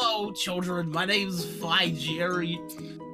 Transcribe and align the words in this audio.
Hello, 0.00 0.30
children. 0.30 0.92
My 0.92 1.04
name's 1.04 1.44
Fly 1.44 1.90
Jerry. 1.90 2.60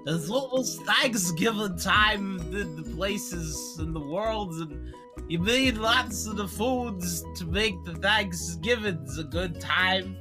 It's 0.07 0.29
almost 0.29 0.83
Thanksgiving 0.83 1.79
time 1.79 2.39
in 2.55 2.77
the 2.77 2.83
places 2.95 3.79
in 3.79 3.95
the 3.95 4.01
world, 4.01 4.53
and 4.53 4.93
you 5.27 5.39
made 5.39 5.79
lots 5.79 6.27
of 6.27 6.37
the 6.37 6.47
foods 6.47 7.25
to 7.37 7.47
make 7.47 7.83
the 7.87 7.95
Thanksgivings 7.95 9.17
a 9.17 9.25
good 9.25 9.59
time. 9.63 10.15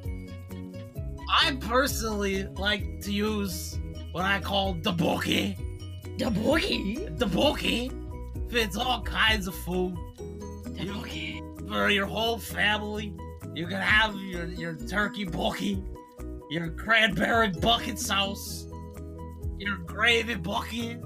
I 1.30 1.57
personally 1.60 2.46
like 2.55 3.02
to 3.02 3.11
use 3.11 3.77
what 4.14 4.23
I 4.23 4.39
call 4.39 4.75
the 4.75 4.93
bookie. 4.93 5.57
The 6.18 6.32
boogie. 6.32 7.20
The 7.20 7.25
bookie 7.25 7.91
fits 8.50 8.77
all 8.77 9.02
kinds 9.02 9.48
of 9.48 9.55
food. 9.66 9.98
The 10.64 10.86
boogie. 10.86 11.68
for 11.68 11.89
your 11.89 12.05
whole 12.05 12.38
family. 12.38 13.14
You 13.54 13.68
can 13.68 13.82
have 13.82 14.16
your, 14.16 14.45
your 14.45 14.75
turkey 14.75 15.25
bookie, 15.25 15.84
your 16.53 16.70
cranberry 16.70 17.49
bucket 17.49 17.98
sauce, 17.98 18.67
your 19.57 19.77
gravy 19.77 20.35
bucket, 20.35 21.02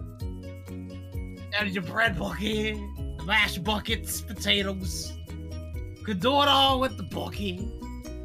and 0.67 1.69
your 1.69 1.83
bread 1.83 2.19
bucket, 2.19 2.75
the 3.17 3.23
mashed 3.25 3.63
buckets, 3.63 4.19
potatoes. 4.19 5.13
You 5.29 6.03
can 6.03 6.19
do 6.19 6.41
it 6.41 6.49
all 6.49 6.81
with 6.81 6.97
the 6.97 7.03
bucket. 7.03 7.59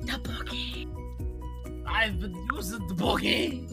The 0.05 0.19
bucket. 0.19 0.89
I've 1.87 2.19
been 2.19 2.35
using 2.57 2.85
the 2.89 2.95
bucket 2.95 3.71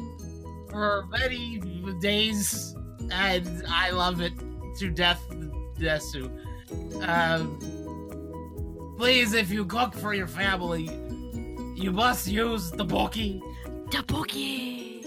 for 0.69 1.07
many 1.09 1.59
days, 2.01 2.75
and 3.09 3.63
I 3.67 3.89
love 3.89 4.21
it 4.21 4.33
to 4.77 4.91
death, 4.91 5.25
Desu. 5.79 6.29
Um, 7.01 7.57
please, 8.99 9.33
if 9.33 9.49
you 9.49 9.65
cook 9.65 9.95
for 9.95 10.13
your 10.13 10.27
family, 10.27 10.87
you 11.79 11.91
must 11.91 12.27
use 12.27 12.71
the 12.71 12.83
bookie. 12.83 13.41
The 13.91 14.03
boogie. 14.03 15.03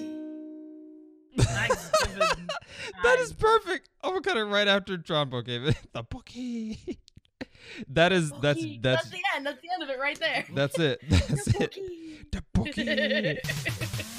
Thanksgiving 1.39 2.49
That 3.03 3.19
perfect. 3.33 3.89
I'm 4.03 4.11
gonna 4.11 4.23
cut 4.23 4.37
it 4.37 4.45
right 4.45 4.67
after 4.67 4.97
Tron 4.97 5.29
book 5.29 5.47
gave 5.47 5.65
the 5.93 6.03
bookie. 6.03 6.99
that 7.89 8.13
is 8.13 8.33
that's 8.41 8.61
Boogie. 8.61 8.83
that's 8.83 9.11
the 9.11 9.21
end. 9.37 9.47
That's 9.47 9.61
the 9.61 9.69
end 9.73 9.83
of 9.83 9.91
it 9.91 9.99
right 9.99 10.19
there. 10.19 10.47
that's 10.55 10.79
it. 10.79 11.01
That's 11.09 11.45
the 11.45 11.65
it. 11.65 11.77
boogie. 11.77 12.31
The 12.33 12.43
bookie. 12.55 14.12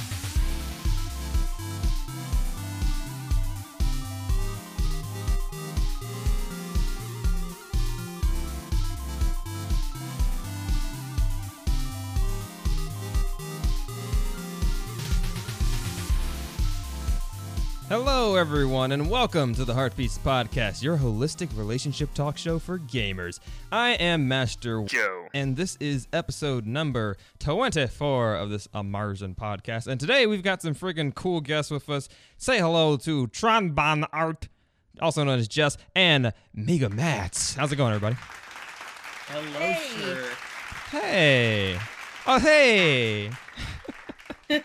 Hello, 17.93 18.37
everyone, 18.37 18.91
and 18.91 19.07
welcome 19.07 19.53
to 19.53 19.63
the 19.65 19.73
Heartbeats 19.75 20.17
Podcast, 20.17 20.81
your 20.81 20.97
holistic 20.97 21.55
relationship 21.55 22.11
talk 22.15 22.39
show 22.39 22.57
for 22.57 22.79
gamers. 22.79 23.39
I 23.71 23.91
am 23.91 24.27
Master 24.27 24.83
Joe, 24.85 25.27
and 25.35 25.55
this 25.55 25.77
is 25.79 26.07
episode 26.11 26.65
number 26.65 27.17
24 27.37 28.35
of 28.37 28.49
this 28.49 28.65
Amarzen 28.73 29.35
podcast. 29.35 29.85
And 29.85 29.99
today 29.99 30.25
we've 30.25 30.41
got 30.41 30.63
some 30.63 30.73
friggin' 30.73 31.13
cool 31.13 31.39
guests 31.39 31.69
with 31.69 31.87
us. 31.87 32.09
Say 32.37 32.57
hello 32.57 32.97
to 32.97 33.27
Tron 33.27 33.73
Bonne 33.73 34.05
Art, 34.11 34.47
also 34.99 35.23
known 35.23 35.37
as 35.37 35.47
Jess, 35.47 35.77
and 35.95 36.33
Mega 36.51 36.89
Mats. 36.89 37.53
How's 37.53 37.71
it 37.71 37.75
going, 37.75 37.93
everybody? 37.93 38.15
Hello, 39.27 39.59
Hey. 39.59 40.01
sir. 40.01 40.29
Hey. 40.89 41.79
Oh, 42.25 42.39
hey. 42.39 43.29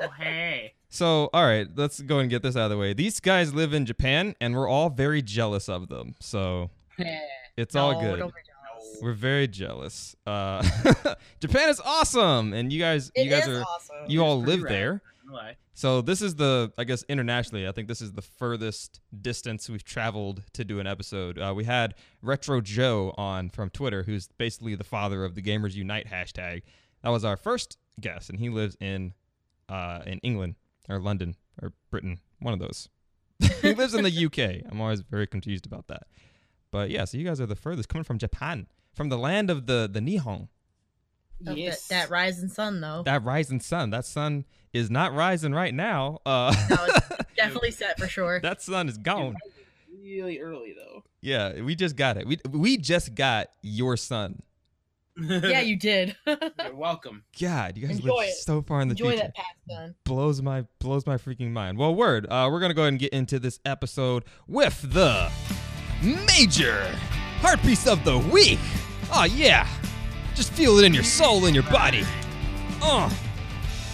Oh, 0.00 0.08
hey. 0.18 0.74
So, 0.92 1.30
all 1.32 1.46
right, 1.46 1.66
let's 1.74 2.02
go 2.02 2.18
and 2.18 2.28
get 2.28 2.42
this 2.42 2.54
out 2.54 2.64
of 2.64 2.70
the 2.70 2.76
way. 2.76 2.92
These 2.92 3.18
guys 3.18 3.54
live 3.54 3.72
in 3.72 3.86
Japan, 3.86 4.36
and 4.42 4.54
we're 4.54 4.68
all 4.68 4.90
very 4.90 5.22
jealous 5.22 5.66
of 5.70 5.88
them. 5.88 6.14
So, 6.20 6.68
it's 7.56 7.74
all 7.74 7.98
good. 7.98 8.18
don't. 8.18 8.34
We're 9.00 9.14
very 9.14 9.48
jealous. 9.48 10.14
Uh, 10.26 10.62
Japan 11.40 11.70
is 11.70 11.80
awesome, 11.82 12.52
and 12.52 12.70
you 12.70 12.78
guys, 12.78 13.10
It 13.14 13.24
you 13.24 13.30
guys 13.30 13.48
are, 13.48 13.62
awesome. 13.62 13.96
you 14.06 14.22
all 14.22 14.42
live 14.42 14.64
rad. 14.64 14.72
there. 14.72 15.02
So 15.72 16.02
this 16.02 16.20
is 16.20 16.34
the, 16.34 16.70
I 16.76 16.84
guess, 16.84 17.04
internationally, 17.08 17.66
I 17.66 17.72
think 17.72 17.88
this 17.88 18.02
is 18.02 18.12
the 18.12 18.20
furthest 18.20 19.00
distance 19.22 19.70
we've 19.70 19.82
traveled 19.82 20.42
to 20.52 20.62
do 20.62 20.78
an 20.78 20.86
episode. 20.86 21.38
Uh, 21.38 21.54
we 21.56 21.64
had 21.64 21.94
Retro 22.20 22.60
Joe 22.60 23.14
on 23.16 23.48
from 23.48 23.70
Twitter, 23.70 24.02
who's 24.02 24.28
basically 24.36 24.74
the 24.74 24.84
father 24.84 25.24
of 25.24 25.36
the 25.36 25.40
Gamers 25.42 25.72
Unite 25.72 26.06
hashtag. 26.08 26.64
That 27.02 27.08
was 27.08 27.24
our 27.24 27.38
first 27.38 27.78
guest, 27.98 28.28
and 28.28 28.38
he 28.38 28.50
lives 28.50 28.76
in, 28.78 29.14
uh, 29.70 30.00
in 30.04 30.18
England 30.18 30.56
or 30.92 31.00
London 31.00 31.36
or 31.60 31.72
Britain, 31.90 32.20
one 32.40 32.54
of 32.54 32.60
those. 32.60 32.88
he 33.62 33.74
lives 33.74 33.94
in 33.94 34.04
the 34.04 34.26
UK. 34.26 34.62
I'm 34.70 34.80
always 34.80 35.00
very 35.00 35.26
confused 35.26 35.66
about 35.66 35.88
that. 35.88 36.04
But 36.70 36.90
yeah, 36.90 37.04
so 37.04 37.18
you 37.18 37.24
guys 37.24 37.40
are 37.40 37.46
the 37.46 37.56
furthest 37.56 37.88
coming 37.88 38.04
from 38.04 38.18
Japan, 38.18 38.66
from 38.94 39.08
the 39.08 39.18
land 39.18 39.50
of 39.50 39.66
the 39.66 39.88
the 39.92 40.00
Nihon, 40.00 40.48
Of 41.46 41.58
yes. 41.58 41.88
that, 41.88 42.08
that 42.08 42.10
rising 42.10 42.48
sun, 42.48 42.80
though. 42.80 43.02
that 43.04 43.22
rising 43.24 43.60
sun. 43.60 43.90
That 43.90 44.04
sun 44.04 44.44
is 44.72 44.90
not 44.90 45.12
rising 45.12 45.52
right 45.52 45.74
now. 45.74 46.20
Uh, 46.24 46.54
No, 46.70 46.76
it's 46.86 47.34
definitely 47.36 47.72
set 47.72 47.98
for 47.98 48.06
sure. 48.08 48.40
that 48.40 48.62
sun 48.62 48.88
is 48.88 48.96
gone. 48.98 49.36
really 50.02 50.40
early 50.40 50.72
though. 50.76 51.04
Yeah, 51.20 51.60
we 51.62 51.74
just 51.74 51.94
got 51.96 52.16
it. 52.16 52.26
We 52.26 52.38
we 52.50 52.76
just 52.76 53.14
got 53.14 53.48
your 53.62 53.96
son. 53.96 54.42
Yeah, 55.18 55.60
you 55.62 55.76
did. 55.76 56.16
You're 56.26 56.74
welcome. 56.74 57.24
God, 57.40 57.76
you 57.76 57.86
guys 57.86 57.98
Enjoy 57.98 58.14
live 58.16 58.28
it. 58.28 58.34
so 58.36 58.62
far 58.62 58.80
in 58.80 58.88
the 58.88 58.92
Enjoy 58.92 59.10
future. 59.10 59.22
that 59.24 59.34
past 59.34 59.56
sun. 59.68 59.94
Blows 60.04 60.40
my 60.42 60.64
blows 60.80 61.06
my 61.06 61.16
freaking 61.16 61.50
mind. 61.50 61.78
Well, 61.78 61.94
word. 61.94 62.26
Uh, 62.30 62.48
we're 62.50 62.60
gonna 62.60 62.74
go 62.74 62.82
ahead 62.82 62.92
and 62.94 63.00
get 63.00 63.12
into 63.12 63.38
this 63.38 63.60
episode 63.64 64.24
with 64.46 64.80
the 64.92 65.30
major 66.26 66.86
heart 67.40 67.60
piece 67.62 67.86
of 67.86 68.04
the 68.04 68.18
week. 68.18 68.58
Oh 69.12 69.24
yeah, 69.24 69.68
just 70.34 70.52
feel 70.52 70.78
it 70.78 70.84
in 70.84 70.94
your 70.94 71.04
soul 71.04 71.44
and 71.46 71.54
your 71.54 71.64
body. 71.64 72.04
Oh, 72.80 73.12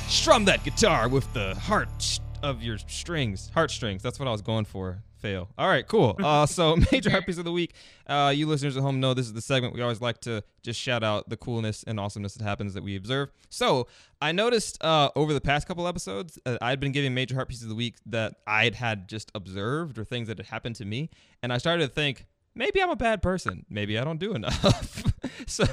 strum 0.06 0.44
that 0.46 0.64
guitar 0.64 1.08
with 1.08 1.30
the 1.34 1.54
heart 1.56 2.20
of 2.42 2.62
your 2.62 2.78
strings, 2.78 3.50
heartstrings. 3.52 4.02
That's 4.02 4.18
what 4.18 4.28
I 4.28 4.32
was 4.32 4.42
going 4.42 4.64
for. 4.64 5.02
Fail. 5.18 5.48
All 5.58 5.68
right, 5.68 5.86
cool. 5.86 6.16
Uh, 6.28 6.44
so 6.44 6.76
major 6.92 7.08
heartpiece 7.08 7.38
of 7.38 7.44
the 7.44 7.52
week. 7.52 7.74
Uh, 8.06 8.30
you 8.34 8.46
listeners 8.46 8.76
at 8.76 8.82
home 8.82 9.00
know 9.00 9.14
this 9.14 9.24
is 9.24 9.32
the 9.32 9.40
segment 9.40 9.72
we 9.72 9.80
always 9.80 10.00
like 10.00 10.20
to 10.20 10.42
just 10.62 10.78
shout 10.78 11.02
out 11.02 11.28
the 11.30 11.38
coolness 11.38 11.82
and 11.84 11.98
awesomeness 11.98 12.34
that 12.34 12.44
happens 12.44 12.74
that 12.74 12.82
we 12.82 12.96
observe. 12.96 13.30
So 13.48 13.86
I 14.20 14.32
noticed 14.32 14.82
uh, 14.84 15.10
over 15.16 15.32
the 15.32 15.40
past 15.40 15.66
couple 15.66 15.88
episodes, 15.88 16.38
uh, 16.44 16.58
I'd 16.60 16.80
been 16.80 16.92
giving 16.92 17.14
major 17.14 17.34
heartpieces 17.34 17.62
of 17.62 17.70
the 17.70 17.74
week 17.74 17.94
that 18.06 18.34
I'd 18.46 18.74
had 18.74 19.08
just 19.08 19.30
observed 19.34 19.96
or 19.98 20.04
things 20.04 20.28
that 20.28 20.36
had 20.36 20.48
happened 20.48 20.76
to 20.76 20.84
me, 20.84 21.08
and 21.42 21.50
I 21.50 21.58
started 21.58 21.86
to 21.86 21.92
think 21.92 22.26
maybe 22.54 22.82
I'm 22.82 22.90
a 22.90 22.96
bad 22.96 23.22
person. 23.22 23.64
Maybe 23.70 23.98
I 23.98 24.04
don't 24.04 24.20
do 24.20 24.34
enough. 24.34 25.04
so 25.46 25.64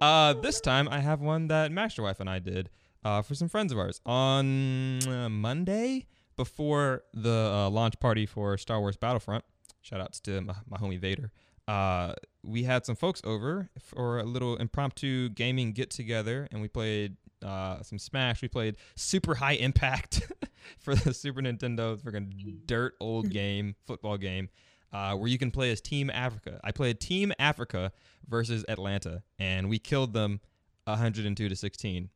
uh, 0.00 0.32
this 0.34 0.62
time 0.62 0.88
I 0.88 1.00
have 1.00 1.20
one 1.20 1.48
that 1.48 1.72
Master 1.72 2.02
Wife 2.02 2.20
and 2.20 2.30
I 2.30 2.38
did 2.38 2.70
uh, 3.04 3.20
for 3.20 3.34
some 3.34 3.48
friends 3.50 3.70
of 3.70 3.78
ours 3.78 4.00
on 4.06 5.00
Monday 5.30 6.06
before 6.38 7.02
the 7.12 7.50
uh, 7.52 7.68
launch 7.68 8.00
party 8.00 8.24
for 8.24 8.56
Star 8.56 8.80
Wars 8.80 8.96
Battlefront. 8.96 9.44
Shout 9.82 10.00
outs 10.00 10.20
to 10.20 10.40
my, 10.40 10.54
my 10.70 10.78
homie 10.78 10.98
Vader. 10.98 11.30
Uh, 11.66 12.14
we 12.42 12.62
had 12.62 12.86
some 12.86 12.96
folks 12.96 13.20
over 13.24 13.68
for 13.82 14.20
a 14.20 14.22
little 14.22 14.56
impromptu 14.56 15.28
gaming 15.30 15.72
get 15.72 15.90
together, 15.90 16.48
and 16.50 16.62
we 16.62 16.68
played 16.68 17.16
uh, 17.44 17.82
some 17.82 17.98
Smash. 17.98 18.40
We 18.40 18.48
played 18.48 18.76
Super 18.94 19.34
High 19.34 19.54
Impact 19.54 20.32
for 20.78 20.94
the 20.94 21.12
Super 21.12 21.42
Nintendo. 21.42 22.00
Freaking 22.00 22.30
dirt 22.64 22.94
old 23.00 23.28
game, 23.30 23.74
football 23.86 24.16
game, 24.16 24.48
uh, 24.92 25.14
where 25.16 25.28
you 25.28 25.38
can 25.38 25.50
play 25.50 25.70
as 25.72 25.80
Team 25.80 26.08
Africa. 26.08 26.60
I 26.62 26.70
played 26.70 27.00
Team 27.00 27.32
Africa 27.38 27.92
versus 28.26 28.64
Atlanta, 28.68 29.22
and 29.38 29.68
we 29.68 29.78
killed 29.78 30.14
them 30.14 30.40
102 30.84 31.48
to 31.48 31.56
16. 31.56 32.08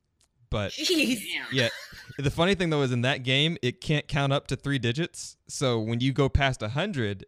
But 0.52 0.72
Jeez. 0.72 1.22
Yeah, 1.50 1.70
the 2.18 2.30
funny 2.30 2.54
thing 2.54 2.70
though 2.70 2.82
is 2.82 2.92
in 2.92 3.00
that 3.02 3.24
game 3.24 3.56
it 3.62 3.80
can't 3.80 4.06
count 4.06 4.32
up 4.32 4.46
to 4.48 4.56
three 4.56 4.78
digits. 4.78 5.38
So 5.48 5.80
when 5.80 6.00
you 6.00 6.12
go 6.12 6.28
past 6.28 6.62
hundred, 6.62 7.24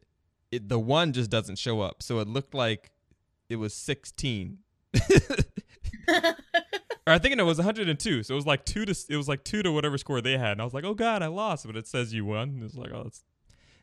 the 0.52 0.78
one 0.78 1.12
just 1.12 1.30
doesn't 1.30 1.58
show 1.58 1.80
up. 1.80 2.02
So 2.02 2.20
it 2.20 2.28
looked 2.28 2.54
like 2.54 2.90
it 3.48 3.56
was 3.56 3.74
sixteen. 3.74 4.58
or 7.06 7.12
I 7.12 7.18
think 7.18 7.36
it 7.36 7.42
was 7.42 7.58
102. 7.58 8.22
So 8.22 8.34
it 8.34 8.36
was 8.36 8.46
like 8.46 8.64
two 8.64 8.84
to 8.84 8.94
it 9.08 9.16
was 9.16 9.28
like 9.28 9.42
two 9.42 9.62
to 9.62 9.72
whatever 9.72 9.98
score 9.98 10.20
they 10.20 10.38
had. 10.38 10.52
And 10.52 10.60
I 10.60 10.64
was 10.64 10.74
like, 10.74 10.84
oh 10.84 10.94
god, 10.94 11.22
I 11.22 11.26
lost, 11.28 11.66
but 11.66 11.76
it 11.76 11.86
says 11.86 12.12
you 12.14 12.24
won. 12.24 12.60
It's 12.64 12.74
like, 12.74 12.90
oh, 12.92 13.04
it's, 13.06 13.24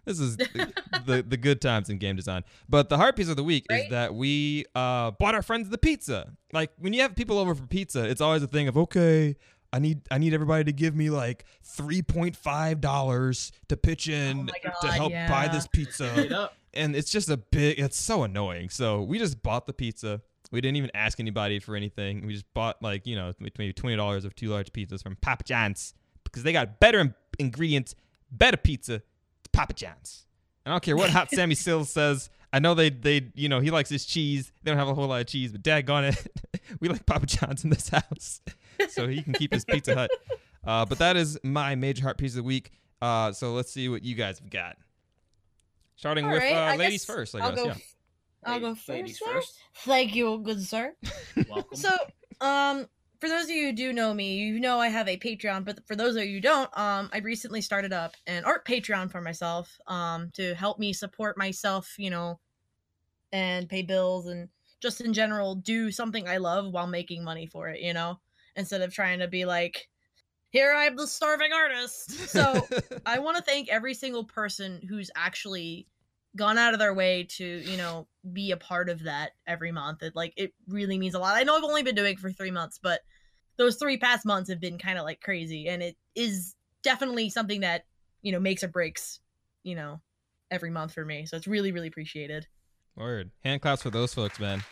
this 0.06 0.20
is 0.20 0.38
the, 0.38 0.74
the 1.06 1.22
the 1.24 1.38
good 1.38 1.62
times 1.62 1.90
in 1.90 1.98
game 1.98 2.16
design. 2.16 2.44
But 2.68 2.90
the 2.90 2.98
heart 2.98 3.16
piece 3.16 3.30
of 3.30 3.36
the 3.36 3.44
week 3.44 3.66
is 3.70 3.90
that 3.90 4.14
we 4.14 4.66
uh, 4.76 5.12
bought 5.12 5.36
our 5.36 5.42
friends 5.42 5.70
the 5.70 5.78
pizza. 5.78 6.34
Like 6.54 6.72
when 6.78 6.94
you 6.94 7.02
have 7.02 7.16
people 7.16 7.38
over 7.38 7.56
for 7.56 7.66
pizza, 7.68 8.04
it's 8.04 8.22
always 8.22 8.44
a 8.44 8.48
thing 8.48 8.68
of 8.68 8.78
okay. 8.78 9.36
I 9.74 9.80
need 9.80 10.02
I 10.12 10.18
need 10.18 10.34
everybody 10.34 10.66
to 10.66 10.74
give 10.74 10.96
me 10.96 11.10
like 11.10 11.46
three 11.64 12.02
point 12.02 12.36
five 12.36 12.82
dollars 12.82 13.52
to 13.70 13.78
pitch 13.78 14.10
in 14.10 14.46
my 14.46 14.52
to 14.52 14.72
God, 14.88 14.94
help 14.94 15.14
buy 15.30 15.48
this 15.48 15.66
pizza 15.68 16.50
and 16.74 16.94
it's 16.96 17.10
just 17.10 17.30
a 17.30 17.38
big 17.38 17.80
it's 17.80 17.98
so 17.98 18.24
annoying 18.24 18.70
so 18.70 19.02
we 19.02 19.18
just 19.18 19.42
bought 19.42 19.68
the 19.68 19.74
pizza 19.74 20.22
We 20.52 20.60
didn't 20.60 20.76
even 20.76 20.92
ask 20.94 21.20
anybody 21.20 21.60
for 21.60 21.78
anything. 21.78 22.26
We 22.28 22.34
just 22.34 22.54
bought 22.54 22.82
like 22.84 23.08
you 23.08 23.16
know 23.16 23.34
maybe 23.40 23.72
twenty 23.74 23.96
dollars 23.96 24.26
of 24.26 24.36
two 24.36 24.50
large 24.50 24.74
pizzas 24.74 25.02
from 25.02 25.16
Papa 25.16 25.44
John's 25.46 25.94
because 26.26 26.44
they 26.44 26.52
got 26.54 26.80
better 26.80 27.16
ingredients, 27.40 27.96
better 28.30 28.58
pizza. 28.58 29.02
It's 29.52 29.58
Papa 29.60 29.74
John's. 29.74 30.26
I 30.66 30.70
don't 30.72 30.84
care 30.84 30.96
what 30.96 31.10
Hot 31.10 31.30
Sammy 31.30 31.56
Sills 31.56 31.90
says. 31.90 32.30
I 32.54 32.60
know 32.60 32.74
they 32.74 32.90
they 32.90 33.32
you 33.36 33.50
know 33.50 33.60
he 33.60 33.72
likes 33.72 33.90
his 33.90 34.06
cheese. 34.06 34.52
They 34.64 34.72
don't 34.72 34.78
have 34.78 34.88
a 34.88 34.94
whole 34.94 35.08
lot 35.08 35.22
of 35.22 35.28
cheese, 35.28 35.52
but 35.52 35.62
daggone 35.64 36.12
it, 36.14 36.62
we 36.80 36.88
like 36.90 37.06
Papa 37.06 37.26
John's 37.26 37.64
in 37.64 37.70
this 37.70 37.90
house, 37.90 38.42
so 38.90 39.08
he 39.08 39.22
can 39.24 39.34
keep 39.34 39.54
his 39.54 39.66
Pizza 39.66 39.96
Hut. 39.96 40.12
Uh, 40.64 40.86
but 40.86 41.00
that 41.00 41.16
is 41.18 41.40
my 41.44 41.76
major 41.76 42.04
heart 42.04 42.18
piece 42.18 42.32
of 42.34 42.38
the 42.38 42.44
week. 42.44 42.72
Uh, 43.02 43.32
so 43.32 43.54
let's 43.54 43.72
see 43.72 43.90
what 43.90 44.04
you 44.04 44.16
guys 44.16 44.40
have 44.40 44.50
got. 44.50 44.78
Starting 45.96 46.26
All 46.26 46.32
with 46.32 46.42
right, 46.42 46.54
uh, 46.54 46.60
I 46.74 46.76
ladies 46.78 47.06
first, 47.06 47.36
I 47.36 47.40
I'll 47.40 47.52
guess. 47.52 47.64
go. 47.64 47.68
yeah. 47.70 47.76
I'll 48.44 48.60
go 48.60 48.66
Ladies- 48.68 48.80
first. 48.84 48.90
ladies 48.90 49.18
first. 49.20 49.60
Thank 49.86 50.16
you, 50.16 50.40
good 50.40 50.62
sir. 50.64 50.94
Welcome. 51.50 51.78
So, 51.78 51.90
um, 52.42 52.88
for 53.22 53.30
those 53.30 53.44
of 53.44 53.52
you 53.52 53.68
who 53.68 53.74
do 53.74 53.94
know 53.94 54.16
me, 54.16 54.38
you 54.38 54.60
know 54.60 54.80
I 54.80 54.88
have 54.88 55.08
a 55.08 55.16
Patreon. 55.16 55.64
But 55.64 55.86
for 55.88 55.96
those 55.96 56.16
of 56.16 56.26
you 56.26 56.36
who 56.36 56.42
don't, 56.42 56.76
um, 56.78 57.08
I 57.14 57.20
recently 57.20 57.62
started 57.62 57.94
up 57.94 58.16
an 58.26 58.44
art 58.44 58.66
Patreon 58.66 59.12
for 59.12 59.22
myself, 59.22 59.78
um, 59.86 60.32
to 60.34 60.56
help 60.56 60.80
me 60.80 60.92
support 60.92 61.38
myself, 61.38 61.94
you 62.00 62.10
know, 62.10 62.40
and 63.32 63.70
pay 63.70 63.84
bills 63.84 64.28
and 64.28 64.50
just 64.82 65.02
in 65.02 65.14
general 65.14 65.54
do 65.54 65.92
something 65.92 66.28
I 66.28 66.38
love 66.38 66.74
while 66.74 66.88
making 66.88 67.24
money 67.24 67.46
for 67.46 67.70
it, 67.70 67.80
you 67.80 67.94
know, 67.94 68.20
instead 68.56 68.82
of 68.82 68.92
trying 68.92 69.20
to 69.20 69.28
be 69.28 69.46
like, 69.46 69.88
here 70.50 70.74
I'm 70.76 70.96
the 70.96 71.06
starving 71.06 71.54
artist. 71.54 72.12
So 72.28 72.68
I 73.06 73.20
want 73.20 73.38
to 73.38 73.44
thank 73.44 73.70
every 73.70 73.94
single 73.94 74.24
person 74.24 74.82
who's 74.90 75.12
actually 75.16 75.86
gone 76.38 76.58
out 76.58 76.74
of 76.74 76.80
their 76.80 76.94
way 76.94 77.28
to, 77.30 77.46
you 77.46 77.78
know, 77.78 78.08
be 78.32 78.52
a 78.52 78.58
part 78.58 78.90
of 78.90 79.04
that 79.04 79.32
every 79.46 79.72
month. 79.72 80.02
It 80.02 80.16
like 80.16 80.34
it 80.38 80.54
really 80.68 80.98
means 80.98 81.14
a 81.14 81.20
lot. 81.20 81.36
I 81.36 81.44
know 81.44 81.58
I've 81.58 81.64
only 81.64 81.84
been 81.84 81.96
doing 81.96 82.14
it 82.14 82.20
for 82.20 82.32
3 82.32 82.52
months, 82.52 82.80
but 82.82 83.02
those 83.58 83.76
3 83.76 83.98
past 83.98 84.26
months 84.26 84.50
have 84.50 84.60
been 84.60 84.78
kind 84.78 84.98
of 84.98 85.04
like 85.04 85.22
crazy 85.22 85.68
and 85.68 85.84
it 85.84 85.98
is 86.16 86.56
definitely 86.84 87.30
something 87.30 87.62
that, 87.62 87.86
you 88.22 88.32
know, 88.32 88.40
makes 88.40 88.64
or 88.64 88.70
breaks, 88.70 89.20
you 89.64 89.76
know, 89.76 90.02
every 90.50 90.70
month 90.70 90.94
for 90.94 91.04
me. 91.04 91.26
So 91.26 91.36
it's 91.38 91.48
really 91.48 91.72
really 91.72 91.88
appreciated. 91.88 92.48
Word. 92.96 93.32
Hand 93.44 93.62
claps 93.62 93.82
for 93.82 93.90
those 93.90 94.14
folks, 94.14 94.40
man. 94.40 94.64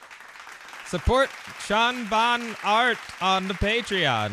Support 0.87 1.29
Sean 1.65 2.05
Bon 2.07 2.55
Art 2.63 2.97
on 3.21 3.47
the 3.47 3.53
Patreon. 3.53 4.31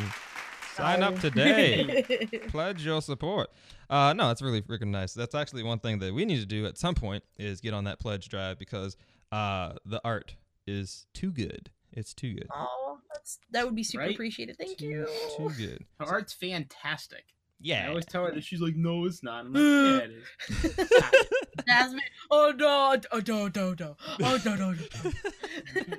Sign 0.76 1.02
up 1.02 1.18
today. 1.20 2.26
Pledge 2.48 2.84
your 2.84 3.00
support. 3.02 3.48
Uh, 3.88 4.12
no, 4.16 4.28
that's 4.28 4.42
really 4.42 4.62
freaking 4.62 4.88
nice. 4.88 5.14
That's 5.14 5.34
actually 5.34 5.62
one 5.62 5.78
thing 5.78 5.98
that 6.00 6.12
we 6.12 6.24
need 6.24 6.40
to 6.40 6.46
do 6.46 6.66
at 6.66 6.76
some 6.78 6.94
point 6.94 7.24
is 7.38 7.60
get 7.60 7.72
on 7.74 7.84
that 7.84 7.98
pledge 8.00 8.28
drive 8.28 8.58
because 8.58 8.96
uh, 9.32 9.72
the 9.84 10.00
art 10.04 10.34
is 10.66 11.06
too 11.14 11.30
good. 11.32 11.70
It's 11.92 12.12
too 12.12 12.34
good. 12.34 12.48
oh, 12.54 12.98
that's 13.12 13.38
that 13.52 13.64
would 13.64 13.74
be 13.74 13.82
super 13.84 14.02
Right? 14.04 14.14
appreciated. 14.14 14.58
Thank 14.58 14.78
Too, 14.78 14.86
you. 14.86 15.08
too 15.36 15.50
good. 15.56 15.84
Her 15.98 16.06
art's 16.06 16.34
fantastic. 16.34 17.24
Yeah. 17.58 17.86
I 17.86 17.88
always 17.88 18.04
tell 18.04 18.26
her 18.26 18.32
that 18.32 18.44
she's 18.44 18.60
like, 18.60 18.76
no, 18.76 19.06
it's 19.06 19.22
not. 19.22 19.46
I'm 19.46 19.52
like, 19.54 19.62
yeah, 19.62 19.98
it 19.98 20.10
is. 20.10 20.90
Jasmine. 21.66 22.00
Oh 22.30 22.52
no, 22.54 23.00
oh 23.12 23.22
no, 23.26 23.48
no, 23.54 23.74
no. 23.78 23.96
Oh 24.22 24.38
no, 24.44 24.54
no, 24.56 24.72
no. 24.72 25.82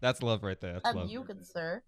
That's 0.00 0.22
love 0.22 0.42
right 0.42 0.58
there. 0.60 0.74
That's 0.74 0.86
Have 0.86 0.96
love. 0.96 1.10
you, 1.10 1.22
good 1.24 1.46
sir. 1.46 1.82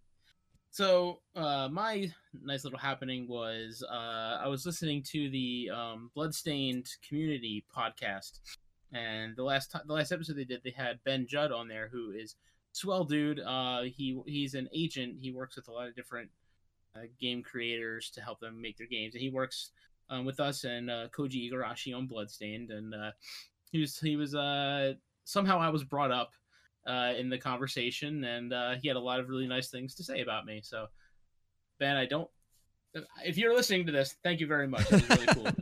So, 0.72 1.18
uh, 1.34 1.68
my 1.70 2.12
nice 2.44 2.62
little 2.62 2.78
happening 2.78 3.26
was 3.26 3.82
uh, 3.90 4.38
I 4.40 4.46
was 4.46 4.64
listening 4.64 5.02
to 5.10 5.28
the 5.28 5.68
um, 5.74 6.12
Bloodstained 6.14 6.86
Community 7.06 7.64
podcast, 7.76 8.38
and 8.92 9.34
the 9.34 9.42
last 9.42 9.72
time, 9.72 9.82
the 9.86 9.94
last 9.94 10.12
episode 10.12 10.36
they 10.36 10.44
did, 10.44 10.62
they 10.62 10.70
had 10.70 11.02
Ben 11.04 11.26
Judd 11.26 11.50
on 11.50 11.66
there, 11.66 11.88
who 11.92 12.12
is 12.12 12.36
swell 12.70 13.02
dude. 13.02 13.40
Uh, 13.40 13.82
he 13.82 14.20
he's 14.26 14.54
an 14.54 14.68
agent. 14.72 15.16
He 15.20 15.32
works 15.32 15.56
with 15.56 15.66
a 15.66 15.72
lot 15.72 15.88
of 15.88 15.96
different 15.96 16.30
uh, 16.94 17.00
game 17.20 17.42
creators 17.42 18.08
to 18.10 18.20
help 18.20 18.38
them 18.38 18.62
make 18.62 18.78
their 18.78 18.86
games, 18.86 19.14
and 19.14 19.22
he 19.22 19.28
works 19.28 19.72
um, 20.08 20.24
with 20.24 20.38
us 20.38 20.62
and 20.62 20.88
uh, 20.88 21.08
Koji 21.08 21.50
Igarashi 21.50 21.96
on 21.96 22.06
Bloodstained, 22.06 22.70
and 22.70 22.94
uh, 22.94 23.10
he 23.72 23.80
was 23.80 23.98
he 23.98 24.14
was 24.14 24.36
somehow 25.24 25.58
I 25.58 25.70
was 25.70 25.82
brought 25.82 26.12
up 26.12 26.30
uh, 26.86 27.12
in 27.18 27.28
the 27.28 27.38
conversation, 27.38 28.24
and 28.24 28.52
uh, 28.52 28.74
he 28.80 28.88
had 28.88 28.96
a 28.96 29.00
lot 29.00 29.20
of 29.20 29.28
really 29.28 29.46
nice 29.46 29.68
things 29.68 29.94
to 29.96 30.04
say 30.04 30.20
about 30.20 30.46
me. 30.46 30.60
So, 30.62 30.86
Ben, 31.78 31.96
I 31.96 32.06
don't. 32.06 32.28
If 33.24 33.38
you're 33.38 33.54
listening 33.54 33.86
to 33.86 33.92
this, 33.92 34.16
thank 34.24 34.40
you 34.40 34.46
very 34.46 34.66
much. 34.66 34.90
It 34.90 34.92
was 34.92 35.08
really 35.10 35.26
cool. 35.26 35.46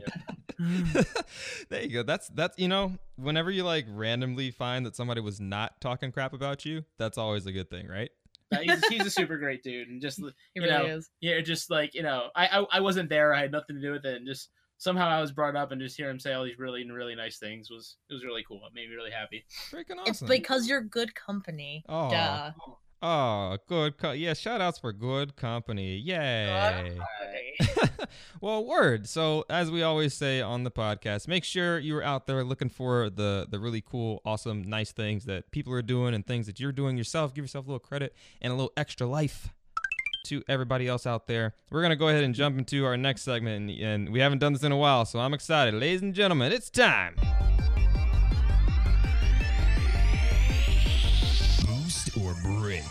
there 1.69 1.83
you 1.83 1.89
go. 1.89 2.03
That's 2.03 2.27
that's 2.29 2.57
you 2.57 2.67
know, 2.67 2.95
whenever 3.15 3.49
you 3.49 3.63
like 3.63 3.85
randomly 3.89 4.51
find 4.51 4.85
that 4.85 4.95
somebody 4.95 5.21
was 5.21 5.39
not 5.39 5.79
talking 5.79 6.11
crap 6.11 6.33
about 6.33 6.65
you, 6.65 6.83
that's 6.97 7.17
always 7.17 7.45
a 7.45 7.51
good 7.51 7.69
thing, 7.69 7.87
right? 7.87 8.09
He's, 8.61 8.87
he's 8.87 9.05
a 9.05 9.11
super 9.11 9.37
great 9.37 9.63
dude, 9.63 9.89
and 9.89 10.01
just 10.01 10.17
He 10.19 10.25
you 10.55 10.63
really 10.63 10.71
know, 10.71 10.85
is. 10.85 11.09
yeah, 11.21 11.39
just 11.41 11.69
like 11.69 11.93
you 11.93 12.03
know, 12.03 12.29
I, 12.35 12.47
I 12.47 12.65
I 12.73 12.79
wasn't 12.81 13.09
there. 13.09 13.33
I 13.33 13.41
had 13.41 13.51
nothing 13.51 13.75
to 13.75 13.81
do 13.81 13.91
with 13.91 14.05
it, 14.05 14.15
and 14.15 14.27
just 14.27 14.49
somehow 14.79 15.07
I 15.07 15.21
was 15.21 15.31
brought 15.31 15.55
up, 15.55 15.71
and 15.71 15.79
just 15.79 15.95
hear 15.95 16.09
him 16.09 16.19
say 16.19 16.33
all 16.33 16.43
these 16.43 16.57
really 16.57 16.89
really 16.89 17.13
nice 17.13 17.37
things 17.37 17.69
was 17.69 17.97
it 18.09 18.13
was 18.13 18.25
really 18.25 18.43
cool. 18.47 18.61
It 18.65 18.73
made 18.73 18.89
me 18.89 18.95
really 18.95 19.11
happy. 19.11 19.45
Freaking 19.69 19.99
awesome. 19.99 20.07
It's 20.07 20.21
because 20.21 20.67
you're 20.67 20.81
good 20.81 21.13
company. 21.13 21.83
Oh, 21.87 22.09
Duh. 22.09 22.51
oh, 23.03 23.57
good. 23.67 23.97
Co- 23.97 24.13
yeah, 24.13 24.33
shout 24.33 24.61
outs 24.61 24.79
for 24.79 24.91
good 24.91 25.35
company. 25.35 25.97
Yay. 25.97 26.97
well, 28.41 28.65
word. 28.65 29.07
So, 29.07 29.45
as 29.49 29.69
we 29.69 29.83
always 29.83 30.13
say 30.13 30.41
on 30.41 30.63
the 30.63 30.71
podcast, 30.71 31.27
make 31.27 31.43
sure 31.43 31.77
you're 31.77 32.03
out 32.03 32.25
there 32.25 32.43
looking 32.43 32.69
for 32.69 33.09
the 33.09 33.45
the 33.49 33.59
really 33.59 33.81
cool, 33.81 34.21
awesome, 34.25 34.63
nice 34.63 34.91
things 34.91 35.25
that 35.25 35.51
people 35.51 35.73
are 35.73 35.81
doing 35.81 36.15
and 36.15 36.25
things 36.25 36.47
that 36.47 36.59
you're 36.59 36.71
doing 36.71 36.97
yourself. 36.97 37.33
Give 37.33 37.43
yourself 37.43 37.65
a 37.65 37.69
little 37.69 37.79
credit 37.79 38.15
and 38.41 38.51
a 38.51 38.55
little 38.55 38.73
extra 38.75 39.05
life 39.05 39.49
to 40.29 40.43
everybody 40.47 40.87
else 40.87 41.05
out 41.07 41.27
there. 41.27 41.53
We're 41.71 41.81
going 41.81 41.89
to 41.91 41.95
go 41.95 42.07
ahead 42.07 42.23
and 42.23 42.33
jump 42.35 42.57
into 42.57 42.85
our 42.85 42.95
next 42.97 43.23
segment 43.23 43.69
and, 43.69 43.79
and 43.81 44.09
we 44.09 44.19
haven't 44.19 44.39
done 44.39 44.53
this 44.53 44.63
in 44.63 44.71
a 44.71 44.77
while, 44.77 45.05
so 45.05 45.19
I'm 45.19 45.33
excited. 45.33 45.73
Ladies 45.73 46.01
and 46.01 46.13
gentlemen, 46.13 46.51
it's 46.51 46.69
time. 46.69 47.15
Boost 51.65 52.15
or 52.17 52.35
break. 52.43 52.83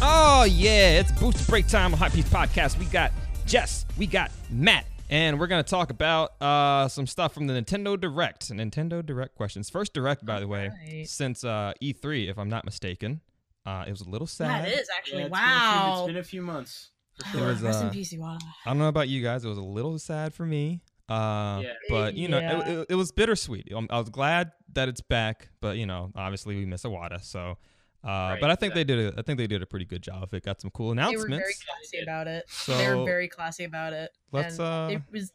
Oh 0.00 0.44
yeah, 0.48 1.00
it's 1.00 1.10
Boost 1.12 1.48
Break 1.48 1.66
Time 1.66 1.92
on 1.92 1.98
Hot 1.98 2.12
Piece 2.12 2.28
Podcast. 2.28 2.78
We 2.78 2.84
got 2.86 3.10
Jess, 3.46 3.84
we 3.96 4.06
got 4.06 4.30
Matt, 4.48 4.86
and 5.10 5.40
we're 5.40 5.48
gonna 5.48 5.62
talk 5.64 5.90
about 5.90 6.40
uh, 6.40 6.86
some 6.86 7.06
stuff 7.06 7.34
from 7.34 7.48
the 7.48 7.54
Nintendo 7.54 8.00
Direct. 8.00 8.48
Nintendo 8.52 9.04
Direct 9.04 9.34
questions. 9.34 9.68
First 9.68 9.92
Direct, 9.94 10.24
by 10.24 10.38
the 10.38 10.46
way, 10.46 10.70
Alright. 10.70 11.08
since 11.08 11.42
uh, 11.42 11.72
E3, 11.82 12.30
if 12.30 12.38
I'm 12.38 12.48
not 12.48 12.64
mistaken. 12.64 13.20
Uh, 13.68 13.84
it 13.86 13.90
was 13.90 14.00
a 14.00 14.08
little 14.08 14.26
sad. 14.26 14.64
That 14.64 14.72
is 14.78 14.88
actually 14.96 15.20
Yeah, 15.20 15.26
it's 15.26 15.32
wow. 15.32 15.40
Been 15.40 15.82
few, 15.84 16.02
it's 16.02 16.06
been 16.06 16.20
a 16.20 16.24
few 16.24 16.42
months. 16.42 16.90
For 17.20 17.26
It 17.26 17.30
sure. 17.38 17.48
was, 17.48 17.62
Rest 17.62 17.80
in 17.82 17.86
uh, 17.88 17.90
peace, 17.90 18.14
Iwata. 18.14 18.38
I 18.64 18.70
don't 18.70 18.78
know 18.78 18.88
about 18.88 19.08
you 19.08 19.22
guys. 19.22 19.44
It 19.44 19.48
was 19.48 19.58
a 19.58 19.62
little 19.62 19.98
sad 19.98 20.32
for 20.32 20.46
me. 20.46 20.80
Uh, 21.08 21.60
Yeah. 21.64 21.72
But 21.88 22.14
you 22.14 22.28
know, 22.28 22.38
Yeah. 22.38 22.60
it, 22.60 22.68
it, 22.68 22.86
it 22.90 22.94
was 22.94 23.12
bittersweet. 23.12 23.72
Um, 23.74 23.86
I 23.90 23.98
was 23.98 24.08
glad 24.08 24.52
that 24.72 24.88
it's 24.88 25.00
back, 25.00 25.48
but 25.60 25.76
you 25.76 25.86
know, 25.86 26.12
obviously 26.16 26.56
we 26.56 26.64
miss 26.64 26.82
Iwata. 26.84 27.22
So, 27.22 27.58
uh, 28.04 28.06
Right, 28.06 28.38
but 28.40 28.50
I 28.50 28.54
think 28.54 28.74
they 28.74 28.84
did. 28.84 29.14
A, 29.14 29.18
I 29.18 29.22
think 29.22 29.38
they 29.38 29.46
did 29.46 29.62
a 29.62 29.66
pretty 29.66 29.84
good 29.84 30.02
job 30.02 30.22
of 30.22 30.32
it. 30.32 30.44
Got 30.44 30.60
some 30.60 30.70
cool 30.70 30.92
announcements. 30.92 31.24
They 31.26 31.34
were 31.34 31.38
very 31.40 31.54
classy 31.66 32.02
about 32.02 32.26
it. 32.28 32.44
So 32.48 32.76
they 32.76 32.94
were 32.94 33.04
very 33.04 33.28
classy 33.28 33.64
about 33.64 33.92
it. 33.92 34.10
let's, 34.32 34.58
and 34.58 34.66
uh, 34.66 34.88
it 34.92 35.02
was 35.12 35.32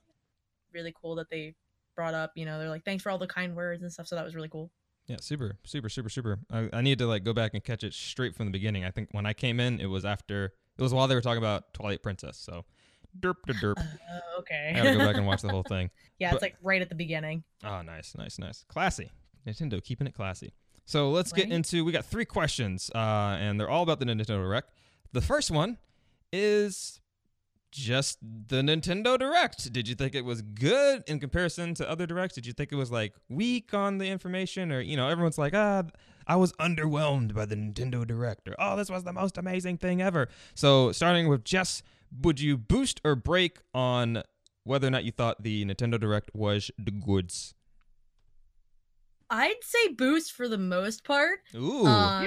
really 0.74 0.94
cool 1.00 1.16
that 1.16 1.30
they 1.30 1.54
brought 1.96 2.14
up, 2.16 2.32
you 2.36 2.46
know, 2.46 2.58
they're 2.58 2.70
like, 2.70 2.84
thanks 2.84 3.04
for 3.04 3.12
all 3.12 3.20
the 3.20 3.28
kind 3.28 3.56
words 3.56 3.84
and 3.84 3.92
stuff. 3.94 4.08
So 4.08 4.16
that 4.16 4.26
was 4.26 4.34
really 4.36 4.50
cool. 4.50 4.72
Yeah, 5.08 5.18
super, 5.20 5.58
super, 5.66 5.90
super, 5.90 6.10
super. 6.10 6.40
I, 6.52 6.70
I 6.74 6.82
need 6.82 6.98
to 7.00 7.08
like 7.08 7.24
go 7.24 7.34
back 7.34 7.54
and 7.54 7.64
catch 7.64 7.84
it 7.84 7.94
straight 7.94 8.36
from 8.36 8.46
the 8.46 8.52
beginning. 8.52 8.86
I 8.86 8.92
think 8.92 9.10
when 9.12 9.26
I 9.26 9.34
came 9.34 9.60
in, 9.60 9.80
it 9.82 9.88
was 9.88 10.06
after 10.06 10.54
it 10.78 10.82
was 10.82 10.94
while 10.94 11.08
they 11.08 11.16
were 11.16 11.22
talking 11.22 11.40
about 11.40 11.74
Twilight 11.74 12.02
Princess. 12.02 12.38
So, 12.38 12.64
derp 13.20 13.36
to 13.48 13.54
derp. 13.54 13.78
Uh, 13.78 14.20
okay. 14.40 14.72
I 14.74 14.78
gotta 14.78 14.94
go 14.98 15.06
back 15.06 15.18
and 15.18 15.28
watch 15.28 15.42
the 15.42 15.50
whole 15.50 15.64
thing. 15.68 15.90
yeah, 16.20 16.30
but- 16.32 16.36
it's 16.38 16.42
like 16.42 16.56
right 16.64 16.82
at 16.82 16.90
the 16.90 16.96
beginning. 16.96 17.44
Oh, 17.66 17.82
nice, 17.82 18.16
nice, 18.18 18.40
nice. 18.40 18.64
Classy. 18.70 19.12
Nintendo 19.46 19.84
keeping 19.84 20.08
it 20.08 20.14
classy. 20.14 20.54
So 20.86 21.12
let's 21.12 21.32
get 21.34 21.50
into. 21.52 21.84
We 21.86 21.92
got 21.92 22.06
three 22.06 22.26
questions, 22.26 22.90
uh, 22.96 22.98
and 23.40 23.60
they're 23.60 23.70
all 23.70 23.84
about 23.84 24.00
the 24.00 24.06
Nintendo 24.06 24.42
Direct. 24.42 24.70
The 25.12 25.22
first 25.22 25.52
one 25.52 25.78
is 26.32 27.00
just 27.74 28.20
the 28.22 28.58
Nintendo 28.58 29.18
Direct. 29.18 29.74
Did 29.74 29.88
you 29.88 29.96
think 29.96 30.16
it 30.16 30.24
was 30.24 30.42
good 30.42 31.04
in 31.08 31.20
comparison 31.20 31.74
to 31.76 31.90
other 31.90 32.06
directs? 32.06 32.36
Did 32.36 32.46
you 32.46 32.54
think 32.54 32.72
it 32.72 32.76
was 32.76 32.92
like 32.92 33.14
weak 33.30 33.74
on 33.74 33.98
the 33.98 34.06
information, 34.06 34.72
or 34.72 34.80
you 34.80 34.96
know, 34.96 35.10
everyone's 35.10 35.38
like, 35.38 35.54
ah, 35.56 35.84
I 36.28 36.36
was 36.36 36.54
underwhelmed 36.54 37.34
by 37.34 37.46
the 37.46 37.56
Nintendo 37.56 38.06
Direct, 38.06 38.48
or 38.48 38.56
oh, 38.60 38.78
this 38.78 38.90
was 38.90 39.04
the 39.04 39.14
most 39.14 39.38
amazing 39.38 39.78
thing 39.78 40.02
ever. 40.02 40.30
So 40.54 40.92
starting 40.92 41.28
with 41.28 41.44
Jess, 41.44 41.84
would 42.22 42.40
you 42.40 42.58
boost 42.58 43.02
or 43.04 43.16
break 43.16 43.60
on 43.74 44.24
whether 44.64 44.88
or 44.88 44.92
not 44.92 45.04
you 45.04 45.12
thought 45.12 45.44
the 45.44 45.66
Nintendo 45.66 46.00
Direct 46.00 46.30
was 46.34 46.72
the 46.78 46.92
goods? 46.92 47.56
I'd 49.30 49.64
say 49.64 49.88
boost 49.88 50.32
for 50.32 50.48
the 50.48 50.60
most 50.60 51.04
part. 51.04 51.40
Ooh. 51.56 51.88
Uh, 51.88 52.24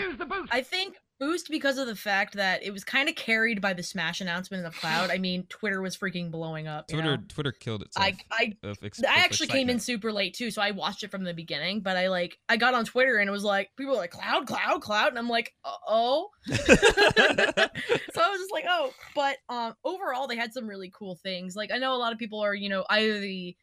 I 0.50 0.62
think 0.62 0.96
Boost 1.18 1.48
because 1.50 1.78
of 1.78 1.86
the 1.86 1.96
fact 1.96 2.34
that 2.34 2.62
it 2.62 2.72
was 2.72 2.84
kind 2.84 3.08
of 3.08 3.14
carried 3.14 3.60
by 3.62 3.72
the 3.72 3.82
Smash 3.82 4.20
announcement 4.20 4.64
in 4.64 4.70
the 4.70 4.76
cloud. 4.76 5.10
I 5.12 5.18
mean, 5.18 5.44
Twitter 5.48 5.80
was 5.80 5.96
freaking 5.96 6.30
blowing 6.30 6.66
up. 6.66 6.88
Twitter 6.88 7.16
know? 7.16 7.22
Twitter 7.28 7.52
killed 7.52 7.82
itself. 7.82 8.06
I 8.06 8.16
I 8.30 8.56
of 8.62 8.78
I 8.82 9.20
actually 9.20 9.46
came 9.48 9.70
in 9.70 9.78
super 9.78 10.12
late 10.12 10.34
too, 10.34 10.50
so 10.50 10.60
I 10.60 10.72
watched 10.72 11.02
it 11.04 11.10
from 11.10 11.24
the 11.24 11.32
beginning. 11.32 11.80
But 11.80 11.96
I 11.96 12.08
like 12.08 12.38
I 12.48 12.56
got 12.56 12.74
on 12.74 12.84
Twitter 12.84 13.16
and 13.16 13.28
it 13.28 13.32
was 13.32 13.44
like 13.44 13.70
people 13.76 13.94
were 13.94 13.98
like 13.98 14.10
cloud, 14.10 14.46
cloud, 14.46 14.82
cloud, 14.82 15.08
and 15.08 15.18
I'm 15.18 15.28
like, 15.28 15.54
oh. 15.86 16.28
so 16.46 16.56
I 16.56 18.30
was 18.30 18.40
just 18.40 18.52
like, 18.52 18.64
oh. 18.68 18.92
But 19.14 19.38
um, 19.48 19.74
overall, 19.84 20.26
they 20.26 20.36
had 20.36 20.52
some 20.52 20.68
really 20.68 20.92
cool 20.94 21.16
things. 21.16 21.56
Like 21.56 21.70
I 21.72 21.78
know 21.78 21.94
a 21.94 21.98
lot 21.98 22.12
of 22.12 22.18
people 22.18 22.40
are, 22.40 22.54
you 22.54 22.68
know, 22.68 22.84
either 22.90 23.18
the 23.18 23.56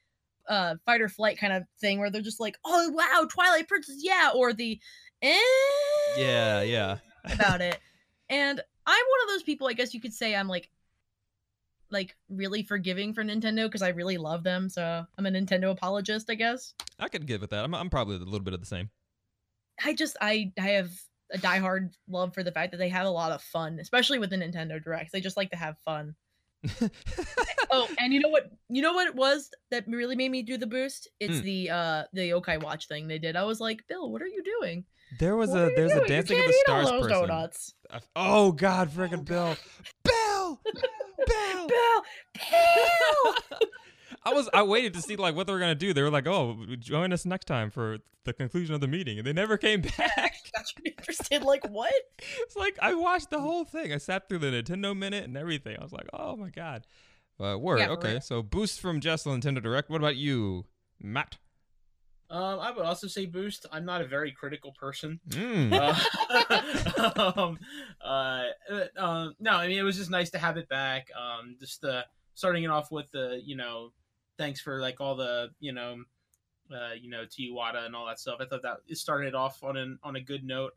uh 0.50 0.76
fight 0.86 1.02
or 1.02 1.08
flight 1.08 1.38
kind 1.38 1.54
of 1.54 1.64
thing 1.80 2.00
where 2.00 2.10
they're 2.10 2.22
just 2.22 2.40
like, 2.40 2.58
oh 2.66 2.90
wow, 2.90 3.28
Twilight 3.30 3.68
Princess, 3.68 3.98
yeah, 4.00 4.32
or 4.36 4.54
the 4.54 4.80
eh 5.22 5.38
yeah, 6.18 6.62
yeah. 6.62 6.98
About 7.26 7.62
it. 7.62 7.80
And 8.30 8.60
I'm 8.86 9.06
one 9.10 9.20
of 9.24 9.30
those 9.30 9.44
people, 9.44 9.68
I 9.68 9.74
guess 9.74 9.94
you 9.94 10.02
could 10.02 10.14
say 10.14 10.36
I'm 10.36 10.48
like 10.48 10.70
like 11.92 12.16
really 12.28 12.64
forgiving 12.64 13.14
for 13.14 13.24
Nintendo 13.24 13.66
because 13.66 13.84
I 13.84 13.90
really 13.90 14.18
love 14.18 14.44
them. 14.44 14.68
So 14.70 15.06
I'm 15.18 15.26
a 15.26 15.30
Nintendo 15.30 15.70
apologist, 15.72 16.30
I 16.30 16.36
guess. 16.36 16.74
I 17.00 17.08
could 17.08 17.28
give 17.28 17.42
with 17.42 17.52
that. 17.52 17.64
I'm, 17.64 17.76
I'm 17.76 17.90
probably 17.90 18.16
a 18.16 18.20
little 18.20 18.40
bit 18.40 18.54
of 18.56 18.60
the 18.60 18.66
same. 18.66 18.90
I 19.84 19.94
just 19.94 20.18
I 20.22 20.52
I 20.58 20.70
have 20.70 20.90
a 21.32 21.38
diehard 21.38 21.92
love 22.08 22.34
for 22.34 22.44
the 22.44 22.52
fact 22.52 22.72
that 22.72 22.78
they 22.78 22.90
have 22.90 23.06
a 23.06 23.12
lot 23.12 23.32
of 23.32 23.42
fun, 23.42 23.80
especially 23.80 24.20
with 24.20 24.30
the 24.32 24.38
Nintendo 24.38 24.84
Directs. 24.84 25.12
They 25.12 25.22
just 25.22 25.38
like 25.38 25.52
to 25.52 25.58
have 25.58 25.78
fun. 25.80 26.16
Oh, 27.72 27.88
and 27.98 28.14
you 28.14 28.20
know 28.20 28.30
what? 28.30 28.52
You 28.70 28.84
know 28.84 28.94
what 28.94 29.08
it 29.08 29.16
was 29.16 29.50
that 29.72 29.86
really 29.88 30.16
made 30.16 30.30
me 30.30 30.44
do 30.44 30.58
the 30.58 30.68
boost? 30.68 31.08
It's 31.20 31.40
Hmm. 31.40 31.44
the 31.44 31.70
uh 31.72 32.04
the 32.14 32.30
Yokai 32.30 32.62
Watch 32.62 32.88
thing 32.88 33.08
they 33.08 33.18
did. 33.18 33.36
I 33.36 33.44
was 33.46 33.60
like, 33.60 33.84
Bill, 33.88 34.12
what 34.12 34.22
are 34.22 34.28
you 34.28 34.44
doing? 34.44 34.86
There 35.20 35.36
was 35.36 35.50
What 35.52 35.72
a 35.72 35.74
there's 35.76 35.92
a 35.92 35.96
doing? 35.98 36.08
Dancing 36.10 36.40
of 36.40 36.46
the 36.46 36.54
stars 36.66 36.92
person. 36.92 37.10
donuts. 37.10 37.74
Oh 38.16 38.52
God, 38.52 38.90
oh, 38.94 38.98
freaking 39.00 39.26
Bill, 39.26 39.56
Bill, 40.04 40.60
Bill. 41.28 41.68
Bill, 41.68 42.04
Bill. 42.52 43.36
I 44.26 44.34
was 44.34 44.50
I 44.54 44.64
waited 44.64 44.94
to 44.96 45.02
see 45.02 45.16
like 45.16 45.36
what 45.36 45.48
they 45.48 45.54
were 45.54 45.60
gonna 45.60 45.76
do. 45.76 45.94
They 45.94 46.02
were 46.02 46.10
like, 46.10 46.28
"Oh, 46.28 46.58
join 46.80 47.12
us 47.12 47.26
next 47.26 47.46
time 47.46 47.70
for 47.70 47.98
the 48.26 48.34
conclusion 48.34 48.74
of 48.74 48.82
the 48.82 48.88
meeting," 48.88 49.18
and 49.18 49.28
they 49.28 49.34
never 49.34 49.58
came 49.58 49.82
back. 49.98 50.36
Got 50.56 50.66
you 50.78 50.92
interested? 50.98 51.44
Like 51.44 51.68
what? 51.70 51.94
it's 52.42 52.56
like 52.56 52.78
I 52.82 52.94
watched 52.94 53.30
the 53.30 53.40
whole 53.42 53.66
thing. 53.66 53.92
I 53.92 53.98
sat 53.98 54.30
through 54.30 54.40
the 54.40 54.48
Nintendo 54.48 54.96
minute 54.98 55.26
and 55.26 55.36
everything. 55.38 55.76
I 55.80 55.84
was 55.84 55.92
like, 55.94 56.08
"Oh 56.14 56.36
my 56.38 56.50
God." 56.50 56.88
But 57.38 57.60
word, 57.60 57.80
Yeah, 57.80 57.90
okay. 57.90 58.12
real. 58.14 58.22
So 58.22 58.42
boost 58.44 58.80
from 58.80 59.00
Jess 59.02 59.24
Nintendo 59.26 59.62
Direct. 59.62 59.90
What 59.90 59.98
about 59.98 60.16
you, 60.16 60.66
Matt? 61.02 61.38
Um, 62.34 62.60
I 62.60 62.72
would 62.72 62.84
also 62.84 63.06
say 63.06 63.28
boost. 63.28 63.68
I'm 63.72 63.86
not 63.86 64.02
a 64.02 64.08
very 64.08 64.32
critical 64.32 64.72
person. 64.74 65.20
Mm. 65.30 65.98
Uh, 66.96 67.32
um, 67.36 67.60
uh, 68.98 69.30
no, 69.40 69.52
I 69.52 69.68
mean 69.68 69.78
it 69.78 69.84
was 69.84 69.98
just 69.98 70.10
nice 70.10 70.30
to 70.32 70.38
have 70.38 70.58
it 70.58 70.68
back. 70.70 71.08
Um, 71.18 71.56
just 71.60 71.84
uh, 71.84 72.04
starting 72.34 72.64
it 72.64 72.70
off 72.70 72.92
with 72.92 73.12
the 73.12 73.42
you 73.44 73.56
know, 73.56 73.92
thanks 74.38 74.62
for 74.62 74.80
like 74.80 75.00
all 75.00 75.16
the 75.16 75.50
you 75.60 75.74
know, 75.74 75.98
uh, 76.72 76.94
you 77.00 77.10
know, 77.10 77.26
to 77.26 77.42
Iwata 77.42 77.86
and 77.86 77.96
all 77.96 78.06
that 78.08 78.20
stuff. 78.20 78.38
I 78.40 78.46
thought 78.46 78.62
that 78.64 78.78
it 78.88 78.98
started 78.98 79.36
off 79.36 79.64
on 79.64 79.78
an 79.78 80.00
on 80.04 80.16
a 80.16 80.22
good 80.22 80.44
note, 80.44 80.74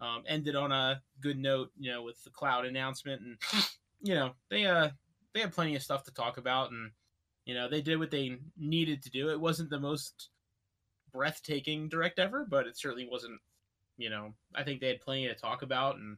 um, 0.00 0.22
ended 0.26 0.54
on 0.54 0.70
a 0.70 1.02
good 1.20 1.38
note. 1.38 1.70
You 1.78 1.92
know, 1.92 2.02
with 2.02 2.22
the 2.24 2.30
cloud 2.30 2.66
announcement 2.66 3.22
and 3.22 3.64
you 4.00 4.14
know 4.14 4.32
they 4.48 4.66
uh 4.66 4.90
they 5.34 5.40
had 5.40 5.52
plenty 5.52 5.74
of 5.76 5.82
stuff 5.82 6.04
to 6.04 6.14
talk 6.14 6.38
about 6.38 6.70
and 6.70 6.90
you 7.44 7.54
know 7.54 7.68
they 7.68 7.80
did 7.80 7.98
what 7.98 8.10
they 8.10 8.38
needed 8.56 9.02
to 9.02 9.10
do. 9.10 9.30
It 9.30 9.40
wasn't 9.40 9.70
the 9.70 9.80
most 9.80 10.30
breathtaking 11.12 11.88
direct 11.88 12.18
ever, 12.18 12.46
but 12.48 12.66
it 12.66 12.78
certainly 12.78 13.08
wasn't. 13.10 13.40
You 13.96 14.10
know, 14.10 14.32
I 14.54 14.62
think 14.62 14.80
they 14.80 14.88
had 14.88 15.00
plenty 15.00 15.28
to 15.28 15.34
talk 15.34 15.62
about, 15.62 15.96
and, 15.96 16.16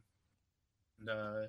and 0.99 1.09
uh, 1.09 1.47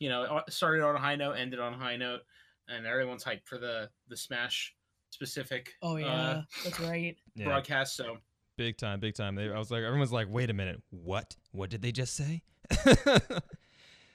you 0.00 0.08
know, 0.08 0.42
it 0.46 0.52
started 0.52 0.82
on 0.82 0.96
a 0.96 0.98
high 0.98 1.14
note, 1.14 1.34
ended 1.34 1.60
on 1.60 1.74
a 1.74 1.78
high 1.78 1.96
note, 1.96 2.22
and 2.68 2.86
everyone's 2.86 3.24
hyped 3.24 3.44
for 3.44 3.58
the 3.58 3.88
the 4.08 4.16
Smash 4.16 4.74
specific. 5.10 5.74
Oh 5.82 5.94
uh, 5.94 5.98
yeah, 5.98 6.42
that's 6.64 6.80
right. 6.80 7.16
Broadcast. 7.36 7.96
So 7.96 8.18
big 8.56 8.76
time, 8.76 9.00
big 9.00 9.14
time. 9.14 9.34
They, 9.34 9.50
I 9.50 9.58
was 9.58 9.70
like, 9.70 9.82
everyone's 9.82 10.12
like, 10.12 10.26
"Wait 10.28 10.50
a 10.50 10.54
minute, 10.54 10.82
what? 10.90 11.36
What 11.52 11.70
did 11.70 11.82
they 11.82 11.92
just 11.92 12.14
say?" 12.14 12.42
it's 12.70 13.30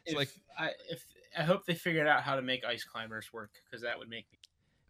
if 0.05 0.15
like 0.15 0.29
I 0.57 0.71
if 0.89 1.05
I 1.37 1.43
hope 1.43 1.65
they 1.65 1.75
figured 1.75 2.07
out 2.07 2.21
how 2.21 2.35
to 2.35 2.41
make 2.41 2.63
ice 2.63 2.83
climbers 2.83 3.31
work 3.33 3.51
because 3.65 3.83
that 3.83 3.97
would 3.97 4.09
make 4.09 4.25
me. 4.31 4.39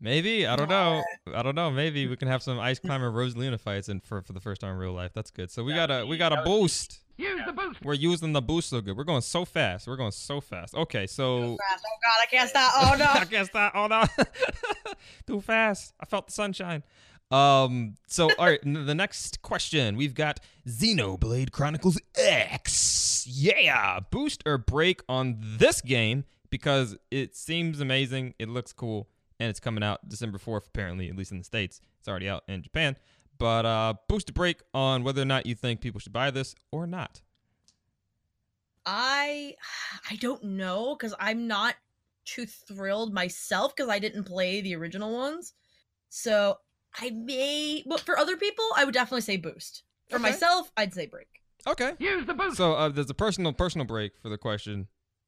Maybe 0.04 0.46
I 0.46 0.56
don't 0.56 0.70
know. 0.70 1.02
I 1.34 1.42
don't 1.42 1.56
know. 1.56 1.72
Maybe 1.72 2.06
we 2.08 2.16
can 2.16 2.28
have 2.28 2.44
some 2.44 2.60
ice 2.60 2.78
climber 2.86 3.10
Rosalina 3.12 3.60
fights 3.60 3.90
and 3.90 4.04
for 4.04 4.22
for 4.22 4.34
the 4.34 4.40
first 4.40 4.62
time 4.62 4.74
in 4.74 4.78
real 4.78 4.94
life. 4.94 5.12
That's 5.16 5.32
good. 5.32 5.50
So 5.50 5.64
we 5.64 5.74
got 5.74 5.90
a 5.90 6.06
we 6.06 6.18
got 6.18 6.32
a 6.32 6.36
that 6.36 6.46
would 6.48 6.56
be- 6.58 6.62
boost. 6.62 7.00
Use 7.16 7.42
the 7.46 7.54
boost. 7.54 7.86
We're 7.86 7.94
using 7.94 8.34
the 8.34 8.42
boost 8.42 8.70
so 8.70 8.82
good. 8.82 8.98
We're 8.98 9.04
going 9.04 9.22
so 9.22 9.46
fast. 9.46 9.88
We're 9.88 9.98
going 9.98 10.12
so 10.12 10.42
fast. 10.42 10.74
Okay, 10.74 11.06
so 11.06 11.58
Fast. 11.70 11.86
Oh 11.86 11.98
god, 12.02 12.20
I 12.22 12.26
can't 12.26 12.50
stop. 12.50 12.74
Oh 12.76 12.96
no. 12.98 13.06
I 13.22 13.26
can't 13.26 13.48
stop. 13.48 13.72
Oh 13.76 13.88
no, 13.88 14.04
too 15.28 15.40
fast. 15.42 15.94
I 16.00 16.06
felt 16.06 16.28
the 16.28 16.34
sunshine. 16.34 16.84
Um. 17.32 17.96
So, 18.08 18.30
all 18.38 18.46
right. 18.46 18.60
The 18.64 18.96
next 18.96 19.42
question 19.42 19.96
we've 19.96 20.14
got 20.14 20.40
Xenoblade 20.68 21.52
Chronicles 21.52 22.00
X. 22.16 23.26
Yeah, 23.28 24.00
boost 24.12 24.44
or 24.46 24.58
break 24.58 25.02
on 25.08 25.38
this 25.40 25.82
game 25.82 26.26
because 26.50 26.96
it 27.10 27.36
seems 27.36 27.80
amazing. 27.80 28.34
It 28.38 28.50
looks 28.50 28.74
cool, 28.74 29.08
and 29.40 29.50
it's 29.50 29.60
coming 29.60 29.84
out 29.84 30.08
December 30.10 30.38
fourth. 30.38 30.68
Apparently, 30.68 31.10
at 31.10 31.16
least 31.16 31.32
in 31.32 31.38
the 31.38 31.44
states, 31.44 31.80
it's 32.00 32.08
already 32.08 32.30
out 32.30 32.44
in 32.48 32.62
Japan. 32.64 32.96
But 33.38 33.66
uh, 33.66 33.96
boost 34.08 34.30
or 34.30 34.34
break 34.34 34.62
on 34.74 35.04
whether 35.04 35.22
or 35.22 35.26
not 35.26 35.46
you 35.46 35.56
think 35.56 35.82
people 35.82 36.00
should 36.00 36.14
buy 36.14 36.32
this 36.32 36.56
or 36.72 36.86
not. 36.88 37.22
I 38.86 39.56
I 40.10 40.16
don't 40.18 40.44
know 40.44 40.96
because 40.96 41.14
I'm 41.20 41.48
not 41.48 41.76
too 42.26 42.46
thrilled 42.46 43.14
myself 43.14 43.76
because 43.76 43.90
I 43.90 44.00
didn't 44.00 44.24
play 44.26 44.62
the 44.62 44.76
original 44.76 45.14
ones. 45.14 45.54
So 46.10 46.58
I 47.00 47.10
may, 47.10 47.84
but 47.86 48.02
for 48.02 48.18
other 48.18 48.38
people, 48.38 48.66
I 48.76 48.86
would 48.86 48.94
definitely 48.94 49.22
say 49.22 49.38
boost. 49.38 49.84
For 50.10 50.16
Okay. 50.18 50.24
myself, 50.24 50.72
I'd 50.78 50.94
say 50.94 51.08
break. 51.08 51.28
Okay. 51.68 51.94
Use 51.98 52.26
the 52.26 52.34
boost. 52.34 52.58
So 52.58 52.74
uh, 52.74 52.90
there's 52.90 53.10
a 53.10 53.14
personal 53.16 53.54
personal 53.54 53.86
break 53.88 54.18
for 54.22 54.30
the 54.30 54.38
question. 54.38 54.88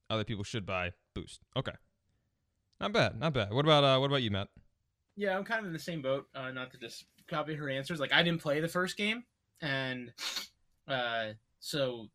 Other 0.09 0.23
people 0.23 0.43
should 0.43 0.65
buy 0.65 0.91
boost. 1.15 1.41
Okay. 1.55 1.71
Not 2.79 2.93
bad. 2.93 3.19
Not 3.19 3.33
bad. 3.33 3.53
What 3.53 3.65
about 3.65 3.83
uh 3.83 3.97
what 3.99 4.07
about 4.07 4.21
you, 4.21 4.31
Matt? 4.31 4.49
Yeah, 5.15 5.37
I'm 5.37 5.45
kind 5.45 5.61
of 5.61 5.67
in 5.67 5.73
the 5.73 5.79
same 5.79 6.01
boat. 6.01 6.27
Uh, 6.35 6.51
not 6.51 6.71
to 6.71 6.77
just 6.77 7.05
copy 7.27 7.55
her 7.55 7.69
answers. 7.69 7.99
Like 7.99 8.13
I 8.13 8.21
didn't 8.21 8.41
play 8.41 8.59
the 8.59 8.67
first 8.67 8.97
game, 8.97 9.23
and 9.61 10.11
uh, 10.87 11.27
so 11.59 12.09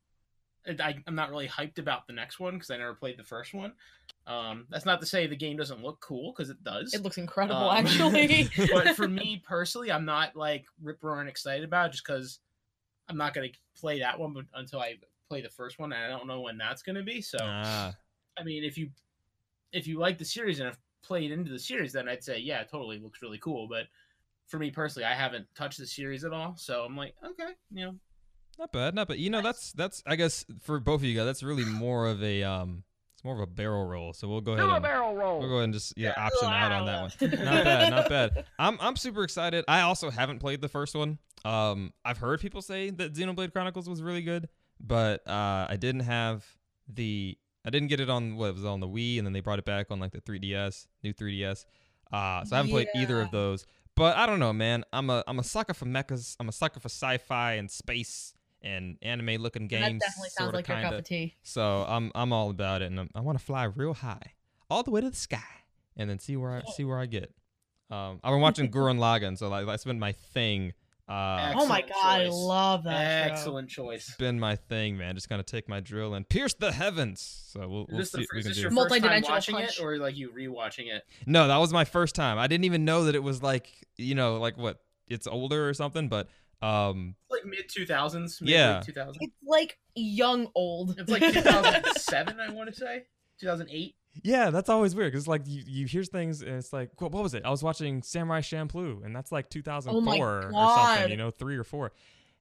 I, 0.67 0.97
I'm 1.07 1.15
not 1.15 1.31
really 1.31 1.49
hyped 1.49 1.79
about 1.79 2.07
the 2.07 2.13
next 2.13 2.39
one 2.39 2.55
because 2.55 2.71
I 2.71 2.77
never 2.77 2.95
played 2.95 3.19
the 3.19 3.25
first 3.25 3.55
one. 3.55 3.73
Um, 4.27 4.67
that's 4.69 4.85
not 4.85 5.01
to 5.01 5.07
say 5.07 5.27
the 5.27 5.37
game 5.37 5.57
doesn't 5.57 5.83
look 5.83 6.01
cool 6.01 6.33
because 6.33 6.51
it 6.51 6.63
does. 6.63 6.93
It 6.93 7.03
looks 7.03 7.17
incredible, 7.19 7.71
Um, 7.71 7.79
actually. 7.87 8.49
but 8.73 8.95
for 8.95 9.09
me 9.09 9.43
personally, 9.47 9.91
I'm 9.91 10.05
not 10.05 10.37
like 10.37 10.67
rip 10.83 11.03
roaring 11.03 11.29
excited 11.29 11.65
about 11.65 11.87
it 11.87 11.93
just 11.93 12.05
because 12.05 12.41
I'm 13.09 13.17
not 13.17 13.33
gonna 13.35 13.49
play 13.75 14.01
that 14.01 14.19
one 14.19 14.47
until 14.55 14.81
I 14.81 14.97
play 15.29 15.41
the 15.41 15.49
first 15.49 15.79
one, 15.79 15.93
and 15.93 16.05
I 16.05 16.09
don't 16.09 16.27
know 16.27 16.41
when 16.43 16.59
that's 16.59 16.83
gonna 16.83 17.03
be. 17.03 17.23
So 17.23 17.39
Ah, 17.41 17.95
I 18.39 18.45
mean, 18.45 18.63
if 18.63 18.77
you 18.77 18.91
if 19.73 19.87
you 19.87 19.99
like 19.99 20.19
the 20.19 20.25
series 20.25 20.59
and 20.61 20.67
have 20.67 20.79
played 21.03 21.31
into 21.31 21.51
the 21.51 21.59
series, 21.59 21.93
then 21.93 22.09
I'd 22.09 22.23
say 22.25 22.39
yeah, 22.39 22.61
it 22.61 22.69
totally 22.71 22.99
looks 22.99 23.23
really 23.23 23.39
cool. 23.39 23.69
But 23.69 23.87
for 24.49 24.59
me 24.59 24.71
personally, 24.71 25.07
I 25.07 25.15
haven't 25.15 25.47
touched 25.55 25.79
the 25.79 25.87
series 25.87 26.25
at 26.25 26.33
all, 26.33 26.57
so 26.57 26.85
I'm 26.85 26.97
like, 26.97 27.15
okay, 27.25 27.53
you 27.73 27.87
know, 27.87 27.95
not 28.59 28.73
bad. 28.73 28.95
Not 28.95 29.09
bad. 29.09 29.19
You 29.19 29.31
know, 29.31 29.43
that's 29.43 29.73
that's 29.73 30.03
I 30.07 30.17
guess 30.17 30.45
for 30.63 30.81
both 30.81 31.01
of 31.01 31.05
you 31.05 31.17
guys, 31.17 31.27
that's 31.27 31.43
really 31.43 31.65
more 31.79 32.09
of 32.09 32.23
a 32.23 32.43
um 32.43 32.85
it's 33.15 33.25
more 33.25 33.35
of 33.35 33.41
a 33.41 33.47
barrel 33.47 33.85
roll. 33.85 34.13
So 34.13 34.29
we'll 34.29 34.41
go 34.41 34.53
ahead 34.53 34.65
Do 34.65 34.71
a 34.71 34.75
and 34.75 34.83
barrel 34.83 35.15
roll. 35.15 35.41
we'll 35.41 35.49
go 35.49 35.55
ahead 35.57 35.65
and 35.65 35.75
just 35.75 35.93
yeah, 35.97 36.15
option 36.17 36.49
out 36.49 36.73
on 36.73 36.87
that 36.87 37.01
one. 37.03 37.45
Not 37.45 37.65
bad, 37.65 37.91
not 37.91 38.09
bad. 38.09 38.45
I'm 38.59 38.79
I'm 38.81 38.97
super 38.97 39.23
excited. 39.25 39.65
I 39.69 39.83
also 39.83 40.11
haven't 40.11 40.39
played 40.39 40.61
the 40.61 40.69
first 40.69 40.95
one. 40.95 41.19
Um, 41.45 41.93
I've 42.05 42.19
heard 42.19 42.41
people 42.41 42.61
say 42.63 42.91
that 42.91 43.15
Xenoblade 43.15 43.53
Chronicles 43.53 43.89
was 43.89 44.03
really 44.03 44.23
good, 44.23 44.49
but 44.81 45.27
uh, 45.27 45.67
I 45.69 45.77
didn't 45.79 46.03
have 46.03 46.45
the 46.89 47.39
I 47.65 47.71
didn't 47.71 47.89
get 47.89 48.01
it 48.01 48.09
on 48.09 48.37
what 48.37 48.51
it 48.51 48.55
was 48.55 48.65
on 48.65 48.81
the 48.81 48.89
Wii, 48.89 49.19
and 49.19 49.27
then 49.27 49.33
they 49.33 49.41
brought 49.41 49.59
it 49.59 49.65
back 49.65 49.91
on 49.91 50.01
like 50.01 50.13
the 50.13 50.21
3DS, 50.21 50.87
new 51.03 51.13
3DS. 51.13 51.67
Uh, 52.13 52.45
so 52.45 52.57
I 52.57 52.59
haven't 52.59 52.73
played 52.73 52.89
either 52.95 53.21
of 53.21 53.31
those. 53.31 53.67
But 53.97 54.17
I 54.17 54.27
don't 54.27 54.39
know, 54.39 54.53
man. 54.53 54.85
I'm 54.93 55.11
a 55.11 55.23
I'm 55.27 55.39
a 55.39 55.45
sucker 55.45 55.75
for 55.75 55.85
mechas. 55.85 56.37
I'm 56.41 56.49
a 56.49 56.53
sucker 56.53 56.81
for 56.81 56.89
sci-fi 56.89 57.55
and 57.55 57.71
space 57.71 58.33
and 58.63 58.97
anime 59.03 59.43
looking 59.43 59.69
games. 59.69 60.01
that 60.01 60.07
definitely 60.07 60.31
sounds 60.31 60.55
like 60.55 60.69
your 60.69 60.77
cup 60.77 60.85
kinda. 60.85 60.99
of 60.99 61.05
tea. 61.05 61.35
So 61.43 61.85
I'm 61.87 62.11
I'm 62.15 62.33
all 62.33 62.51
about 62.51 62.83
it, 62.83 62.87
and 62.87 62.99
I'm, 62.99 63.11
I 63.15 63.21
want 63.21 63.39
to 63.39 63.45
fly 63.45 63.65
real 63.65 63.95
high, 63.95 64.35
all 64.71 64.83
the 64.83 64.91
way 64.91 65.01
to 65.01 65.11
the 65.11 65.17
sky, 65.17 65.39
and 65.97 66.09
then 66.09 66.19
see 66.19 66.37
where 66.37 66.53
I 66.53 66.63
see 66.73 66.85
where 66.85 66.99
I 66.99 67.07
get. 67.07 67.35
Um, 67.91 68.21
I've 68.23 68.33
been 68.33 68.41
watching 68.41 68.71
Gurren 68.71 68.99
Lagann, 68.99 69.37
so 69.37 69.49
like 69.49 69.67
that's 69.67 69.85
been 69.85 69.99
my 69.99 70.13
thing. 70.13 70.73
Uh, 71.11 71.53
Oh 71.57 71.67
my 71.67 71.81
Excellent 71.81 71.89
god, 71.89 72.21
I 72.21 72.29
love 72.29 72.85
that. 72.85 73.27
show. 73.27 73.33
excellent 73.33 73.69
choice. 73.69 74.07
it's 74.09 74.17
been 74.17 74.39
my 74.39 74.55
thing, 74.55 74.97
man. 74.97 75.17
Just 75.17 75.29
gonna 75.29 75.43
take 75.43 75.69
my 75.69 75.81
drill 75.81 76.15
and 76.15 76.29
pierce 76.29 76.55
the 76.55 76.71
heavens. 76.71 77.21
So 77.49 77.61
we'll, 77.69 77.87
we'll 77.89 77.99
this, 77.99 78.13
see 78.13 78.19
the, 78.19 78.23
what 78.23 78.35
we 78.35 78.39
is 78.39 78.45
can 78.45 78.51
this 78.51 78.57
do. 78.57 78.63
your 78.63 78.71
first 78.71 79.03
time 79.03 79.23
watching 79.29 79.55
punch. 79.57 79.79
it, 79.79 79.83
or 79.83 79.99
like 79.99 80.17
you 80.17 80.31
rewatching 80.31 80.87
it? 80.87 81.03
No, 81.27 81.49
that 81.49 81.57
was 81.57 81.73
my 81.73 81.85
first 81.85 82.15
time. 82.15 82.39
I 82.39 82.47
didn't 82.47 82.65
even 82.65 82.85
know 82.85 83.05
that 83.05 83.15
it 83.17 83.23
was 83.23 83.43
like 83.43 83.69
you 83.97 84.15
know 84.15 84.37
like 84.39 84.57
what 84.57 84.79
it's 85.09 85.27
older 85.27 85.69
or 85.69 85.75
something, 85.75 86.09
but 86.09 86.29
Um, 86.63 87.17
like 87.29 87.45
mid 87.45 87.69
two 87.69 87.87
thousands. 87.87 88.41
Yeah. 88.41 88.81
2000. 88.85 89.17
It's 89.21 89.33
like 89.45 89.79
young 89.97 90.49
old. 90.55 90.95
It's 90.99 91.11
like 91.11 91.23
two 91.33 91.41
thousand 91.41 91.85
seven. 91.97 92.39
I 92.47 92.51
want 92.53 92.73
to 92.73 92.75
say 92.79 93.05
two 93.41 93.47
thousand 93.47 93.69
eight. 93.73 93.97
Yeah, 94.23 94.51
that's 94.51 94.69
always 94.69 94.95
weird 94.95 95.13
because 95.13 95.29
like 95.29 95.43
you, 95.47 95.63
you 95.67 95.87
hear 95.87 96.05
things 96.05 96.43
and 96.43 96.57
it's 96.57 96.73
like 96.73 97.01
what, 97.01 97.13
what 97.13 97.23
was 97.23 97.35
it? 97.35 97.45
I 97.45 97.51
was 97.51 97.63
watching 97.63 98.03
Samurai 98.03 98.41
Champloo 98.41 99.05
and 99.05 99.15
that's 99.15 99.33
like 99.33 99.49
2004 99.51 100.27
or 100.27 100.53
something, 100.53 101.11
you 101.11 101.17
know, 101.17 101.31
three 101.31 101.57
or 101.57 101.65
four. 101.65 101.93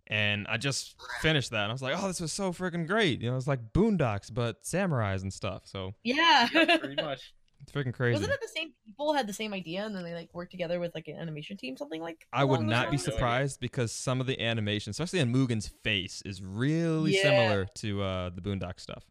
And 0.07 0.47
I 0.47 0.57
just 0.57 0.95
finished 1.21 1.51
that 1.51 1.63
and 1.63 1.71
I 1.71 1.73
was 1.73 1.83
like, 1.83 1.95
oh, 2.01 2.07
this 2.07 2.19
was 2.19 2.31
so 2.33 2.51
freaking 2.51 2.87
great. 2.87 3.21
You 3.21 3.29
know, 3.29 3.37
it's 3.37 3.47
like 3.47 3.71
Boondocks 3.73 4.33
but 4.33 4.63
samurais 4.63 5.21
and 5.21 5.31
stuff. 5.31 5.63
So 5.65 5.93
yeah. 6.03 6.47
Pretty 6.51 6.95
much. 7.01 7.33
it's 7.61 7.71
freaking 7.71 7.93
crazy. 7.93 8.13
Wasn't 8.13 8.31
it 8.33 8.41
the 8.41 8.47
same 8.47 8.73
people 8.85 9.13
had 9.13 9.27
the 9.27 9.33
same 9.33 9.53
idea 9.53 9.85
and 9.85 9.95
then 9.95 10.03
they 10.03 10.15
like 10.15 10.29
worked 10.33 10.51
together 10.51 10.79
with 10.79 10.95
like 10.95 11.07
an 11.07 11.17
animation 11.17 11.57
team, 11.57 11.77
something 11.77 12.01
like? 12.01 12.25
I 12.33 12.43
would 12.43 12.61
not 12.61 12.89
be 12.89 12.97
lines? 12.97 13.07
No 13.07 13.13
surprised 13.13 13.59
because 13.59 13.91
some 13.91 14.19
of 14.19 14.25
the 14.25 14.41
animation, 14.41 14.89
especially 14.91 15.21
on 15.21 15.31
Mugen's 15.31 15.67
face, 15.83 16.23
is 16.25 16.41
really 16.41 17.15
Yeah. 17.15 17.21
similar 17.21 17.65
to 17.75 18.01
uh, 18.01 18.29
the 18.29 18.41
Boondock 18.41 18.79
stuff. 18.79 19.03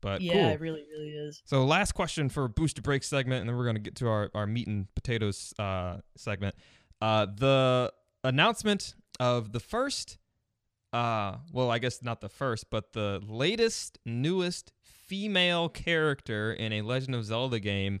But 0.00 0.20
Yeah, 0.20 0.32
cool. 0.32 0.48
it 0.50 0.60
really, 0.60 0.84
really 0.90 1.10
is. 1.10 1.42
So 1.44 1.64
last 1.64 1.92
question 1.92 2.28
for 2.28 2.48
booster 2.48 2.82
break 2.82 3.02
segment, 3.02 3.40
and 3.40 3.48
then 3.48 3.56
we're 3.56 3.66
gonna 3.66 3.78
get 3.78 3.96
to 3.96 4.08
our, 4.08 4.30
our 4.34 4.46
meat 4.46 4.66
and 4.66 4.92
potatoes 4.94 5.52
uh, 5.58 5.98
segment. 6.16 6.54
Uh, 7.00 7.26
the 7.26 7.92
announcement 8.24 8.94
of 9.20 9.52
the 9.52 9.60
first, 9.60 10.18
uh, 10.92 11.36
well, 11.52 11.70
I 11.70 11.78
guess 11.78 12.02
not 12.02 12.20
the 12.20 12.28
first, 12.28 12.70
but 12.70 12.92
the 12.92 13.20
latest, 13.26 13.98
newest 14.04 14.72
female 14.82 15.68
character 15.68 16.52
in 16.52 16.72
a 16.72 16.82
Legend 16.82 17.14
of 17.14 17.24
Zelda 17.24 17.58
game, 17.60 18.00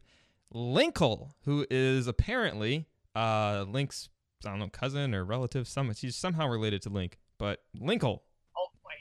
Linkle, 0.54 1.32
who 1.44 1.66
is 1.70 2.06
apparently 2.06 2.86
uh, 3.14 3.64
Link's 3.68 4.08
I 4.46 4.50
don't 4.50 4.60
know 4.60 4.68
cousin 4.68 5.14
or 5.14 5.24
relative. 5.24 5.66
Some 5.66 5.92
she's 5.94 6.14
somehow 6.16 6.46
related 6.48 6.82
to 6.82 6.90
Link, 6.90 7.18
but 7.38 7.62
Linkle 7.76 8.20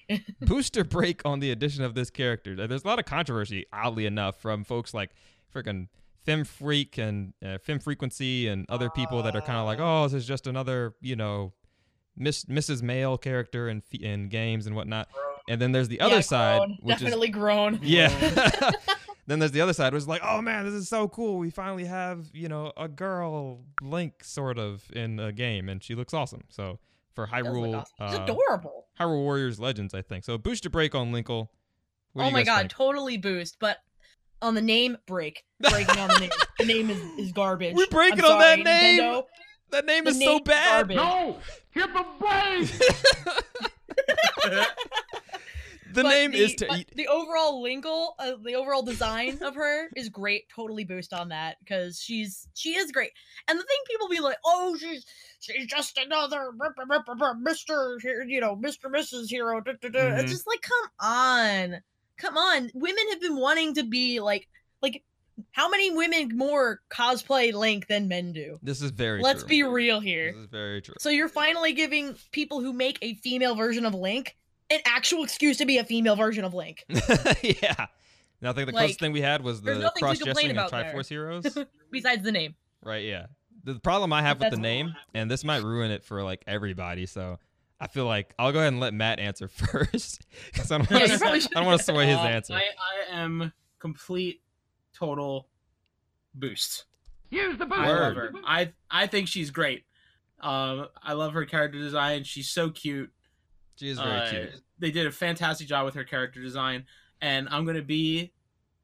boy. 0.10 0.22
booster 0.42 0.84
break 0.84 1.22
on 1.26 1.40
the 1.40 1.52
addition 1.52 1.84
of 1.84 1.94
this 1.96 2.10
character. 2.10 2.56
There's 2.56 2.84
a 2.84 2.88
lot 2.88 3.00
of 3.00 3.06
controversy, 3.06 3.66
oddly 3.72 4.06
enough, 4.06 4.40
from 4.42 4.64
folks 4.64 4.94
like 4.94 5.12
freaking 5.54 5.88
Fem 6.26 6.44
Freak 6.44 6.98
and 6.98 7.34
uh, 7.46 7.58
Fem 7.58 7.80
Frequency 7.80 8.48
and 8.48 8.66
other 8.70 8.90
people 8.90 9.24
that 9.24 9.36
are 9.36 9.42
kind 9.42 9.60
of 9.60 9.66
like, 9.66 9.80
oh, 9.80 10.04
this 10.04 10.14
is 10.14 10.28
just 10.28 10.48
another, 10.48 10.94
you 11.02 11.16
know, 11.16 11.54
Miss 12.18 12.46
Mrs. 12.46 12.82
Male 12.82 13.18
character 13.18 13.70
in 13.70 13.84
in 14.00 14.28
games 14.30 14.68
and 14.68 14.76
whatnot. 14.76 15.08
And 15.48 15.62
then 15.62 15.72
there's 15.72 15.88
the 15.88 16.02
other 16.02 16.16
Yeah, 16.16 16.22
side, 16.22 16.58
grown. 16.58 16.78
which 16.82 17.00
definitely 17.00 17.30
grown. 17.30 17.80
yeah. 17.84 18.72
then 19.28 19.40
there's 19.40 19.52
the 19.52 19.62
other 19.62 19.72
side, 19.74 19.94
which 19.94 20.02
is 20.02 20.08
like, 20.08 20.22
oh 20.24 20.42
man, 20.42 20.66
this 20.66 20.74
is 20.74 20.90
so 20.90 21.08
cool. 21.08 21.38
We 21.38 21.50
finally 21.52 21.86
have 21.86 22.26
you 22.34 22.50
know 22.50 22.74
a 22.76 22.88
girl 22.88 23.62
Link 23.82 24.24
sort 24.24 24.58
of 24.58 24.84
in 24.94 25.20
a 25.20 25.32
game, 25.32 25.70
and 25.70 25.82
she 25.82 25.96
looks 25.96 26.14
awesome. 26.14 26.44
So 26.50 26.80
for 27.14 27.28
Hyrule, 27.28 27.78
awesome. 27.78 28.10
She's 28.10 28.20
uh, 28.20 28.24
adorable. 28.24 28.87
Hyrule 29.00 29.22
Warriors 29.22 29.60
Legends, 29.60 29.94
I 29.94 30.02
think. 30.02 30.24
So 30.24 30.38
booster 30.38 30.70
break 30.70 30.96
on 30.96 31.12
Linkle. 31.12 31.50
What 32.14 32.26
Oh 32.26 32.32
my 32.32 32.44
god, 32.44 32.60
think? 32.60 32.72
totally 32.72 33.18
boost. 33.18 33.58
But 33.60 33.78
on 34.42 34.56
the 34.56 34.62
name, 34.62 34.98
break. 35.06 35.44
Breaking 35.60 35.98
on 36.00 36.10
the 36.10 36.20
name. 36.20 36.30
The 36.60 36.66
name 36.66 36.90
is, 36.90 37.00
is 37.20 37.32
garbage. 37.32 37.76
We're 37.76 37.88
breaking 37.88 38.20
I'm 38.26 38.32
on 38.34 38.40
that 38.40 38.60
name. 38.60 39.00
Nintendo. 39.02 39.24
That 39.72 39.86
name 39.86 40.04
The 40.06 40.12
is 40.12 40.20
so 40.20 40.26
name's 40.26 40.42
bad. 40.42 40.88
garbage. 40.90 41.36
the 45.98 46.04
But 46.04 46.10
name 46.10 46.32
the- 46.32 46.38
is 46.38 46.56
to 46.56 46.74
eat. 46.76 46.90
The 46.96 47.08
overall 47.08 47.64
Linkle, 47.64 48.12
uh, 48.20 48.34
the 48.44 48.54
overall 48.56 48.84
design 48.84 49.42
of 49.42 49.56
her 49.56 49.90
is 49.96 50.10
great. 50.10 50.48
Totally 50.50 50.84
boost 50.84 51.12
on 51.12 51.30
that 51.30 51.58
because 51.60 52.00
she's 52.00 52.48
she 52.54 52.76
is 52.76 52.92
great. 52.92 53.12
And 53.48 53.58
the 53.60 53.64
thing 53.64 53.78
people 53.90 54.08
be 54.08 54.20
like, 54.20 54.38
oh, 54.46 54.78
she's 54.80 55.06
she's 55.40 55.66
just 55.66 55.98
another 55.98 56.52
Mister, 57.40 57.98
you 58.28 58.40
know, 58.40 58.56
Mister 58.56 58.90
Mrs. 58.90 59.30
Hero. 59.30 59.60
da, 59.62 59.74
da, 59.82 59.90
da." 59.90 60.00
Mhm. 60.00 60.20
It's 60.20 60.32
just 60.32 60.48
like, 60.48 60.62
come 60.62 60.92
on, 61.00 61.82
come 62.18 62.38
on. 62.38 62.70
Women 62.74 63.04
have 63.12 63.22
been 63.22 63.38
wanting 63.38 63.74
to 63.76 63.84
be 63.84 64.20
like 64.20 64.48
like. 64.82 65.04
How 65.52 65.70
many 65.70 65.92
women 65.92 66.36
more 66.36 66.82
cosplay 66.90 67.54
Link 67.54 67.86
than 67.86 68.08
men 68.08 68.34
do? 68.34 68.58
This 68.64 68.82
is 68.82 68.90
very. 68.90 69.22
Let's 69.22 69.42
true. 69.42 69.50
be 69.50 69.62
real 69.62 70.00
here. 70.00 70.32
This 70.32 70.42
is 70.42 70.48
very 70.48 70.82
true. 70.82 70.96
So 70.98 71.10
you're 71.10 71.30
finally 71.30 71.74
giving 71.74 72.16
people 72.32 72.60
who 72.60 72.74
make 72.74 72.98
a 73.04 73.14
female 73.16 73.54
version 73.54 73.86
of 73.86 73.94
Link 73.94 74.36
an 74.70 74.80
actual 74.86 75.24
excuse 75.24 75.58
to 75.58 75.66
be 75.66 75.78
a 75.78 75.84
female 75.84 76.16
version 76.16 76.44
of 76.44 76.54
Link. 76.54 76.84
yeah. 76.90 77.86
Now 78.42 78.52
I 78.52 78.54
think 78.54 78.68
the 78.68 78.74
Like, 78.74 78.76
closest 78.76 79.00
thing 79.00 79.12
we 79.14 79.22
had 79.22 79.42
was 79.44 79.62
the 79.62 79.92
cross 79.98 80.20
dressing 80.20 80.52
of 80.52 80.58
about 80.58 80.72
there. 80.72 80.84
Triforce 80.94 81.08
Heroes. 81.10 81.58
Besides 81.92 82.24
the 82.24 82.32
name. 82.32 82.56
right. 82.84 83.04
Yeah. 83.04 83.28
The 83.64 83.80
problem 83.80 84.14
I 84.14 84.22
have 84.22 84.40
with 84.40 84.52
the 84.52 84.58
name, 84.58 84.94
and 85.14 85.30
this 85.30 85.44
might 85.44 85.62
ruin 85.64 85.92
it 85.92 86.04
for 86.06 86.24
like 86.24 86.42
everybody, 86.48 87.06
so 87.06 87.38
I 87.82 87.88
feel 87.88 88.06
like 88.06 88.34
I'll 88.40 88.54
go 88.54 88.60
ahead 88.60 88.72
and 88.72 88.80
let 88.80 88.94
Matt 88.94 89.20
answer 89.20 89.48
first 89.50 90.26
because 90.54 90.72
I 90.72 90.78
don't 90.78 90.90
want 90.90 91.08
you 91.12 91.18
probably 91.18 91.40
to. 91.42 91.50
I 91.54 91.60
don't 91.60 91.66
want 91.66 91.80
to 91.80 91.84
sway 91.86 92.06
his 92.08 92.16
Uh, 92.18 92.22
answer. 92.22 92.54
I, 92.54 92.60
I 93.12 93.20
am 93.20 93.52
complete, 93.80 94.42
total 94.94 95.50
boost. 96.34 96.86
Use 97.30 97.58
the 97.58 97.66
boost. 97.66 97.82
I 97.82 97.88
love 97.92 98.16
her. 98.16 98.32
I 98.46 98.72
I 98.90 99.08
think 99.08 99.28
she's 99.28 99.52
great. 99.52 99.84
Um, 100.40 100.88
I 101.04 101.14
love 101.14 101.34
her 101.34 101.46
character 101.46 101.78
design. 101.80 102.24
She's 102.24 102.50
so 102.50 102.70
cute. 102.70 103.12
She 103.78 103.90
is 103.90 104.00
very 104.00 104.20
Uh, 104.20 104.30
cute. 104.30 104.62
They 104.80 104.92
did 104.92 105.06
a 105.06 105.12
fantastic 105.12 105.68
job 105.68 105.86
with 105.86 105.96
her 105.96 106.04
character 106.04 106.42
design, 106.42 106.86
and 107.22 107.48
I'm 107.50 107.66
gonna 107.66 107.82
be 107.82 108.34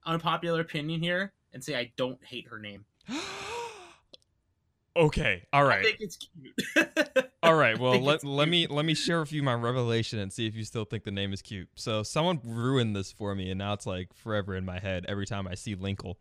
unpopular 0.06 0.62
opinion 0.62 1.02
here 1.02 1.34
and 1.52 1.64
say 1.64 1.76
I 1.76 1.92
don't 1.98 2.24
hate 2.24 2.48
her 2.48 2.60
name. 2.60 2.86
okay. 4.96 5.44
all 5.54 5.64
right. 5.64 5.80
I 5.80 5.84
think 5.84 5.98
it's 6.00 6.18
cute. 6.18 7.26
all 7.42 7.56
right, 7.56 7.78
Well, 7.78 8.00
let, 8.00 8.24
let 8.24 8.48
me 8.48 8.68
let 8.68 8.86
me 8.86 8.94
share 8.94 9.20
with 9.20 9.32
you 9.32 9.44
my 9.44 9.54
revelation 9.54 10.20
and 10.20 10.32
see 10.32 10.48
if 10.48 10.56
you 10.56 10.64
still 10.64 10.86
think 10.86 11.04
the 11.04 11.12
name 11.12 11.34
is 11.34 11.42
cute. 11.42 11.70
So 11.76 12.04
someone 12.04 12.40
ruined 12.44 12.96
this 12.96 13.12
for 13.12 13.34
me, 13.36 13.50
and 13.50 13.58
now 13.58 13.74
it's 13.74 13.86
like 13.86 14.14
forever 14.14 14.56
in 14.56 14.66
my 14.66 14.80
head 14.80 15.06
every 15.08 15.26
time 15.26 15.48
I 15.48 15.56
see 15.56 15.76
Linkle. 15.76 16.16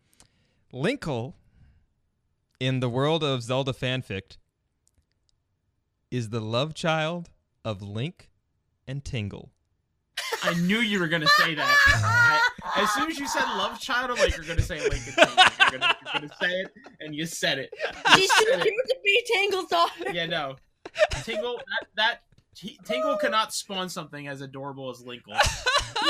Linkle, 0.73 1.35
in 2.59 2.81
the 2.81 2.89
world 2.89 3.23
of 3.23 3.43
Zelda 3.43 3.73
fanfic, 3.73 4.39
is 6.11 6.31
the 6.31 6.41
love 6.41 6.75
child 6.75 7.31
of 7.65 7.83
Link 7.83 8.31
and 8.93 9.03
Tingle. 9.05 9.51
I 10.45 10.55
knew 10.61 10.79
you 10.79 11.01
were 11.01 11.09
gonna 11.09 11.27
say 11.39 11.55
that. 11.55 11.77
I, 12.67 12.83
as 12.83 12.91
soon 12.93 13.11
as 13.11 13.19
you 13.19 13.27
said 13.27 13.45
love 13.57 13.81
child, 13.81 14.11
I'm 14.11 14.19
like, 14.19 14.37
you're 14.37 14.45
gonna 14.47 14.61
say 14.63 14.81
Lincoln. 14.81 15.15
You're 15.17 15.27
gonna, 15.27 15.97
you're 16.05 16.13
gonna 16.13 16.29
say 16.41 16.51
it, 16.51 16.73
and 17.01 17.15
you 17.15 17.25
said 17.27 17.59
it. 17.59 17.71
You 17.83 18.17
She's 18.19 18.31
too 18.35 18.45
said 18.51 18.61
cute 18.63 18.75
it. 18.77 18.89
to 18.89 18.97
be 19.05 19.25
Tingle's 19.33 19.67
daughter. 19.69 20.13
Yeah, 20.13 20.27
no. 20.27 20.57
Tingle, 21.23 21.57
that, 21.57 21.87
that 21.97 22.19
T- 22.55 22.79
Tingle 22.85 23.17
cannot 23.17 23.55
spawn 23.55 23.89
something 23.89 24.29
as 24.29 24.43
adorable 24.43 24.91
as 24.91 25.03
Linkle. 25.03 25.39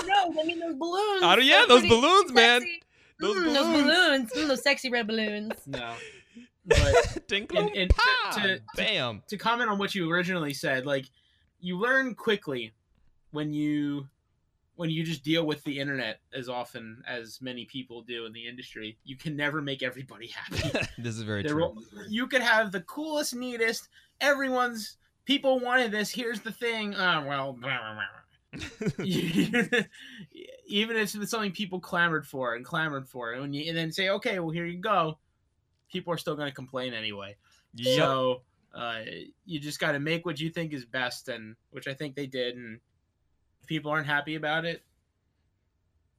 No, 0.06 0.40
I 0.40 0.44
mean 0.44 0.58
those 0.58 0.74
balloons. 0.76 1.22
Oh, 1.22 1.36
yeah, 1.38 1.58
They're 1.58 1.66
those 1.68 1.80
pretty 1.80 2.00
balloons, 2.00 2.32
man. 2.32 2.62
Those 3.20 3.36
Mm, 3.36 3.44
balloons. 3.44 3.54
Those 3.54 3.82
balloons. 3.82 4.32
Mm, 4.32 4.48
those 4.48 4.62
sexy 4.62 4.90
red 4.90 5.06
balloons. 5.06 5.52
No. 5.66 5.94
But 6.64 7.26
Tinkle 7.28 7.58
and- 7.58 7.70
and 7.76 7.90
to- 7.90 7.96
Pod. 7.96 8.32
to- 8.42 8.56
to- 8.58 8.62
Bam. 8.76 9.22
to 9.28 9.36
comment 9.36 9.68
on 9.68 9.78
what 9.78 9.94
you 9.96 10.08
originally 10.10 10.54
said, 10.54 10.86
like 10.86 11.06
you 11.62 11.78
learn 11.78 12.14
quickly 12.14 12.72
when 13.30 13.52
you 13.54 14.08
when 14.76 14.90
you 14.90 15.04
just 15.04 15.22
deal 15.22 15.46
with 15.46 15.62
the 15.64 15.78
internet 15.78 16.18
as 16.34 16.48
often 16.48 17.02
as 17.06 17.40
many 17.40 17.64
people 17.66 18.02
do 18.02 18.26
in 18.26 18.32
the 18.32 18.46
industry. 18.48 18.98
You 19.04 19.16
can 19.16 19.36
never 19.36 19.62
make 19.62 19.82
everybody 19.82 20.28
happy. 20.28 20.70
this 20.98 21.16
is 21.16 21.22
very 21.22 21.42
There 21.42 21.52
true. 21.52 21.66
will- 21.74 21.82
you 22.08 22.26
could 22.26 22.42
have 22.42 22.72
the 22.72 22.80
coolest, 22.80 23.34
neatest. 23.34 23.88
Everyone's 24.20 24.96
people 25.24 25.60
wanted 25.60 25.92
this. 25.92 26.10
Here's 26.10 26.40
the 26.40 26.52
thing. 26.52 26.94
Uh, 26.94 27.24
well, 27.26 27.56
even 30.66 30.96
if 30.96 31.14
it's 31.14 31.30
something 31.30 31.52
people 31.52 31.78
clamored 31.80 32.26
for 32.26 32.54
and 32.54 32.64
clamored 32.64 33.08
for, 33.08 33.32
and 33.32 33.42
when 33.42 33.52
you 33.52 33.68
and 33.68 33.76
then 33.76 33.92
say, 33.92 34.08
okay, 34.08 34.38
well 34.40 34.50
here 34.50 34.66
you 34.66 34.78
go, 34.78 35.18
people 35.90 36.12
are 36.12 36.18
still 36.18 36.34
going 36.34 36.48
to 36.48 36.54
complain 36.54 36.92
anyway. 36.94 37.36
Yup. 37.74 37.96
So 37.96 38.42
uh, 38.74 39.00
you 39.44 39.60
just 39.60 39.78
got 39.78 39.92
to 39.92 40.00
make 40.00 40.24
what 40.24 40.40
you 40.40 40.50
think 40.50 40.72
is 40.72 40.84
best, 40.84 41.28
and 41.28 41.56
which 41.70 41.86
I 41.88 41.94
think 41.94 42.14
they 42.14 42.26
did. 42.26 42.56
And 42.56 42.80
if 43.60 43.66
people 43.66 43.90
aren't 43.90 44.06
happy 44.06 44.34
about 44.34 44.64
it, 44.64 44.82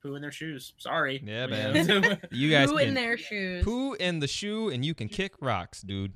poo 0.01 0.15
in 0.15 0.21
their 0.21 0.31
shoes. 0.31 0.73
Sorry. 0.77 1.23
Yeah, 1.25 1.47
man. 1.47 2.19
You 2.31 2.51
guys 2.51 2.69
Who 2.69 2.77
can 2.77 2.89
in 2.89 2.93
their 2.93 3.17
shoes? 3.17 3.63
poo 3.63 3.93
in 3.93 4.19
the 4.19 4.27
shoe 4.27 4.69
and 4.69 4.85
you 4.85 4.93
can 4.93 5.07
kick 5.07 5.33
rocks, 5.39 5.81
dude. 5.81 6.13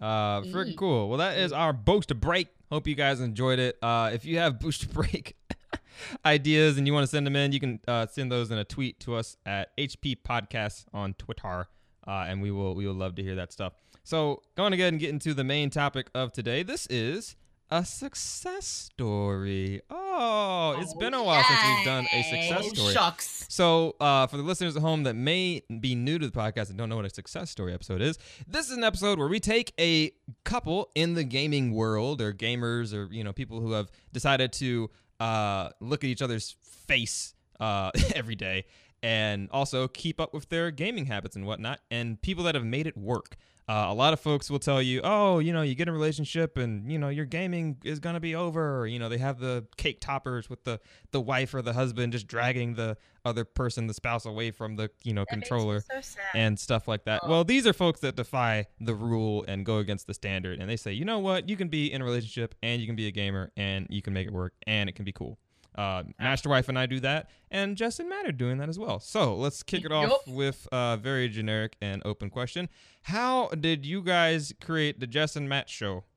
Uh, 0.00 0.42
freaking 0.42 0.76
cool. 0.76 1.08
Well, 1.08 1.18
that 1.18 1.38
is 1.38 1.52
our 1.52 1.72
booster 1.72 2.14
break. 2.14 2.48
Hope 2.70 2.86
you 2.86 2.94
guys 2.94 3.20
enjoyed 3.20 3.58
it. 3.58 3.78
Uh, 3.82 4.10
if 4.12 4.24
you 4.24 4.38
have 4.38 4.58
booster 4.58 4.88
break 4.88 5.36
ideas 6.24 6.78
and 6.78 6.86
you 6.86 6.92
want 6.92 7.04
to 7.04 7.10
send 7.10 7.26
them 7.26 7.36
in, 7.36 7.52
you 7.52 7.60
can 7.60 7.80
uh, 7.86 8.06
send 8.06 8.30
those 8.30 8.50
in 8.50 8.58
a 8.58 8.64
tweet 8.64 9.00
to 9.00 9.14
us 9.14 9.36
at 9.46 9.76
HP 9.76 10.18
Podcasts 10.26 10.84
on 10.92 11.14
Twitter, 11.14 11.66
uh, 12.06 12.26
and 12.28 12.42
we 12.42 12.50
will 12.50 12.74
we 12.74 12.86
will 12.86 12.94
love 12.94 13.14
to 13.14 13.22
hear 13.22 13.36
that 13.36 13.52
stuff. 13.52 13.74
So, 14.06 14.42
going 14.54 14.72
to 14.72 14.76
go 14.76 14.82
ahead 14.84 14.92
and 14.92 15.00
get 15.00 15.10
into 15.10 15.32
the 15.32 15.44
main 15.44 15.70
topic 15.70 16.08
of 16.14 16.30
today. 16.30 16.62
This 16.62 16.86
is 16.88 17.36
a 17.70 17.86
success 17.86 18.66
story. 18.66 19.80
Oh, 19.88 20.76
it's 20.78 20.92
been 20.92 21.14
a 21.14 21.22
while 21.24 21.42
since 21.42 21.58
we've 21.64 21.84
done 21.86 22.06
a 22.12 22.22
success 22.22 22.60
Oh, 22.66 22.74
story. 22.74 22.92
shucks. 22.92 23.46
So, 23.48 23.96
uh, 24.00 24.26
for 24.26 24.36
the 24.36 24.42
listeners 24.42 24.76
at 24.76 24.82
home 24.82 25.04
that 25.04 25.14
may 25.14 25.62
be 25.80 25.94
new 25.94 26.18
to 26.18 26.26
the 26.26 26.32
podcast 26.38 26.68
and 26.68 26.76
don't 26.76 26.90
know 26.90 26.96
what 26.96 27.06
a 27.06 27.10
success 27.10 27.50
story 27.50 27.72
episode 27.72 28.02
is, 28.02 28.18
this 28.46 28.70
is 28.70 28.76
an 28.76 28.84
episode 28.84 29.18
where 29.18 29.26
we 29.28 29.40
take 29.40 29.72
a 29.80 30.10
couple 30.44 30.90
in 30.94 31.14
the 31.14 31.24
gaming 31.24 31.72
world 31.72 32.20
or 32.20 32.34
gamers 32.34 32.92
or 32.92 33.10
you 33.10 33.24
know 33.24 33.32
people 33.32 33.60
who 33.60 33.72
have 33.72 33.90
decided 34.12 34.52
to 34.52 34.90
uh, 35.18 35.70
look 35.80 36.04
at 36.04 36.10
each 36.10 36.20
other's 36.20 36.56
face 36.62 37.34
uh, 37.58 37.90
every 38.14 38.34
day 38.34 38.66
and 39.02 39.48
also 39.50 39.88
keep 39.88 40.20
up 40.20 40.34
with 40.34 40.48
their 40.50 40.70
gaming 40.70 41.06
habits 41.06 41.36
and 41.36 41.46
whatnot, 41.46 41.80
and 41.90 42.20
people 42.20 42.44
that 42.44 42.54
have 42.54 42.64
made 42.66 42.86
it 42.86 42.96
work. 42.98 43.36
Uh, 43.66 43.86
a 43.88 43.94
lot 43.94 44.12
of 44.12 44.20
folks 44.20 44.50
will 44.50 44.58
tell 44.58 44.82
you, 44.82 45.00
oh, 45.04 45.38
you 45.38 45.50
know, 45.50 45.62
you 45.62 45.74
get 45.74 45.88
in 45.88 45.94
a 45.94 45.96
relationship 45.96 46.58
and, 46.58 46.90
you 46.90 46.98
know, 46.98 47.08
your 47.08 47.24
gaming 47.24 47.78
is 47.82 47.98
going 47.98 48.12
to 48.12 48.20
be 48.20 48.34
over. 48.34 48.80
Or, 48.80 48.86
you 48.86 48.98
know, 48.98 49.08
they 49.08 49.16
have 49.18 49.38
the 49.38 49.64
cake 49.78 50.00
toppers 50.00 50.50
with 50.50 50.64
the, 50.64 50.80
the 51.12 51.20
wife 51.20 51.54
or 51.54 51.62
the 51.62 51.72
husband 51.72 52.12
just 52.12 52.26
dragging 52.26 52.74
the 52.74 52.98
other 53.24 53.44
person, 53.44 53.86
the 53.86 53.94
spouse, 53.94 54.26
away 54.26 54.50
from 54.50 54.76
the, 54.76 54.90
you 55.02 55.14
know, 55.14 55.22
That 55.22 55.30
controller 55.30 55.80
so 55.80 56.00
and 56.34 56.58
stuff 56.58 56.86
like 56.86 57.04
that. 57.04 57.20
Oh. 57.22 57.30
Well, 57.30 57.44
these 57.44 57.66
are 57.66 57.72
folks 57.72 58.00
that 58.00 58.16
defy 58.16 58.66
the 58.80 58.94
rule 58.94 59.46
and 59.48 59.64
go 59.64 59.78
against 59.78 60.06
the 60.06 60.14
standard. 60.14 60.60
And 60.60 60.68
they 60.68 60.76
say, 60.76 60.92
you 60.92 61.06
know 61.06 61.18
what? 61.20 61.48
You 61.48 61.56
can 61.56 61.68
be 61.68 61.90
in 61.90 62.02
a 62.02 62.04
relationship 62.04 62.54
and 62.62 62.82
you 62.82 62.86
can 62.86 62.96
be 62.96 63.06
a 63.06 63.12
gamer 63.12 63.50
and 63.56 63.86
you 63.88 64.02
can 64.02 64.12
make 64.12 64.26
it 64.26 64.32
work 64.32 64.52
and 64.66 64.90
it 64.90 64.92
can 64.94 65.06
be 65.06 65.12
cool. 65.12 65.38
Uh, 65.74 66.04
Master 66.18 66.48
Wife 66.48 66.68
and 66.68 66.78
I 66.78 66.86
do 66.86 67.00
that, 67.00 67.30
and 67.50 67.76
Justin 67.76 68.08
Matter 68.08 68.32
doing 68.32 68.58
that 68.58 68.68
as 68.68 68.78
well. 68.78 69.00
So 69.00 69.34
let's 69.34 69.62
kick 69.62 69.84
it 69.84 69.92
off 69.92 70.26
with 70.26 70.68
a 70.70 70.96
very 70.96 71.28
generic 71.28 71.76
and 71.82 72.00
open 72.04 72.30
question. 72.30 72.68
How 73.02 73.48
did 73.48 73.84
you 73.84 74.02
guys 74.02 74.52
create 74.60 75.00
the 75.00 75.06
Justin 75.06 75.48
Matt 75.48 75.68
show? 75.68 76.04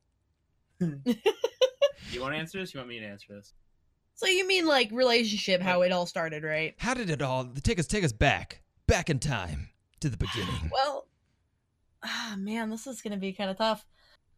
You 2.11 2.21
want 2.21 2.33
to 2.33 2.39
answer 2.39 2.59
this? 2.59 2.73
You 2.73 2.79
want 2.79 2.89
me 2.89 2.99
to 2.99 3.05
answer 3.05 3.33
this? 3.33 3.53
So 4.15 4.27
you 4.27 4.47
mean 4.47 4.65
like 4.65 4.89
relationship, 4.91 5.61
how 5.61 5.81
it 5.81 5.91
all 5.91 6.05
started, 6.05 6.43
right? 6.43 6.73
How 6.77 6.93
did 6.93 7.09
it 7.09 7.21
all 7.21 7.45
take 7.63 7.79
us 7.79 7.87
take 7.87 8.03
us 8.03 8.13
back, 8.13 8.61
back 8.87 9.09
in 9.09 9.19
time 9.19 9.69
to 9.99 10.09
the 10.09 10.17
beginning? 10.17 10.69
Well, 10.71 11.07
ah, 12.03 12.35
man, 12.37 12.69
this 12.69 12.87
is 12.87 13.01
gonna 13.01 13.17
be 13.17 13.33
kind 13.33 13.49
of 13.49 13.57
tough. 13.57 13.85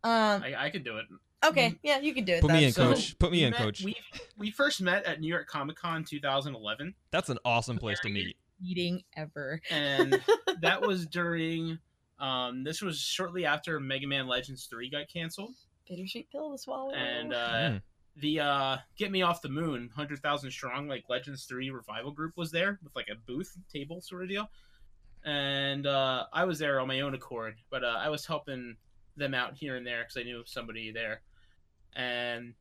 Um, 0.04 0.44
I, 0.44 0.56
I 0.58 0.70
could 0.70 0.84
do 0.84 0.98
it. 0.98 1.06
Okay, 1.44 1.76
yeah, 1.84 2.00
you 2.00 2.14
can 2.14 2.26
do 2.26 2.34
it. 2.34 2.42
Put 2.42 2.52
me 2.52 2.66
in, 2.66 2.72
So, 2.72 2.94
coach. 2.94 3.18
Put 3.20 3.32
me 3.32 3.44
in, 3.44 3.52
met- 3.52 3.60
coach. 3.60 3.84
We 3.84 3.96
we 4.38 4.52
first 4.52 4.82
met 4.82 5.06
at 5.06 5.20
New 5.22 5.28
York 5.28 5.48
Comic 5.48 5.76
Con 5.78 6.04
2011, 6.04 6.94
That's 7.12 7.30
an 7.30 7.38
awesome 7.46 7.78
place 7.78 8.00
to 8.02 8.10
meet. 8.10 8.36
Meeting 8.62 9.04
ever. 9.16 9.62
and 9.72 10.22
that 10.62 10.82
was 10.82 11.06
during. 11.08 11.80
Um, 12.20 12.64
this 12.66 12.82
was 12.82 13.00
shortly 13.00 13.46
after 13.46 13.80
Mega 13.80 14.06
Man 14.06 14.28
Legends 14.28 14.66
3 14.66 14.90
got 14.90 15.08
canceled, 15.08 15.56
Bittersweet 15.90 16.30
pill 16.30 16.52
to 16.52 16.58
swallow. 16.58 16.92
and 16.94 17.34
uh, 17.34 17.50
Mm. 17.50 17.82
the 18.18 18.40
uh, 18.42 18.78
Get 18.98 19.10
Me 19.12 19.22
Off 19.22 19.42
the 19.42 19.48
Moon 19.48 19.84
100,000 19.96 20.52
strong 20.52 20.90
like 20.90 21.06
Legends 21.08 21.46
3 21.46 21.70
revival 21.70 22.12
group 22.12 22.36
was 22.36 22.52
there 22.52 22.78
with 22.84 22.94
like 22.94 23.08
a 23.10 23.16
booth 23.26 23.56
table 23.74 24.02
sort 24.02 24.24
of 24.24 24.28
deal, 24.30 24.50
and 25.24 25.88
uh, 25.88 26.26
I 26.34 26.44
was 26.44 26.60
there 26.60 26.82
on 26.82 26.88
my 26.90 27.00
own 27.02 27.14
accord, 27.14 27.56
but 27.70 27.86
uh, 27.86 27.96
I 27.98 28.10
was 28.10 28.26
helping 28.26 28.76
them 29.20 29.34
out 29.34 29.56
here 29.56 29.76
and 29.76 29.86
there 29.86 30.00
because 30.04 30.18
I 30.18 30.24
knew 30.24 30.44
somebody 30.46 30.92
there, 30.92 31.22
and 31.96 32.54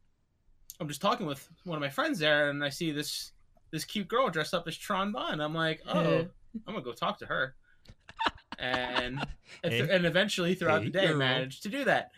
I'm 0.81 0.89
just 0.89 1.01
talking 1.01 1.27
with 1.27 1.49
one 1.65 1.77
of 1.77 1.81
my 1.83 1.89
friends 1.89 2.19
there, 2.19 2.51
and 2.51 2.63
I 2.65 2.69
see 2.69 2.91
this 2.93 3.33
this 3.71 3.85
cute 3.85 4.09
girl 4.09 4.29
dressed 4.31 4.55
up 4.55 4.67
as 4.69 4.77
Tron 4.77 5.13
Bonne. 5.13 5.41
I'm 5.41 5.55
like, 5.55 5.83
oh, 5.89 6.27
I'm 6.67 6.75
gonna 6.75 6.83
go 6.83 6.93
talk 6.93 7.19
to 7.19 7.27
her, 7.27 7.55
and 8.59 9.25
and, 9.63 9.73
Hey. 9.73 9.89
and 9.91 10.05
eventually 10.07 10.55
throughout 10.55 10.81
Hey, 10.83 10.87
the 10.89 10.93
day, 10.93 11.05
I 11.05 11.09
girl. 11.09 11.19
managed 11.19 11.63
to 11.65 11.69
do 11.69 11.85
that, 11.85 12.11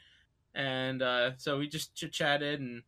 and 0.54 1.02
uh, 1.02 1.32
so 1.36 1.58
we 1.58 1.68
just 1.68 1.94
chit 1.94 2.12
chatted, 2.12 2.60
and 2.60 2.82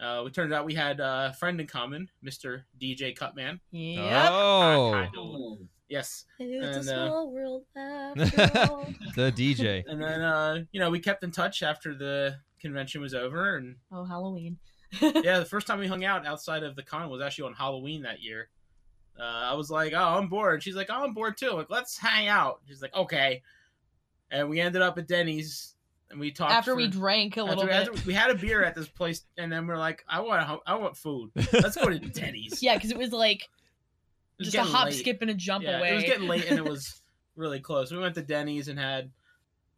uh, 0.00 0.22
we 0.24 0.30
turned 0.30 0.52
out 0.52 0.64
we 0.64 0.74
had 0.74 1.00
a 1.00 1.34
friend 1.38 1.60
in 1.60 1.66
common, 1.66 2.08
Mr. 2.24 2.62
DJ 2.80 3.14
Cutman. 3.16 3.60
Yep. 3.72 4.30
Oh, 4.30 5.58
Yes, 5.88 6.26
It's 6.38 6.76
and, 6.76 6.88
a 6.88 7.00
uh, 7.00 7.06
small 7.06 7.30
world 7.32 7.64
after 7.76 8.50
all. 8.70 8.86
the 9.16 9.32
DJ. 9.32 9.84
and 9.88 10.00
then 10.02 10.20
uh, 10.20 10.58
you 10.70 10.80
know 10.80 10.90
we 10.90 11.00
kept 11.00 11.24
in 11.24 11.30
touch 11.30 11.62
after 11.62 11.94
the 11.94 12.36
convention 12.60 13.00
was 13.00 13.14
over, 13.14 13.56
and 13.56 13.76
Oh, 13.90 14.04
Halloween. 14.04 14.58
yeah, 15.00 15.38
the 15.38 15.44
first 15.46 15.66
time 15.66 15.78
we 15.78 15.86
hung 15.86 16.04
out 16.04 16.26
outside 16.26 16.62
of 16.62 16.76
the 16.76 16.82
con 16.82 17.08
was 17.10 17.20
actually 17.22 17.48
on 17.48 17.54
Halloween 17.54 18.02
that 18.02 18.20
year. 18.22 18.48
Uh, 19.18 19.22
I 19.22 19.54
was 19.54 19.70
like, 19.70 19.92
"Oh, 19.94 20.16
I'm 20.18 20.28
bored." 20.28 20.62
She's 20.62 20.76
like, 20.76 20.88
"Oh, 20.90 21.04
I'm 21.04 21.12
bored 21.14 21.36
too." 21.36 21.50
I'm 21.50 21.56
like, 21.56 21.70
let's 21.70 21.96
hang 21.98 22.28
out. 22.28 22.60
She's 22.68 22.80
like, 22.82 22.94
"Okay," 22.94 23.42
and 24.30 24.48
we 24.48 24.60
ended 24.60 24.80
up 24.82 24.96
at 24.98 25.08
Denny's, 25.08 25.74
and 26.10 26.20
we 26.20 26.30
talked 26.30 26.52
After 26.52 26.72
for- 26.72 26.76
we 26.76 26.88
drank 26.88 27.36
a 27.36 27.42
little 27.42 27.64
after- 27.64 27.90
bit. 27.92 27.98
after 27.98 28.06
we 28.06 28.14
had 28.14 28.30
a 28.30 28.34
beer 28.34 28.62
at 28.62 28.74
this 28.74 28.88
place, 28.88 29.24
and 29.36 29.50
then 29.50 29.66
we're 29.66 29.76
like, 29.78 30.04
"I 30.08 30.20
want, 30.20 30.60
I 30.66 30.74
want 30.76 30.96
food. 30.96 31.30
Let's 31.52 31.76
go 31.76 31.88
to 31.88 31.98
Denny's." 32.20 32.62
Yeah, 32.62 32.74
because 32.76 32.90
it 32.90 32.96
was 32.98 33.12
like 33.12 33.42
It 33.42 33.48
was 33.48 33.48
just 34.40 34.56
a 34.56 34.62
hop, 34.62 34.86
late. 34.86 34.94
skip, 34.94 35.18
and 35.22 35.30
a 35.30 35.34
jump 35.34 35.64
Yeah, 35.64 35.78
away. 35.78 35.92
It 35.92 35.94
was 35.96 36.04
getting 36.04 36.28
late, 36.28 36.46
and 36.48 36.58
it 36.58 36.64
was 36.68 37.00
really 37.36 37.60
close. 37.60 37.90
We 37.92 37.98
went 37.98 38.14
to 38.16 38.22
Denny's 38.22 38.68
and 38.68 38.78
had 38.78 39.10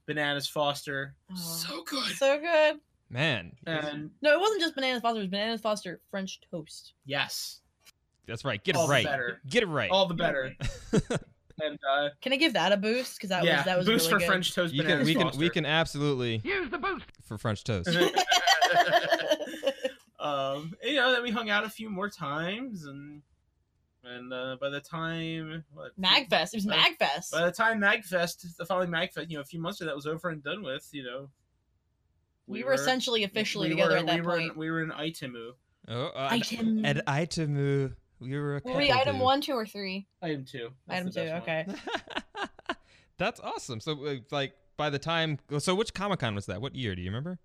bananas 0.07 0.49
Foster. 0.49 1.15
Oh. 1.31 1.37
So 1.37 1.83
good. 1.85 2.05
so 2.17 2.39
good. 2.41 2.81
Man, 3.13 3.53
And 3.67 4.11
No, 4.23 4.33
it 4.33 4.39
wasn't 4.41 4.61
just 4.61 4.75
bananas 4.77 5.03
Foster. 5.03 5.19
It 5.19 5.23
was 5.23 5.31
bananas 5.31 5.61
Foster 5.61 6.01
French 6.11 6.41
toast. 6.51 6.93
yes, 7.05 7.61
that's 8.27 8.45
right. 8.45 8.63
Get 8.63 8.77
all 8.77 8.85
it 8.85 8.87
the 8.87 8.93
right. 8.93 9.05
better. 9.05 9.41
Get 9.49 9.65
it 9.65 9.67
right. 9.67 9.91
All 9.91 10.07
the 10.07 10.15
better. 10.15 10.55
and 11.61 11.77
uh, 11.91 12.11
Can 12.23 12.33
I 12.33 12.37
give 12.37 12.53
that 12.53 12.71
a 12.71 12.77
boost? 12.77 13.17
Because 13.17 13.31
that 13.31 13.43
yeah, 13.45 13.57
was 13.57 13.65
that 13.65 13.79
was 13.79 13.87
boost 13.87 14.07
really 14.07 14.11
for 14.13 14.19
good. 14.21 14.27
French 14.29 14.55
toast. 14.55 14.73
you 14.73 14.83
can. 14.83 14.91
bananas 15.05 15.07
We 15.07 15.15
can. 15.17 15.39
We 15.39 15.51
can 15.51 15.67
absolutely 15.67 16.41
Use 16.45 16.71
the 16.71 16.79
boost. 16.79 17.07
for 17.25 17.37
French 17.39 17.65
toast. 17.65 17.89
um, 20.21 20.75
you 20.83 20.97
know, 20.97 21.13
then 21.13 21.23
we 21.23 21.31
hung 21.31 21.51
out 21.51 21.65
a 21.65 21.69
few 21.71 21.91
more 21.91 22.09
times, 22.11 22.85
and 22.85 23.23
and 24.05 24.33
uh, 24.33 24.57
by 24.61 24.71
the 24.71 24.81
time 24.81 25.65
what, 25.75 25.99
Magfest. 26.01 26.55
It 26.55 26.57
was 26.57 26.67
By- 26.67 26.77
Magfest. 26.77 27.31
By 27.33 27.45
the 27.45 27.53
time 27.53 27.81
Magfest, 27.81 28.57
the 28.57 28.65
following 28.65 28.91
Magfest, 28.91 29.31
you 29.31 29.37
know, 29.37 29.43
a 29.43 29.45
few 29.45 29.61
months 29.61 29.81
of 29.81 29.87
that 29.87 29.95
was 29.97 30.07
over 30.07 30.29
and 30.29 30.43
done 30.43 30.63
with, 30.63 30.89
you 30.93 31.05
know, 31.05 31.29
we, 32.47 32.65
were, 32.65 32.73
essentially 32.73 33.23
officially 33.25 33.69
together 33.69 33.93
were, 33.93 33.97
at 33.99 34.07
that 34.07 34.15
we 34.17 34.21
were 34.23 34.33
point. 34.33 34.53
In, 34.53 34.59
we 34.59 34.71
were 34.71 34.83
in 34.83 34.91
Itemu. 34.91 35.51
Oh, 35.89 36.07
uh, 36.07 36.29
Item. 36.31 36.85
At 36.85 37.05
Itemu, 37.07 37.95
we 38.21 38.39
were 38.39 38.57
a 38.57 38.61
Were 38.65 38.77
we 38.77 38.91
item 38.91 39.17
dude. 39.17 39.23
one, 39.23 39.41
two, 39.41 39.53
or 39.53 39.67
three? 39.67 40.07
Item 40.23 40.45
two. 40.45 40.71
That's 40.87 41.17
item 41.17 41.29
two. 41.29 41.35
Okay. 41.43 41.67
That's 43.19 43.41
awesome. 43.41 43.81
So, 43.81 44.05
uh, 44.07 44.15
like, 44.31 44.55
by 44.77 44.91
the 44.91 44.99
time, 44.99 45.39
so 45.59 45.75
which 45.75 45.93
Comic 45.95 46.21
Con 46.21 46.35
was 46.35 46.47
that? 46.47 46.61
What 46.61 46.75
year 46.75 46.95
do 46.95 47.03
you 47.03 47.09
remember? 47.11 47.39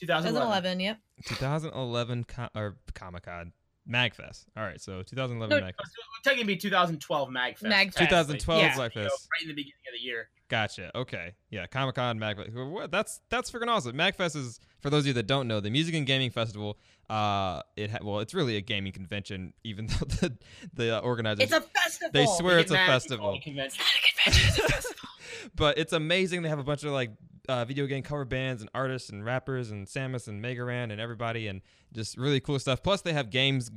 2011. 0.00 0.78
2011. 0.78 0.80
Yep. 0.80 0.98
2011 1.26 2.24
co- 2.24 2.48
or 2.54 2.76
Comic 2.94 3.24
Con, 3.24 3.52
Magfest. 3.90 4.44
All 4.56 4.62
right, 4.62 4.80
so 4.80 5.02
2011 5.02 5.58
No, 5.58 5.64
Magfest. 5.66 5.90
Technically, 6.24 6.54
be 6.54 6.56
2012 6.56 7.28
Magfest. 7.30 7.62
Magfest. 7.62 7.94
2012 7.96 8.62
Yeah. 8.62 8.74
Magfest. 8.74 8.94
You 8.94 9.00
know, 9.02 9.08
right 9.08 9.42
in 9.42 9.48
the 9.48 9.54
beginning 9.54 9.72
of 9.88 9.92
the 9.98 10.04
year. 10.04 10.28
Gotcha. 10.48 10.96
Okay. 10.96 11.32
Yeah. 11.50 11.66
Comic 11.66 11.94
Con, 11.96 12.18
Magfest. 12.18 12.70
What- 12.70 12.90
That's 12.92 13.20
that's 13.30 13.50
freaking 13.50 13.68
awesome. 13.68 13.96
Magfest 13.96 14.36
is 14.36 14.60
for 14.80 14.90
those 14.90 15.02
of 15.02 15.06
you 15.08 15.12
that 15.14 15.26
don't 15.26 15.48
know 15.48 15.60
the 15.60 15.70
music 15.70 15.94
and 15.94 16.06
gaming 16.06 16.30
festival. 16.30 16.78
Uh, 17.10 17.62
it 17.76 17.90
ha- 17.90 17.98
well, 18.02 18.20
it's 18.20 18.32
really 18.34 18.56
a 18.56 18.60
gaming 18.60 18.92
convention, 18.92 19.52
even 19.64 19.86
though 19.88 20.06
the 20.06 20.36
the 20.74 20.98
uh, 20.98 21.00
organizers 21.00 21.40
It's 21.44 21.52
a 21.52 21.60
festival. 21.60 22.10
they 22.12 22.26
swear 22.26 22.58
it's 22.60 22.70
a 22.70 22.74
mad 22.74 22.82
if 22.82 22.88
you 22.88 22.92
festival. 22.94 23.26
call 23.26 23.34
it 23.34 23.38
a 23.38 23.42
convention. 23.42 23.84
It's 24.26 24.58
a 24.58 24.62
festival. 24.68 25.08
but 25.56 25.78
it's 25.78 25.92
amazing. 25.92 26.42
They 26.42 26.48
have 26.48 26.58
a 26.60 26.64
bunch 26.64 26.84
of 26.84 26.92
like 26.92 27.10
uh, 27.48 27.64
video 27.64 27.86
game 27.86 28.02
cover 28.02 28.24
bands 28.24 28.62
and 28.62 28.70
artists 28.74 29.10
and 29.10 29.24
rappers 29.24 29.70
and 29.70 29.86
Sammus 29.86 30.28
and 30.28 30.40
Mega 30.40 30.64
Ran 30.64 30.90
and 30.90 31.00
everybody 31.00 31.48
and 31.48 31.60
just 31.92 32.16
really 32.16 32.40
cool 32.40 32.58
stuff. 32.58 32.82
Plus, 32.82 33.02
they 33.02 33.12
have 33.12 33.30
games, 33.30 33.70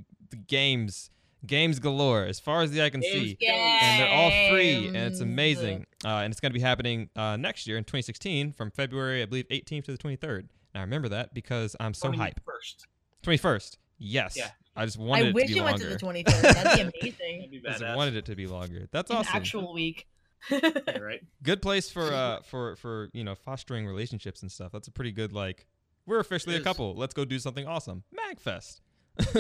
games, 0.48 1.10
games 1.46 1.80
galore 1.80 2.24
as 2.24 2.40
far 2.40 2.62
as 2.62 2.72
the 2.72 2.82
eye 2.84 2.90
can 2.90 3.02
see. 3.02 3.36
Games. 3.40 3.80
and 3.84 4.00
they're 4.02 4.10
all 4.14 4.30
free 4.50 4.88
and 4.88 4.98
it's 4.98 5.20
amazing 5.20 5.86
uh, 6.04 6.08
and 6.24 6.32
it's 6.32 6.40
going 6.40 6.52
to 6.52 6.58
be 6.58 6.62
happening 6.62 7.10
uh, 7.16 7.38
next 7.38 7.68
year 7.68 7.78
in 7.78 7.84
2016 7.84 8.52
from 8.54 8.72
february 8.72 9.22
i 9.22 9.26
believe 9.26 9.48
18th 9.50 9.84
to 9.86 9.92
the 9.92 9.98
23rd 10.00 10.48
now 10.74 10.80
i 10.80 10.84
remember 10.84 11.08
that 11.10 11.36
because 11.36 11.76
i'm 11.80 11.94
so 11.94 12.12
hype 12.12 12.40
First. 12.44 12.88
21st 13.24 13.78
yes 14.00 14.36
Yeah. 14.36 14.48
i 14.76 14.86
just 14.86 14.98
I 15.00 15.04
wanted 15.04 15.36
wish 15.36 15.44
it 15.44 15.48
to 15.50 15.54
be 15.54 15.60
it 15.60 15.64
went 15.64 15.78
to 15.78 15.86
the 15.88 15.98
23rd. 15.98 16.42
That'd 16.42 16.94
be 16.94 17.00
amazing. 17.12 17.38
That'd 17.52 17.52
be 17.64 17.70
I 17.70 17.72
just 17.78 17.96
wanted 17.96 18.16
it 18.16 18.26
to 18.26 18.36
be 18.36 18.48
longer 18.48 18.88
that's 18.92 19.12
An 19.12 19.18
awesome 19.18 19.36
actual 19.36 19.72
week. 19.74 20.08
Yeah, 20.52 20.98
right. 21.00 21.22
good 21.44 21.62
place 21.62 21.90
for 21.90 22.14
uh 22.14 22.42
for 22.44 22.76
for 22.76 23.10
you 23.14 23.24
know 23.24 23.34
fostering 23.36 23.88
relationships 23.88 24.42
and 24.44 24.52
stuff 24.52 24.72
that's 24.72 24.88
a 24.88 24.92
pretty 24.92 25.12
good 25.12 25.34
like 25.34 25.66
we're 26.06 26.20
officially 26.20 26.56
a 26.56 26.62
couple 26.62 26.96
let's 26.96 27.14
go 27.16 27.26
do 27.26 27.40
something 27.40 27.66
awesome 27.68 28.04
magfest 28.14 28.82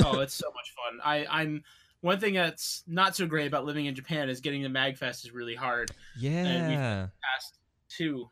oh, 0.03 0.19
it's 0.21 0.33
so 0.33 0.47
much 0.55 0.73
fun. 0.73 0.99
I, 1.03 1.25
I'm 1.29 1.63
one 2.01 2.19
thing 2.19 2.33
that's 2.35 2.83
not 2.87 3.15
so 3.15 3.25
great 3.27 3.45
about 3.47 3.65
living 3.65 3.85
in 3.87 3.93
Japan 3.95 4.29
is 4.29 4.39
getting 4.39 4.63
to 4.63 4.69
Magfest 4.69 5.25
is 5.25 5.31
really 5.31 5.55
hard. 5.55 5.91
yeah 6.17 7.07
Past 7.23 7.57
two, 7.89 8.29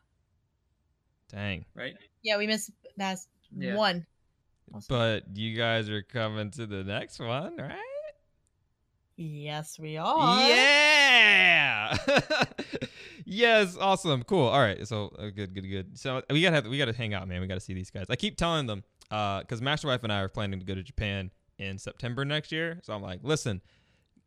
dang 1.30 1.64
right? 1.74 1.94
yeah, 2.22 2.38
we 2.38 2.46
missed 2.46 2.70
past 2.98 3.28
Yeah. 3.56 3.76
one. 3.76 4.06
but 4.88 5.24
you 5.34 5.56
guys 5.56 5.88
are 5.90 6.02
coming 6.02 6.50
to 6.52 6.66
the 6.66 6.82
next 6.82 7.18
one 7.20 7.56
right 7.56 7.78
Yes, 9.16 9.78
we 9.78 9.96
are. 9.96 10.48
Yeah. 10.48 10.54
yes. 13.24 13.76
Awesome. 13.78 14.22
Cool. 14.24 14.46
All 14.48 14.60
right. 14.60 14.86
So 14.86 15.14
uh, 15.18 15.30
good. 15.30 15.54
Good. 15.54 15.68
Good. 15.70 15.98
So 15.98 16.22
we 16.30 16.42
gotta 16.42 16.56
have, 16.56 16.66
we 16.66 16.78
gotta 16.78 16.92
hang 16.92 17.14
out, 17.14 17.28
man. 17.28 17.40
We 17.40 17.46
gotta 17.46 17.60
see 17.60 17.74
these 17.74 17.90
guys. 17.90 18.06
I 18.08 18.16
keep 18.16 18.36
telling 18.36 18.66
them 18.66 18.82
uh, 19.10 19.40
because 19.40 19.62
Master 19.62 19.88
Wife 19.88 20.02
and 20.02 20.12
I 20.12 20.20
are 20.20 20.28
planning 20.28 20.60
to 20.60 20.66
go 20.66 20.74
to 20.74 20.82
Japan 20.82 21.30
in 21.58 21.78
September 21.78 22.24
next 22.24 22.52
year. 22.52 22.80
So 22.82 22.92
I'm 22.92 23.02
like, 23.02 23.20
listen, 23.22 23.60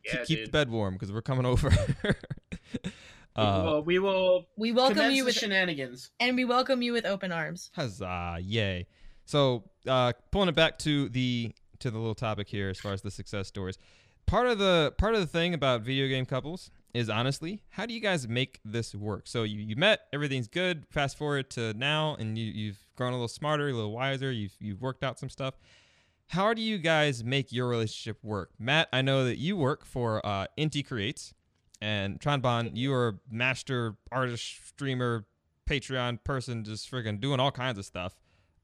keep- 0.03 0.13
Yeah, 0.13 0.23
keep 0.25 0.45
the 0.45 0.51
bed 0.51 0.69
warm 0.69 0.93
because 0.95 1.11
we're 1.11 1.21
coming 1.21 1.45
over. 1.45 1.69
we, 2.83 2.91
uh, 3.35 3.63
will, 3.63 3.83
we 3.83 3.99
will 3.99 4.47
We 4.57 4.71
welcome 4.71 5.11
you 5.11 5.25
with 5.25 5.35
shenanigans. 5.35 6.11
and 6.19 6.35
we 6.35 6.45
welcome 6.45 6.81
you 6.81 6.93
with 6.93 7.05
open 7.05 7.31
arms. 7.31 7.71
Huzzah! 7.75 8.37
Yay! 8.41 8.87
So, 9.25 9.63
uh, 9.85 10.13
pulling 10.31 10.49
it 10.49 10.55
back 10.55 10.79
to 10.79 11.09
the 11.09 11.51
to 11.79 11.91
the 11.91 11.97
little 11.99 12.15
topic 12.15 12.47
here, 12.47 12.69
as 12.69 12.79
far 12.79 12.93
as 12.93 13.03
the 13.03 13.11
success 13.11 13.47
stories, 13.47 13.77
part 14.27 14.47
of 14.47 14.59
the 14.59 14.93
part 14.97 15.15
of 15.15 15.21
the 15.21 15.27
thing 15.27 15.53
about 15.53 15.81
video 15.81 16.07
game 16.07 16.25
couples 16.25 16.69
is 16.93 17.09
honestly, 17.09 17.63
how 17.69 17.85
do 17.85 17.93
you 17.93 17.99
guys 17.99 18.27
make 18.27 18.59
this 18.63 18.93
work? 18.93 19.27
So 19.27 19.43
you, 19.43 19.59
you 19.59 19.75
met, 19.75 20.01
everything's 20.13 20.47
good. 20.47 20.85
Fast 20.91 21.17
forward 21.17 21.49
to 21.51 21.73
now, 21.73 22.15
and 22.19 22.37
you 22.37 22.45
you've 22.45 22.79
grown 22.95 23.13
a 23.13 23.15
little 23.15 23.27
smarter, 23.27 23.69
a 23.69 23.73
little 23.73 23.91
wiser. 23.93 24.31
You've 24.31 24.55
you've 24.59 24.81
worked 24.81 25.03
out 25.03 25.17
some 25.17 25.29
stuff. 25.29 25.55
How 26.27 26.53
do 26.53 26.61
you 26.61 26.77
guys 26.77 27.23
make 27.23 27.51
your 27.51 27.67
relationship 27.69 28.21
work? 28.21 28.51
Matt, 28.59 28.89
I 28.91 29.01
know 29.01 29.23
that 29.23 29.37
you 29.37 29.55
work 29.55 29.85
for 29.85 30.23
uh, 30.25 30.47
Inti 30.57 30.85
Creates, 30.85 31.33
and 31.81 32.19
Tron 32.19 32.41
Bonne, 32.41 32.75
you 32.75 32.93
are 32.93 33.07
a 33.07 33.13
master 33.31 33.95
artist, 34.11 34.67
streamer, 34.67 35.25
Patreon 35.69 36.23
person, 36.23 36.65
just 36.65 36.91
freaking 36.91 37.21
doing 37.21 37.39
all 37.39 37.51
kinds 37.51 37.77
of 37.77 37.85
stuff. 37.85 38.15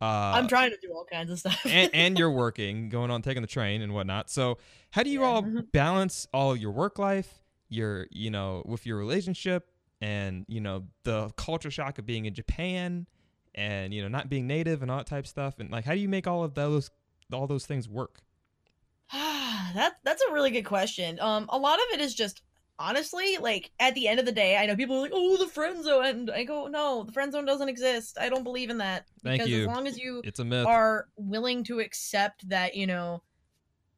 Uh, 0.04 0.32
I'm 0.36 0.48
trying 0.48 0.72
to 0.72 0.78
do 0.82 0.92
all 0.94 1.06
kinds 1.06 1.32
of 1.32 1.40
stuff. 1.40 1.62
and, 1.66 1.90
and 1.94 2.18
you're 2.20 2.32
working, 2.32 2.90
going 2.90 3.10
on 3.12 3.22
taking 3.22 3.42
the 3.42 3.48
train 3.48 3.82
and 3.82 3.94
whatnot. 3.94 4.30
So, 4.30 4.58
how 4.92 5.04
do 5.04 5.10
you 5.10 5.22
Yeah. 5.22 5.28
all 5.28 5.42
balance 5.72 6.28
all 6.34 6.56
your 6.56 6.72
work 6.72 7.00
life, 7.00 7.44
your 7.70 8.08
you 8.12 8.30
know, 8.30 8.64
with 8.66 8.86
your 8.86 8.98
relationship, 8.98 9.70
and 10.02 10.46
you 10.50 10.60
know 10.62 10.84
the 11.04 11.30
culture 11.38 11.72
shock 11.72 12.00
of 12.00 12.06
being 12.06 12.26
in 12.26 12.34
Japan, 12.34 13.08
and 13.56 13.94
you 13.94 14.02
know 14.02 14.08
not 14.10 14.30
being 14.30 14.46
native 14.48 14.82
and 14.82 14.92
all 14.92 14.98
that 14.98 15.08
type 15.08 15.24
of 15.24 15.30
stuff, 15.30 15.60
and 15.60 15.72
like 15.72 15.86
how 15.86 15.94
do 15.94 16.00
you 16.00 16.10
make 16.10 16.28
all 16.28 16.44
of 16.44 16.54
those 16.54 16.92
all 17.32 17.48
those 17.48 17.66
things 17.66 17.88
work? 17.88 18.20
that 19.12 19.94
that's 20.04 20.22
a 20.30 20.34
really 20.34 20.52
good 20.52 20.66
question. 20.66 21.20
Um, 21.20 21.46
a 21.50 21.58
lot 21.58 21.80
of 21.80 21.86
it 21.94 22.02
is 22.02 22.14
just 22.14 22.42
honestly, 22.84 23.38
like 23.40 23.72
at 23.80 23.96
the 23.96 24.08
end 24.08 24.20
of 24.20 24.26
the 24.26 24.32
day, 24.32 24.58
I 24.58 24.66
know 24.66 24.76
people 24.76 24.98
are 24.98 25.02
like, 25.02 25.12
"Oh, 25.14 25.38
the 25.38 25.48
friend 25.48 25.84
zone," 25.84 26.06
and 26.06 26.32
I 26.32 26.44
go, 26.44 26.68
"No, 26.68 27.04
the 27.04 27.12
friend 27.12 27.32
zone 27.32 27.46
doesn't 27.46 27.70
exist. 27.70 28.18
I 28.20 28.30
don't 28.30 28.44
believe 28.44 28.70
in 28.70 28.80
that." 28.80 29.08
Thank 29.24 29.40
because 29.42 29.52
you. 29.52 29.62
as 29.62 29.68
long 29.68 29.88
as 29.88 29.98
you 29.98 30.22
It's 30.26 30.40
a 30.40 30.46
myth. 30.46 30.68
are 30.68 31.08
willing 31.16 31.64
to 31.66 31.80
accept 31.80 32.48
that, 32.50 32.76
you 32.76 32.86
know, 32.86 33.24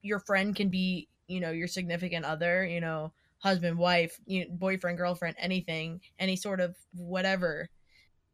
your 0.02 0.20
friend 0.20 0.56
can 0.56 0.70
be, 0.70 1.10
you 1.28 1.40
know, 1.40 1.52
your 1.52 1.68
significant 1.68 2.26
other, 2.26 2.64
you 2.66 2.80
know, 2.80 3.12
husband, 3.40 3.78
wife, 3.78 4.20
you 4.26 4.46
boyfriend, 4.50 4.98
girlfriend, 4.98 5.36
anything, 5.40 6.02
any 6.20 6.36
sort 6.36 6.60
of 6.60 6.76
whatever. 6.94 7.68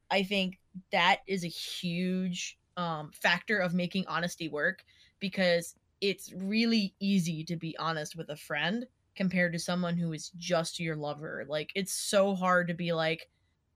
I 0.09 0.23
think 0.23 0.59
that 0.91 1.19
is 1.27 1.45
a 1.45 1.47
huge 1.47 2.57
um, 2.75 3.11
factor 3.13 3.59
of 3.59 3.73
making 3.73 4.05
honesty 4.07 4.49
work 4.49 4.83
because 5.19 5.75
it's 6.01 6.33
really 6.33 6.93
easy 6.99 7.43
to 7.45 7.55
be 7.55 7.77
honest 7.77 8.15
with 8.15 8.29
a 8.29 8.35
friend 8.35 8.85
compared 9.21 9.53
to 9.53 9.59
someone 9.59 9.95
who 9.95 10.11
is 10.13 10.31
just 10.39 10.79
your 10.79 10.95
lover. 10.95 11.45
Like 11.47 11.71
it's 11.75 11.93
so 11.93 12.33
hard 12.33 12.67
to 12.69 12.73
be 12.73 12.91
like 12.91 13.29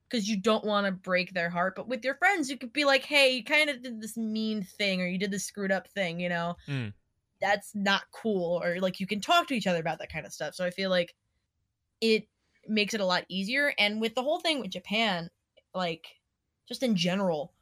because 0.10 0.28
you 0.28 0.42
don't 0.42 0.66
want 0.66 0.88
to 0.88 0.92
break 0.92 1.34
their 1.34 1.52
heart, 1.52 1.76
but 1.76 1.88
with 1.88 2.04
your 2.04 2.16
friends 2.16 2.50
you 2.50 2.58
could 2.58 2.74
be 2.74 2.84
like, 2.84 3.04
"Hey, 3.04 3.36
you 3.36 3.44
kind 3.44 3.70
of 3.70 3.84
did 3.84 4.02
this 4.02 4.18
mean 4.18 4.64
thing 4.64 5.04
or 5.04 5.06
you 5.06 5.20
did 5.20 5.30
this 5.30 5.46
screwed 5.46 5.72
up 5.72 5.88
thing, 5.90 6.20
you 6.20 6.30
know." 6.30 6.56
Mm. 6.68 6.94
That's 7.40 7.76
not 7.76 8.10
cool 8.12 8.60
or 8.64 8.80
like 8.80 9.00
you 9.00 9.06
can 9.06 9.22
talk 9.22 9.48
to 9.50 9.54
each 9.54 9.68
other 9.68 9.80
about 9.80 10.00
that 10.00 10.12
kind 10.12 10.26
of 10.26 10.34
stuff. 10.34 10.56
So 10.56 10.66
I 10.66 10.72
feel 10.72 10.90
like 10.90 11.14
it 12.02 12.28
makes 12.68 12.96
it 12.96 13.02
a 13.02 13.06
lot 13.06 13.26
easier 13.30 13.72
and 13.78 14.02
with 14.02 14.16
the 14.16 14.24
whole 14.24 14.40
thing 14.40 14.62
with 14.62 14.72
Japan, 14.72 15.30
like 15.76 16.08
just 16.68 16.82
in 16.82 16.96
general, 16.96 17.54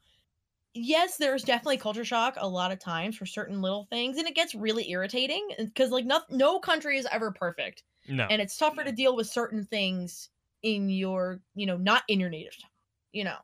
yes, 0.74 1.18
there's 1.18 1.44
definitely 1.44 1.78
culture 1.78 2.06
shock 2.06 2.36
a 2.38 2.48
lot 2.48 2.72
of 2.72 2.80
times 2.80 3.16
for 3.16 3.26
certain 3.26 3.62
little 3.62 3.86
things, 3.90 4.18
and 4.18 4.28
it 4.28 4.36
gets 4.36 4.56
really 4.56 4.90
irritating 4.90 5.48
because 5.58 5.92
like 5.92 6.06
no 6.06 6.22
no 6.30 6.60
country 6.60 6.98
is 6.98 7.08
ever 7.12 7.32
perfect, 7.32 7.84
no, 8.08 8.28
and 8.30 8.42
it's 8.42 8.58
tougher 8.58 8.84
to 8.84 8.92
deal 8.92 9.16
with 9.16 9.28
certain 9.28 9.66
things 9.66 10.30
in 10.64 10.90
your 10.90 11.42
you 11.56 11.66
know 11.66 11.78
not 11.78 12.04
in 12.08 12.20
your 12.20 12.30
native 12.30 12.58
tongue, 12.60 12.72
you 13.12 13.24
know. 13.24 13.38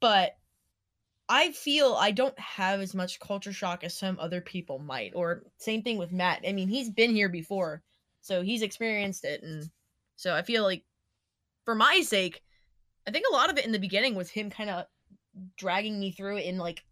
But 0.00 0.36
I 1.28 1.52
feel 1.52 1.94
I 1.94 2.10
don't 2.10 2.38
have 2.38 2.80
as 2.80 2.94
much 2.94 3.20
culture 3.20 3.52
shock 3.52 3.84
as 3.84 3.94
some 3.94 4.18
other 4.20 4.40
people 4.40 4.78
might, 4.78 5.12
or 5.14 5.42
same 5.58 5.82
thing 5.82 5.98
with 5.98 6.12
Matt. 6.12 6.44
I 6.46 6.52
mean, 6.52 6.68
he's 6.68 6.90
been 6.90 7.10
here 7.10 7.28
before, 7.28 7.82
so 8.20 8.42
he's 8.42 8.62
experienced 8.62 9.24
it, 9.24 9.42
and 9.42 9.68
so 10.16 10.34
I 10.34 10.42
feel 10.42 10.62
like 10.62 10.84
for 11.64 11.74
my 11.74 12.00
sake, 12.00 12.42
I 13.06 13.10
think 13.10 13.26
a 13.28 13.34
lot 13.34 13.50
of 13.50 13.58
it 13.58 13.66
in 13.66 13.72
the 13.72 13.78
beginning 13.78 14.14
was 14.14 14.30
him 14.30 14.50
kind 14.50 14.70
of 14.70 14.86
dragging 15.56 15.98
me 16.00 16.10
through 16.12 16.38
in 16.38 16.58
like 16.58 16.84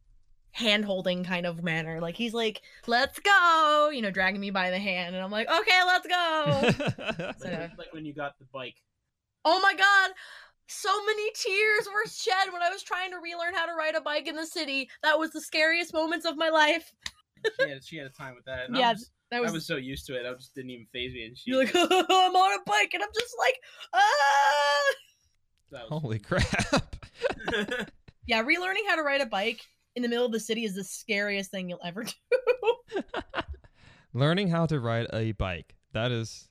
hand 0.52 0.84
holding 0.84 1.22
kind 1.24 1.46
of 1.46 1.62
manner. 1.62 2.00
Like 2.00 2.16
he's 2.16 2.32
like, 2.34 2.62
"Let's 2.86 3.18
go," 3.18 3.90
you 3.92 4.02
know, 4.02 4.10
dragging 4.10 4.40
me 4.40 4.50
by 4.50 4.70
the 4.70 4.78
hand, 4.78 5.14
and 5.14 5.22
I'm 5.24 5.30
like, 5.30 5.48
"Okay, 5.50 5.80
let's 5.86 6.06
go." 6.06 6.44
Like, 6.46 7.36
So- 7.38 7.48
when- 7.48 7.72
like 7.78 7.92
when 7.92 8.04
you 8.04 8.14
got 8.14 8.38
the 8.38 8.46
bike. 8.52 8.76
oh 9.44 9.60
my 9.60 9.74
god, 9.74 10.10
so 10.68 10.88
many 11.04 11.30
tears 11.34 11.86
were 11.86 12.08
shed 12.10 12.52
when 12.52 12.62
I 12.62 12.70
was 12.70 12.82
trying 12.82 13.10
to 13.12 13.18
relearn 13.18 13.54
how 13.54 13.66
to 13.66 13.74
ride 13.74 13.94
a 13.94 14.00
bike 14.00 14.26
in 14.26 14.34
the 14.36 14.46
city. 14.46 14.88
That 15.02 15.18
was 15.18 15.30
the 15.30 15.40
scariest 15.40 15.92
moments 15.92 16.24
of 16.26 16.36
my 16.36 16.48
life. 16.48 16.92
She 17.60 17.68
had 17.68 17.84
she 17.84 17.96
had 17.98 18.06
a 18.06 18.10
time 18.10 18.34
with 18.34 18.44
that. 18.46 18.68
And 18.68 18.76
Yeah, 18.76 18.88
I 18.88 18.92
was, 18.94 19.10
That 19.30 19.36
I 19.36 19.40
was, 19.42 19.52
was 19.52 19.66
so 19.66 19.76
used 19.76 20.06
to 20.06 20.14
it. 20.16 20.26
I 20.26 20.32
just 20.34 20.54
didn't 20.54 20.70
even 20.70 20.86
phase 20.92 21.12
me. 21.12 21.26
And 21.26 21.36
she 21.38 21.50
you're 21.50 21.60
like, 21.64 21.72
I'm 21.76 21.84
on 22.34 22.60
a 22.60 22.62
bike, 22.66 22.90
and 22.94 23.02
I'm 23.02 23.08
just 23.14 23.34
like, 23.38 23.60
ah. 23.92 24.94
was- 25.70 26.00
holy 26.02 26.18
crap! 26.18 26.96
Yeah, 28.26 28.42
relearning 28.42 28.86
how 28.88 28.96
to 28.96 29.02
ride 29.02 29.20
a 29.20 29.26
bike 29.26 29.60
in 29.94 30.02
the 30.02 30.08
middle 30.08 30.26
of 30.26 30.32
the 30.32 30.40
city 30.40 30.64
is 30.64 30.74
the 30.74 30.84
scariest 30.84 31.50
thing 31.50 31.68
you'll 31.68 31.80
ever 31.84 32.04
do. 32.92 33.02
Learning 34.12 34.48
how 34.48 34.66
to 34.66 34.80
ride 34.80 35.06
a 35.12 35.32
bike. 35.32 35.74
That 35.92 36.10
is, 36.10 36.48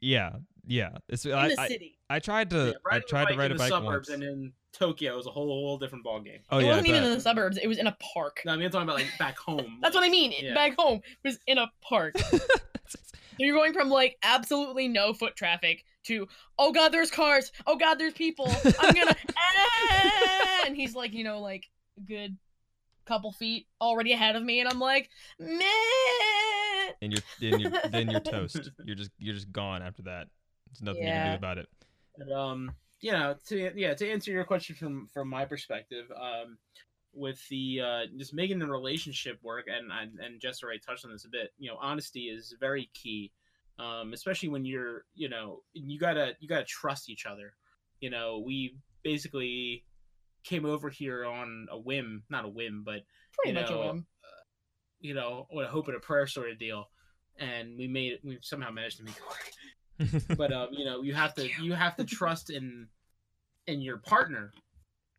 yeah, 0.00 0.32
yeah. 0.66 0.90
It's 1.08 1.24
in 1.26 1.32
I, 1.32 1.48
the 1.48 1.56
city. 1.68 1.98
I 2.08 2.18
tried 2.18 2.50
to 2.50 2.66
Yeah, 2.68 2.72
I 2.90 3.00
tried 3.00 3.28
to 3.28 3.36
ride 3.36 3.46
in 3.46 3.52
a 3.52 3.54
the 3.54 3.58
bike 3.58 3.68
suburbs 3.70 4.08
once. 4.08 4.20
and 4.20 4.22
in 4.22 4.52
Tokyo 4.72 5.18
is 5.18 5.26
a 5.26 5.30
whole, 5.30 5.46
whole 5.46 5.78
different 5.78 6.04
ballgame. 6.04 6.40
oh 6.50 6.58
it 6.58 6.62
yeah, 6.64 6.68
wasn't 6.70 6.88
even 6.88 7.04
in 7.04 7.10
the 7.10 7.20
suburbs. 7.20 7.58
It 7.58 7.66
was 7.66 7.78
in 7.78 7.86
a 7.86 7.96
park. 8.14 8.40
No, 8.46 8.52
I 8.52 8.56
mean 8.56 8.64
I'm 8.66 8.72
talking 8.72 8.88
about 8.88 8.96
like 8.96 9.10
back 9.18 9.38
home. 9.46 9.78
That's 9.82 9.94
what 9.94 10.04
I 10.04 10.08
mean. 10.08 10.32
Yeah. 10.38 10.54
Back 10.54 10.74
home 10.78 11.00
it 11.22 11.28
was 11.28 11.38
in 11.46 11.58
a 11.58 11.70
park. 11.82 12.16
So 12.18 12.38
you're 13.38 13.56
going 13.56 13.72
from 13.72 13.88
like 13.90 14.16
absolutely 14.22 14.88
no 14.88 15.12
foot 15.14 15.36
traffic 15.36 15.84
to 16.04 16.26
oh 16.58 16.72
god, 16.72 16.90
there's 16.90 17.10
cars. 17.10 17.52
Oh 17.66 17.76
god, 17.76 17.98
there's 17.98 18.14
people. 18.14 18.50
I'm 18.80 18.94
gonna 18.94 19.16
ah! 19.36 20.62
and 20.66 20.76
he's 20.76 20.94
like 20.94 21.12
you 21.12 21.24
know 21.24 21.40
like 21.40 21.66
a 21.98 22.00
good 22.00 22.36
couple 23.04 23.32
feet 23.32 23.66
already 23.80 24.12
ahead 24.12 24.36
of 24.36 24.42
me, 24.42 24.60
and 24.60 24.68
I'm 24.68 24.80
like 24.80 25.10
meh. 25.38 25.64
and 27.00 27.12
you're 27.12 27.22
then 27.40 27.60
you're 27.60 27.72
then 27.90 28.10
you're 28.10 28.20
toast. 28.20 28.70
You're 28.84 28.96
just 28.96 29.10
you're 29.18 29.34
just 29.34 29.52
gone 29.52 29.82
after 29.82 30.02
that. 30.02 30.28
There's 30.68 30.82
nothing 30.82 31.02
you 31.02 31.08
can 31.10 31.32
do 31.32 31.36
about 31.36 31.58
it. 31.58 31.68
But, 32.16 32.32
um, 32.32 32.72
you 33.00 33.12
know, 33.12 33.34
to 33.48 33.72
yeah, 33.74 33.94
to 33.94 34.10
answer 34.10 34.30
your 34.30 34.44
question 34.44 34.76
from 34.76 35.08
from 35.12 35.28
my 35.28 35.44
perspective, 35.44 36.06
um, 36.16 36.56
with 37.12 37.46
the 37.48 37.80
uh, 37.80 38.00
just 38.16 38.34
making 38.34 38.58
the 38.58 38.66
relationship 38.66 39.38
work, 39.42 39.66
and 39.66 39.90
and, 39.92 40.18
and 40.18 40.40
Jess 40.40 40.62
already 40.62 40.78
touched 40.78 41.04
on 41.04 41.12
this 41.12 41.24
a 41.24 41.28
bit. 41.28 41.52
You 41.58 41.70
know, 41.70 41.78
honesty 41.80 42.22
is 42.22 42.54
very 42.58 42.90
key, 42.94 43.32
um, 43.78 44.12
especially 44.12 44.48
when 44.48 44.64
you're, 44.64 45.04
you 45.14 45.28
know, 45.28 45.62
you 45.72 45.98
gotta 45.98 46.36
you 46.40 46.48
gotta 46.48 46.64
trust 46.64 47.08
each 47.08 47.26
other. 47.26 47.54
You 48.00 48.10
know, 48.10 48.42
we 48.44 48.76
basically 49.02 49.84
came 50.44 50.64
over 50.64 50.88
here 50.88 51.24
on 51.24 51.66
a 51.70 51.78
whim, 51.78 52.24
not 52.28 52.44
a 52.44 52.48
whim, 52.48 52.82
but 52.84 53.02
Pretty 53.38 53.50
you 53.50 53.54
much 53.54 53.70
know, 53.70 53.82
a 53.82 53.86
whim. 53.86 54.06
you 55.00 55.14
know, 55.14 55.46
with 55.52 55.66
a 55.66 55.70
hope 55.70 55.88
and 55.88 55.96
a 55.96 56.00
prayer 56.00 56.26
sort 56.26 56.50
of 56.50 56.58
deal, 56.58 56.88
and 57.38 57.78
we 57.78 57.88
made 57.88 58.12
it. 58.14 58.20
We 58.24 58.38
somehow 58.42 58.70
managed 58.70 58.98
to 58.98 59.04
make 59.04 59.16
it 59.16 59.22
work 59.22 59.52
but 60.36 60.52
um, 60.52 60.68
you 60.72 60.84
know, 60.84 61.02
you 61.02 61.14
have 61.14 61.34
to 61.34 61.48
you 61.60 61.74
have 61.74 61.96
to 61.96 62.04
trust 62.04 62.50
in 62.50 62.88
in 63.66 63.80
your 63.80 63.98
partner 63.98 64.52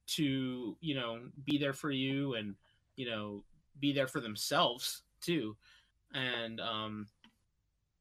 to 0.06 0.78
you 0.82 0.96
know 0.96 1.20
be 1.46 1.58
there 1.58 1.74
for 1.74 1.92
you 1.92 2.34
and 2.36 2.56
you 2.96 3.10
know 3.10 3.44
be 3.80 3.94
there 3.94 4.08
for 4.08 4.20
themselves 4.20 5.04
too, 5.22 5.56
and 6.14 6.60
um, 6.60 7.08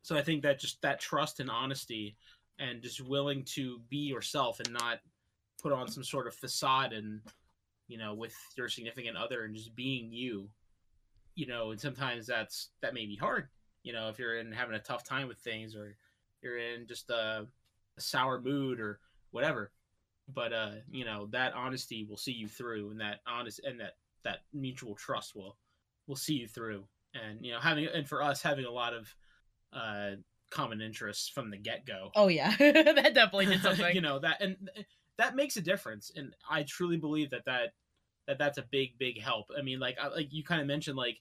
so 0.03 0.17
I 0.17 0.23
think 0.23 0.43
that 0.43 0.61
just 0.61 0.81
that 0.83 1.01
trust 1.01 1.41
and 1.41 1.51
honesty 1.51 2.17
and 2.59 2.83
just 2.83 3.01
willing 3.01 3.45
to 3.45 3.81
be 3.89 3.99
yourself 3.99 4.61
and 4.61 4.73
not 4.73 5.01
put 5.63 5.73
on 5.73 5.89
some 5.89 6.05
sort 6.05 6.27
of 6.27 6.35
facade 6.35 6.93
and 6.93 7.21
you 7.89 7.99
know 7.99 8.15
with 8.15 8.35
your 8.57 8.69
significant 8.69 9.17
other 9.17 9.45
and 9.45 9.55
just 9.55 9.75
being 9.75 10.13
you 10.13 10.49
you 11.35 11.47
know 11.47 11.71
and 11.71 11.81
sometimes 11.81 12.27
that's 12.27 12.71
that 12.83 12.95
may 12.95 13.07
be 13.07 13.17
hard 13.17 13.49
you 13.83 13.93
know 13.93 14.09
if 14.09 14.19
you're 14.19 14.39
in 14.39 14.53
having 14.53 14.75
a 14.75 14.81
tough 14.81 15.05
time 15.05 15.29
with 15.29 15.39
things 15.39 15.75
or 15.75 15.97
you're 16.43 16.59
in 16.59 16.87
just 16.87 17.09
a, 17.11 17.47
a 17.97 18.01
sour 18.01 18.41
mood 18.41 18.81
or 18.81 18.99
whatever. 19.31 19.71
But 20.33 20.53
uh 20.53 20.71
you 20.91 21.05
know 21.05 21.27
that 21.31 21.55
honesty 21.55 22.07
will 22.09 22.17
see 22.17 22.33
you 22.33 22.49
through 22.49 22.91
and 22.91 23.01
that 23.01 23.21
honest 23.27 23.61
and 23.65 23.81
that 23.81 23.97
that 24.25 24.41
mutual 24.53 24.95
trust 24.95 25.35
will 25.35 25.57
will 26.07 26.17
see 26.17 26.35
you 26.35 26.49
through. 26.49 26.85
And 27.15 27.45
you 27.45 27.53
know 27.53 27.61
having 27.61 27.87
and 27.87 28.09
for 28.09 28.23
us 28.23 28.43
having 28.43 28.65
a 28.65 28.71
lot 28.71 28.95
of 28.95 29.15
uh 29.73 30.11
common 30.51 30.81
interests 30.83 31.29
from 31.29 31.51
the 31.51 31.57
get-go 31.57 32.11
Oh 32.15 32.29
yeah, 32.29 32.55
that 32.59 33.15
definitely 33.15 33.47
did 33.47 33.63
something. 33.63 33.95
you 33.95 34.01
know 34.03 34.19
that 34.19 34.41
and 34.43 34.71
that 35.19 35.35
makes 35.37 35.57
a 35.57 35.61
difference 35.63 36.11
and 36.15 36.35
i 36.51 36.63
truly 36.63 36.97
believe 36.97 37.31
that 37.31 37.45
that 37.47 37.73
that 38.27 38.39
that's 38.39 38.59
a 38.59 38.63
big 38.71 38.97
big 38.99 39.21
help. 39.21 39.47
I 39.59 39.63
mean, 39.63 39.81
like 39.81 39.99
I- 40.01 40.07
like 40.09 40.33
you 40.33 40.45
kind 40.45 40.61
of 40.61 40.67
mentioned 40.69 40.97
like 40.97 41.21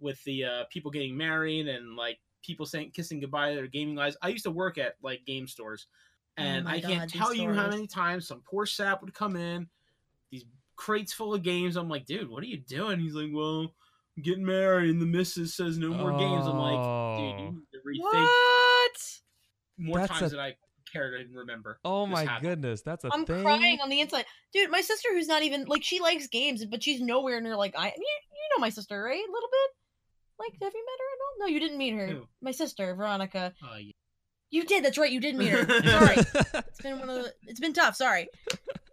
with 0.00 0.22
the 0.24 0.44
uh, 0.44 0.64
people 0.68 0.90
getting 0.90 1.16
married 1.16 1.66
and 1.66 1.96
like 1.96 2.18
people 2.42 2.66
saying 2.66 2.90
kissing 2.90 3.20
goodbye 3.20 3.50
to 3.50 3.54
their 3.56 3.66
gaming 3.68 3.94
lives. 3.94 4.18
I 4.20 4.28
used 4.28 4.44
to 4.44 4.50
work 4.50 4.76
at 4.76 4.96
like 5.02 5.24
game 5.24 5.46
stores, 5.48 5.86
Oh 6.36 6.42
and 6.42 6.64
my 6.66 6.74
I 6.74 6.80
can't 6.80 7.00
God, 7.00 7.08
these 7.10 7.12
tell 7.12 7.32
you 7.32 7.52
how 7.54 7.68
many 7.68 7.86
times 7.86 8.28
some 8.28 8.42
poor 8.44 8.66
sap 8.66 9.00
would 9.00 9.14
come 9.14 9.34
in, 9.36 9.66
these 10.30 10.44
crates 10.76 11.14
full 11.14 11.32
of 11.32 11.42
games. 11.42 11.76
I'm 11.76 11.88
like, 11.88 12.04
dude, 12.04 12.28
what 12.28 12.42
are 12.42 12.46
you 12.48 12.58
doing? 12.58 13.00
He's 13.00 13.14
like, 13.14 13.30
well, 13.32 13.72
getting 14.22 14.44
married, 14.44 14.90
and 14.90 15.00
the 15.00 15.06
missus 15.06 15.54
says 15.54 15.78
no 15.78 15.88
more 15.90 16.12
games. 16.18 16.46
I'm 16.46 16.58
like, 16.58 17.18
dude, 17.18 17.40
you 17.40 17.46
Oh. 17.46 17.50
need 17.52 17.66
to 17.72 17.78
rethink 17.86 18.02
What? 18.02 19.20
more 19.78 19.98
That's 20.00 20.10
times 20.18 20.32
a- 20.32 20.36
than 20.36 20.40
I 20.44 20.56
care 20.92 21.10
to 21.16 21.24
remember. 21.32 21.78
Oh 21.84 22.04
my 22.06 22.24
happened. 22.24 22.48
goodness, 22.48 22.82
that's 22.82 23.04
a 23.04 23.10
I'm 23.12 23.24
thing. 23.24 23.42
crying 23.42 23.80
on 23.80 23.88
the 23.88 24.00
inside, 24.00 24.26
dude. 24.52 24.70
My 24.70 24.82
sister, 24.82 25.08
who's 25.12 25.28
not 25.28 25.42
even 25.42 25.64
like 25.64 25.82
she 25.82 26.00
likes 26.00 26.26
games, 26.26 26.64
but 26.66 26.82
she's 26.82 27.00
nowhere 27.00 27.40
near 27.40 27.56
like 27.56 27.74
I. 27.76 27.86
You, 27.86 27.92
you 27.96 28.48
know 28.56 28.60
my 28.60 28.68
sister, 28.68 29.02
right? 29.02 29.16
A 29.16 29.32
little 29.32 29.48
bit. 29.50 29.70
Like, 30.38 30.52
have 30.60 30.72
you 30.74 30.84
met 30.84 30.98
her 30.98 31.12
at 31.12 31.20
all? 31.22 31.38
No, 31.40 31.46
you 31.46 31.60
didn't 31.60 31.78
meet 31.78 31.94
her. 31.94 32.06
Who? 32.08 32.28
My 32.42 32.50
sister, 32.50 32.94
Veronica. 32.94 33.54
Oh, 33.62 33.76
yeah. 33.76 33.92
You 34.50 34.64
did. 34.64 34.84
That's 34.84 34.98
right. 34.98 35.10
You 35.10 35.20
did 35.20 35.36
meet 35.36 35.48
her. 35.50 35.64
Sorry. 35.84 36.16
It's 36.68 36.80
been 36.82 36.98
one 36.98 37.08
of 37.08 37.22
the. 37.22 37.32
It's 37.46 37.60
been 37.60 37.72
tough. 37.72 37.96
Sorry. 37.96 38.28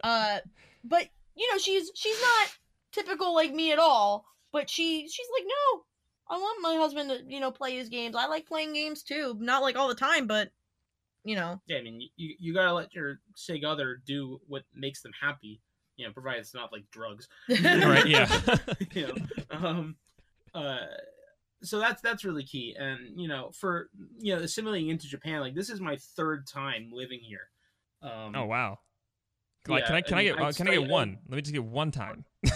Uh, 0.04 0.40
but 0.84 1.08
you 1.36 1.52
know 1.52 1.58
she's 1.58 1.92
she's 1.96 2.22
not 2.22 2.50
typical 2.94 3.34
like 3.34 3.52
me 3.54 3.72
at 3.74 3.80
all. 3.80 4.26
But 4.52 4.70
she 4.70 5.08
she's 5.08 5.28
like 5.38 5.48
no, 5.48 5.84
I 6.30 6.38
want 6.40 6.62
my 6.62 6.76
husband 6.76 7.10
to 7.10 7.24
you 7.28 7.40
know 7.40 7.52
play 7.52 7.76
his 7.76 7.90
games. 7.90 8.16
I 8.16 8.28
like 8.28 8.48
playing 8.48 8.74
games 8.74 9.04
too. 9.04 9.36
Not 9.40 9.62
like 9.62 9.76
all 9.76 9.88
the 9.88 9.96
time, 9.96 10.28
but 10.28 10.50
you 11.24 11.36
know. 11.36 11.62
Yeah, 11.68 11.78
I 11.78 11.82
mean, 11.82 12.10
you, 12.16 12.36
you 12.40 12.54
gotta 12.54 12.74
let 12.74 12.94
your 12.94 13.20
sig 13.36 13.64
other 13.64 14.02
do 14.06 14.40
what 14.48 14.64
makes 14.74 15.02
them 15.02 15.12
happy. 15.20 15.62
You 15.98 16.08
know, 16.08 16.14
provided 16.14 16.40
it's 16.40 16.54
not 16.54 16.72
like 16.72 16.90
drugs. 16.92 17.28
right? 17.50 18.08
Yeah. 18.08 18.58
you 18.94 19.08
know, 19.08 19.16
um, 19.52 19.96
uh, 20.54 20.78
so 21.62 21.80
that's 21.80 22.02
that's 22.02 22.24
really 22.24 22.44
key. 22.44 22.76
And 22.80 23.20
you 23.20 23.28
know, 23.28 23.52
for 23.54 23.90
you 24.18 24.36
know, 24.36 24.42
assimilating 24.42 24.90
into 24.90 25.08
Japan, 25.08 25.42
like 25.42 25.56
this 25.56 25.70
is 25.70 25.82
my 25.82 25.98
third 26.16 26.48
time 26.48 26.90
living 26.94 27.20
here. 27.22 27.50
Um, 28.02 28.34
oh 28.36 28.46
wow. 28.46 28.80
Like, 29.68 29.86
can 29.86 29.96
I 29.96 30.02
can 30.02 30.14
I 30.16 30.18
I, 30.18 30.24
mean, 30.24 30.34
get 30.34 30.42
I'd 30.42 30.48
uh, 30.50 30.54
can 30.54 30.68
I 30.68 30.72
get 30.72 30.78
studied- 30.78 30.90
one? 30.90 31.18
Let 31.28 31.36
me 31.36 31.42
just 31.42 31.54
get 31.54 31.66
one 31.66 31.92
time. 31.92 32.26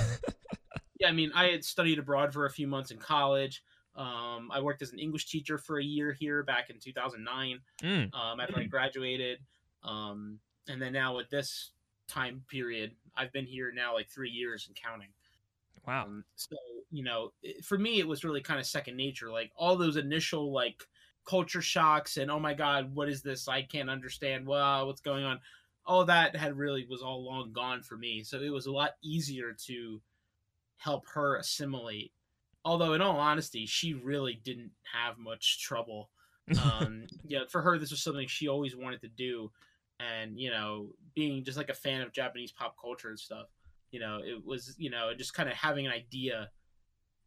yeah, 1.04 1.10
I 1.10 1.12
mean, 1.12 1.32
I 1.36 1.48
had 1.48 1.64
studied 1.64 2.00
abroad 2.00 2.34
for 2.34 2.46
a 2.46 2.50
few 2.50 2.68
months 2.68 2.92
in 2.92 2.98
college. 2.98 3.64
Um, 3.96 4.50
I 4.52 4.60
worked 4.62 4.82
as 4.82 4.92
an 4.92 5.00
English 5.00 5.28
teacher 5.28 5.58
for 5.58 5.80
a 5.80 5.84
year 5.84 6.14
here 6.14 6.44
back 6.44 6.70
in 6.70 6.80
2009. 6.80 7.60
Mm. 7.84 8.14
um, 8.14 8.40
after 8.40 8.58
I 8.58 8.64
graduated. 8.64 9.40
Um, 9.84 10.40
and 10.68 10.82
then 10.82 10.94
now 10.94 11.16
with 11.16 11.30
this 11.30 11.72
time 12.08 12.44
period, 12.50 12.96
I've 13.16 13.32
been 13.32 13.46
here 13.46 13.72
now 13.74 13.94
like 13.94 14.10
three 14.10 14.30
years 14.32 14.66
and 14.68 14.76
counting. 14.76 15.10
Wow. 15.86 16.06
Um, 16.06 16.24
so 16.36 16.56
you 16.92 17.04
know, 17.04 17.34
it- 17.44 17.66
for 17.66 17.78
me, 17.78 18.00
it 18.00 18.08
was 18.08 18.24
really 18.24 18.42
kind 18.42 18.60
of 18.60 18.66
second 18.66 18.96
nature. 18.98 19.30
Like 19.32 19.52
all 19.56 19.76
those 19.76 19.98
initial 19.98 20.52
like 20.54 20.84
culture 21.26 21.62
shocks 21.62 22.18
and 22.18 22.32
oh 22.32 22.40
my 22.40 22.54
god, 22.54 22.96
what 22.96 23.10
is 23.10 23.22
this? 23.22 23.48
I 23.48 23.62
can't 23.64 23.90
understand. 23.90 24.46
Wow, 24.48 24.86
what's 24.88 25.02
going 25.02 25.24
on? 25.24 25.40
All 25.86 26.06
that 26.06 26.36
had 26.36 26.58
really 26.58 26.88
was 26.90 27.02
all 27.02 27.26
long 27.26 27.52
gone 27.52 27.82
for 27.84 27.98
me. 27.98 28.24
So 28.24 28.40
it 28.42 28.50
was 28.50 28.66
a 28.68 28.72
lot 28.72 28.92
easier 29.04 29.56
to 29.68 30.02
help 30.84 31.08
her 31.14 31.38
assimilate. 31.38 32.12
Although, 32.66 32.94
in 32.94 33.02
all 33.02 33.18
honesty, 33.20 33.66
she 33.66 33.94
really 33.94 34.40
didn't 34.44 34.72
have 34.94 35.18
much 35.18 35.62
trouble 35.62 36.10
um 36.62 37.06
yeah 37.24 37.40
for 37.50 37.62
her 37.62 37.78
this 37.78 37.90
was 37.90 38.04
something 38.04 38.28
she 38.28 38.50
always 38.50 38.76
wanted 38.76 39.00
to 39.00 39.08
do 39.08 39.50
and 40.02 40.38
you 40.38 40.52
know 40.52 40.90
being 41.16 41.42
just 41.42 41.58
like 41.58 41.70
a 41.70 41.74
fan 41.74 42.02
of 42.02 42.12
japanese 42.12 42.52
pop 42.52 42.76
culture 42.78 43.08
and 43.08 43.18
stuff 43.18 43.48
you 43.92 44.00
know 44.02 44.20
it 44.22 44.46
was 44.46 44.76
you 44.78 44.90
know 44.90 45.14
just 45.18 45.34
kind 45.34 45.48
of 45.48 45.56
having 45.56 45.86
an 45.88 45.94
idea 45.94 46.50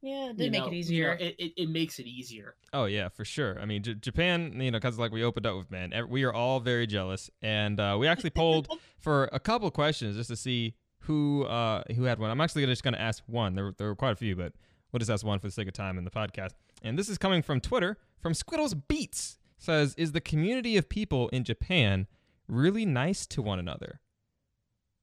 Yeah, 0.03 0.27
it 0.27 0.29
you 0.33 0.35
did 0.35 0.53
make 0.53 0.61
know- 0.61 0.67
it 0.67 0.73
you 0.73 0.79
easier. 0.79 1.17
know, 1.19 1.25
it, 1.25 1.35
it, 1.39 1.53
it 1.57 1.69
makes 1.71 1.99
it 1.99 2.07
easier 2.07 2.57
Oh 2.75 2.85
yeah, 2.85 3.09
for 3.09 3.25
sure. 3.25 3.59
I 3.59 3.65
mean, 3.65 3.83
J- 3.83 3.95
Japan, 3.95 4.61
you 4.61 4.71
know, 4.71 4.77
because 4.79 4.99
like 4.99 5.13
we 5.13 5.25
opened 5.25 5.47
up 5.47 5.57
with 5.57 5.71
man, 5.71 5.95
we 6.11 6.25
are 6.25 6.33
all 6.35 6.61
very 6.61 6.87
jealous, 6.87 7.31
and 7.41 7.81
uh, 7.81 7.97
we 7.99 8.07
actually 8.07 8.31
polled 8.43 8.69
for 8.99 9.31
a 9.33 9.41
couple 9.41 9.71
questions 9.71 10.15
just 10.17 10.29
to 10.29 10.37
see 10.37 10.75
who 11.07 11.45
uh, 11.45 11.83
who 11.95 12.05
had 12.05 12.19
one. 12.19 12.31
I'm 12.31 12.41
actually 12.41 12.67
just 12.67 12.83
going 12.83 12.95
to 12.95 13.01
ask 13.01 13.23
one. 13.27 13.55
There, 13.55 13.65
were- 13.67 13.75
there 13.79 13.87
were 13.89 13.97
quite 13.97 14.13
a 14.13 14.17
few, 14.17 14.37
but 14.37 14.53
we'll 14.93 14.99
just 14.99 15.11
ask 15.11 15.25
one 15.25 15.39
for 15.39 15.47
the 15.47 15.53
sake 15.53 15.69
of 15.69 15.75
time 15.75 15.99
in 15.99 16.05
the 16.05 16.11
podcast. 16.11 16.51
And 16.83 16.99
this 16.99 17.09
is 17.09 17.19
coming 17.19 17.43
from 17.43 17.61
Twitter 17.61 17.97
from 18.21 18.33
Squiddles 18.35 18.75
Beats. 18.89 19.39
Says, 19.59 19.95
is 19.97 20.13
the 20.13 20.21
community 20.21 20.77
of 20.77 20.89
people 20.89 21.29
in 21.31 21.43
Japan 21.43 22.07
really 22.47 22.85
nice 22.85 23.25
to 23.29 23.41
one 23.41 23.59
another? 23.59 24.01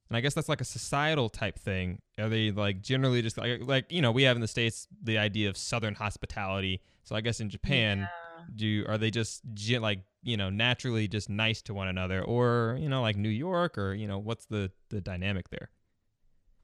And 0.08 0.16
I 0.16 0.20
guess 0.20 0.34
that's 0.34 0.48
like 0.48 0.60
a 0.60 0.64
societal 0.64 1.28
type 1.28 1.58
thing. 1.58 2.00
Are 2.18 2.28
they 2.28 2.50
like 2.52 2.80
generally 2.82 3.20
just 3.22 3.36
like 3.38 3.62
like 3.66 3.90
you 3.90 4.00
know 4.02 4.12
we 4.12 4.22
have 4.24 4.36
in 4.36 4.40
the 4.42 4.48
states 4.48 4.86
the 5.02 5.18
idea 5.18 5.48
of 5.48 5.56
southern 5.56 5.94
hospitality. 5.94 6.82
So 7.02 7.16
I 7.16 7.20
guess 7.20 7.40
in 7.40 7.50
Japan, 7.50 8.00
Yeah. 8.00 8.06
do 8.54 8.84
are 8.88 8.98
they 8.98 9.10
just 9.10 9.42
like 9.80 10.00
you 10.22 10.36
know 10.36 10.50
naturally 10.50 11.08
just 11.08 11.28
nice 11.28 11.60
to 11.62 11.74
one 11.74 11.88
another, 11.88 12.22
or 12.22 12.76
you 12.80 12.88
know 12.88 13.02
like 13.02 13.16
New 13.16 13.28
York, 13.30 13.76
or 13.76 13.92
you 13.94 14.06
know 14.06 14.18
what's 14.18 14.46
the 14.46 14.70
the 14.90 15.00
dynamic 15.00 15.48
there? 15.50 15.70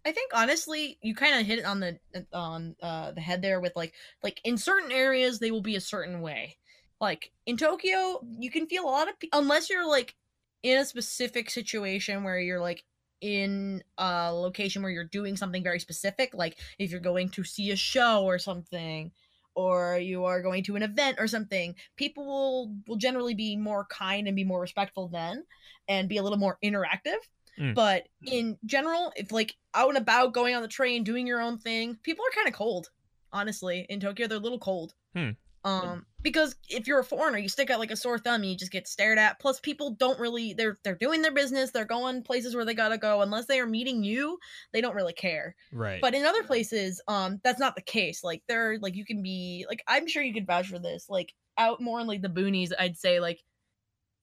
I 0.04 0.12
think 0.12 0.32
honestly, 0.34 0.98
you 1.02 1.14
kind 1.14 1.38
of 1.38 1.46
hit 1.46 1.58
it 1.58 1.64
on 1.64 1.80
the 1.80 1.98
on 2.32 2.74
uh, 2.82 3.12
the 3.12 3.20
head 3.20 3.42
there 3.42 3.60
with 3.60 3.76
like 3.76 3.94
like 4.22 4.40
in 4.44 4.56
certain 4.56 4.92
areas 4.92 5.38
they 5.38 5.50
will 5.50 5.60
be 5.60 5.76
a 5.76 5.80
certain 5.80 6.20
way. 6.20 6.56
Like 7.00 7.32
in 7.46 7.56
Tokyo, 7.56 8.20
you 8.38 8.50
can 8.50 8.66
feel 8.66 8.84
a 8.84 8.90
lot 8.90 9.08
of 9.08 9.14
unless 9.32 9.68
you're 9.70 9.88
like 9.88 10.14
in 10.62 10.78
a 10.78 10.84
specific 10.84 11.50
situation 11.50 12.24
where 12.24 12.38
you're 12.38 12.60
like 12.60 12.84
in 13.20 13.82
a 13.98 14.32
location 14.32 14.82
where 14.82 14.90
you're 14.90 15.04
doing 15.04 15.36
something 15.36 15.62
very 15.62 15.80
specific, 15.80 16.34
like 16.34 16.58
if 16.78 16.90
you're 16.90 17.00
going 17.00 17.28
to 17.30 17.44
see 17.44 17.70
a 17.70 17.76
show 17.76 18.24
or 18.24 18.38
something 18.38 19.12
or 19.54 19.98
you 19.98 20.24
are 20.24 20.42
going 20.42 20.62
to 20.64 20.76
an 20.76 20.82
event 20.82 21.16
or 21.18 21.26
something, 21.26 21.74
people 21.96 22.24
will 22.24 22.74
will 22.86 22.96
generally 22.96 23.34
be 23.34 23.56
more 23.56 23.86
kind 23.86 24.26
and 24.26 24.36
be 24.36 24.44
more 24.44 24.60
respectful 24.60 25.08
then 25.08 25.44
and 25.88 26.08
be 26.08 26.16
a 26.16 26.22
little 26.22 26.38
more 26.38 26.58
interactive. 26.64 27.18
Mm. 27.60 27.74
But 27.74 28.08
in 28.24 28.56
general, 28.64 29.12
if 29.16 29.32
like 29.32 29.54
out 29.74 29.90
and 29.90 29.98
about, 29.98 30.32
going 30.32 30.54
on 30.54 30.62
the 30.62 30.68
train, 30.68 31.04
doing 31.04 31.26
your 31.26 31.40
own 31.40 31.58
thing, 31.58 31.98
people 32.02 32.24
are 32.24 32.34
kind 32.34 32.48
of 32.48 32.54
cold. 32.54 32.88
Honestly, 33.32 33.86
in 33.88 34.00
Tokyo, 34.00 34.26
they're 34.26 34.38
a 34.38 34.40
little 34.40 34.58
cold. 34.58 34.94
Hmm. 35.14 35.30
Um, 35.62 36.06
because 36.22 36.56
if 36.68 36.86
you're 36.86 37.00
a 37.00 37.04
foreigner, 37.04 37.38
you 37.38 37.48
stick 37.48 37.68
out 37.68 37.78
like 37.78 37.90
a 37.90 37.96
sore 37.96 38.18
thumb, 38.18 38.42
and 38.42 38.50
you 38.50 38.56
just 38.56 38.72
get 38.72 38.88
stared 38.88 39.18
at. 39.18 39.38
Plus, 39.40 39.60
people 39.60 39.90
don't 39.92 40.18
really 40.18 40.54
they're 40.54 40.78
they're 40.84 40.94
doing 40.94 41.20
their 41.20 41.32
business, 41.32 41.70
they're 41.70 41.84
going 41.84 42.22
places 42.22 42.54
where 42.54 42.64
they 42.64 42.74
gotta 42.74 42.96
go. 42.96 43.20
Unless 43.20 43.46
they 43.46 43.60
are 43.60 43.66
meeting 43.66 44.02
you, 44.02 44.38
they 44.72 44.80
don't 44.80 44.94
really 44.94 45.12
care. 45.12 45.54
Right. 45.72 46.00
But 46.00 46.14
in 46.14 46.24
other 46.24 46.42
places, 46.44 47.00
um, 47.08 47.40
that's 47.44 47.60
not 47.60 47.74
the 47.76 47.82
case. 47.82 48.24
Like 48.24 48.42
there, 48.48 48.78
like 48.80 48.96
you 48.96 49.04
can 49.04 49.22
be 49.22 49.66
like 49.68 49.82
I'm 49.86 50.08
sure 50.08 50.22
you 50.22 50.32
could 50.32 50.46
vouch 50.46 50.68
for 50.68 50.78
this. 50.78 51.06
Like 51.10 51.34
out 51.58 51.80
more 51.80 52.00
in 52.00 52.06
like 52.06 52.22
the 52.22 52.28
boonies, 52.28 52.70
I'd 52.78 52.96
say 52.96 53.20
like 53.20 53.42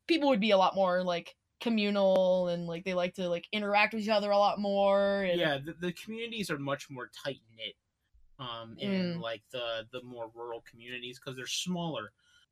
people 0.08 0.30
would 0.30 0.42
be 0.42 0.52
a 0.52 0.58
lot 0.58 0.76
more 0.76 1.04
like 1.04 1.36
communal 1.60 2.50
and 2.50 2.68
like 2.68 2.84
they 2.86 2.94
like 2.94 3.16
to 3.16 3.28
like 3.28 3.48
interact 3.52 3.94
with 3.94 4.04
each 4.04 4.10
other 4.10 4.32
a 4.32 4.38
lot 4.38 4.60
more. 4.60 5.24
And, 5.24 5.40
yeah 5.40 5.58
the, 5.58 5.74
the 5.80 5.94
communities 5.94 6.50
are 6.52 6.60
much 6.60 6.90
more 6.90 7.10
tight 7.24 7.42
knit 7.56 7.76
um 8.40 8.76
in 8.80 9.16
Mm. 9.18 9.22
like 9.22 9.42
the 9.52 9.88
the 9.92 10.04
more 10.04 10.30
rural 10.36 10.64
communities 10.70 11.20
because 11.20 11.36
they're 11.36 11.48
smaller 11.48 12.12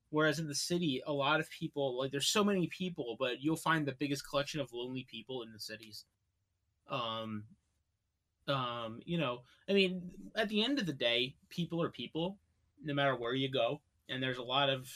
whereas 0.09 0.39
in 0.39 0.47
the 0.47 0.55
city 0.55 1.01
a 1.05 1.13
lot 1.13 1.39
of 1.39 1.49
people 1.49 1.97
like 1.97 2.11
there's 2.11 2.27
so 2.27 2.43
many 2.43 2.67
people 2.67 3.15
but 3.19 3.41
you'll 3.41 3.55
find 3.55 3.85
the 3.85 3.91
biggest 3.91 4.27
collection 4.27 4.59
of 4.59 4.73
lonely 4.73 5.05
people 5.09 5.43
in 5.43 5.51
the 5.53 5.59
cities 5.59 6.05
um 6.89 7.43
um 8.47 8.99
you 9.05 9.17
know 9.17 9.41
i 9.69 9.73
mean 9.73 10.11
at 10.35 10.49
the 10.49 10.63
end 10.63 10.79
of 10.79 10.85
the 10.85 10.93
day 10.93 11.35
people 11.49 11.81
are 11.81 11.89
people 11.89 12.37
no 12.83 12.93
matter 12.93 13.15
where 13.15 13.33
you 13.33 13.49
go 13.49 13.81
and 14.09 14.21
there's 14.21 14.37
a 14.37 14.43
lot 14.43 14.69
of 14.69 14.87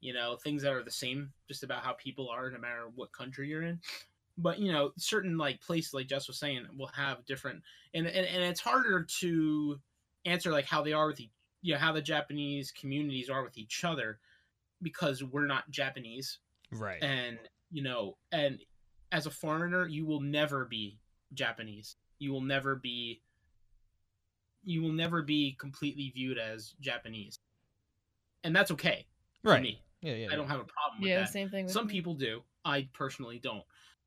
you 0.00 0.12
know 0.12 0.36
things 0.36 0.62
that 0.62 0.72
are 0.72 0.82
the 0.82 0.90
same 0.90 1.32
just 1.48 1.62
about 1.62 1.82
how 1.82 1.92
people 1.92 2.28
are 2.28 2.50
no 2.50 2.58
matter 2.58 2.88
what 2.94 3.12
country 3.12 3.48
you're 3.48 3.62
in. 3.62 3.80
But 4.38 4.58
you 4.58 4.72
know 4.72 4.92
certain 4.98 5.38
like 5.38 5.60
places 5.60 5.94
like 5.94 6.08
jess 6.08 6.28
was 6.28 6.38
saying 6.38 6.66
will 6.76 6.88
have 6.88 7.24
different 7.24 7.62
and 7.94 8.06
and, 8.06 8.26
and 8.26 8.44
it's 8.44 8.60
harder 8.60 9.06
to 9.20 9.80
answer 10.26 10.52
like 10.52 10.66
how 10.66 10.82
they 10.82 10.92
are 10.92 11.06
with 11.06 11.20
each 11.20 11.30
you 11.62 11.72
know 11.72 11.80
how 11.80 11.92
the 11.92 12.02
japanese 12.02 12.70
communities 12.70 13.30
are 13.30 13.42
with 13.42 13.56
each 13.56 13.82
other 13.82 14.18
because 14.82 15.22
we're 15.24 15.46
not 15.46 15.70
japanese. 15.70 16.38
Right. 16.72 17.02
and 17.02 17.38
you 17.70 17.82
know 17.82 18.16
and 18.32 18.58
as 19.12 19.26
a 19.26 19.30
foreigner 19.30 19.86
you 19.86 20.04
will 20.04 20.20
never 20.20 20.64
be 20.66 20.98
japanese. 21.32 21.96
You 22.18 22.32
will 22.32 22.40
never 22.40 22.76
be 22.76 23.22
you 24.64 24.82
will 24.82 24.92
never 24.92 25.22
be 25.22 25.56
completely 25.58 26.10
viewed 26.14 26.38
as 26.38 26.74
japanese. 26.80 27.38
And 28.44 28.54
that's 28.54 28.70
okay 28.72 29.06
for 29.42 29.52
right. 29.52 29.62
me 29.62 29.80
Yeah. 30.06 30.14
Yeah. 30.14 30.28
i 30.32 30.36
don't 30.36 30.48
have 30.48 30.60
a 30.60 30.64
problem 30.64 31.00
with 31.00 31.10
yeah, 31.10 31.20
that 31.20 31.30
same 31.30 31.48
thing. 31.48 31.64
With 31.64 31.72
some 31.74 31.86
me. 31.86 31.92
people 31.92 32.14
do 32.14 32.42
i 32.64 32.88
personally 32.92 33.40
don't 33.42 33.64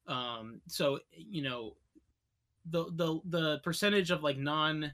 um 0.07 0.61
so 0.67 0.99
you 1.11 1.41
know 1.41 1.75
the 2.69 2.85
the 2.95 3.19
the 3.25 3.59
percentage 3.59 4.11
of 4.11 4.23
like 4.23 4.37
non 4.37 4.91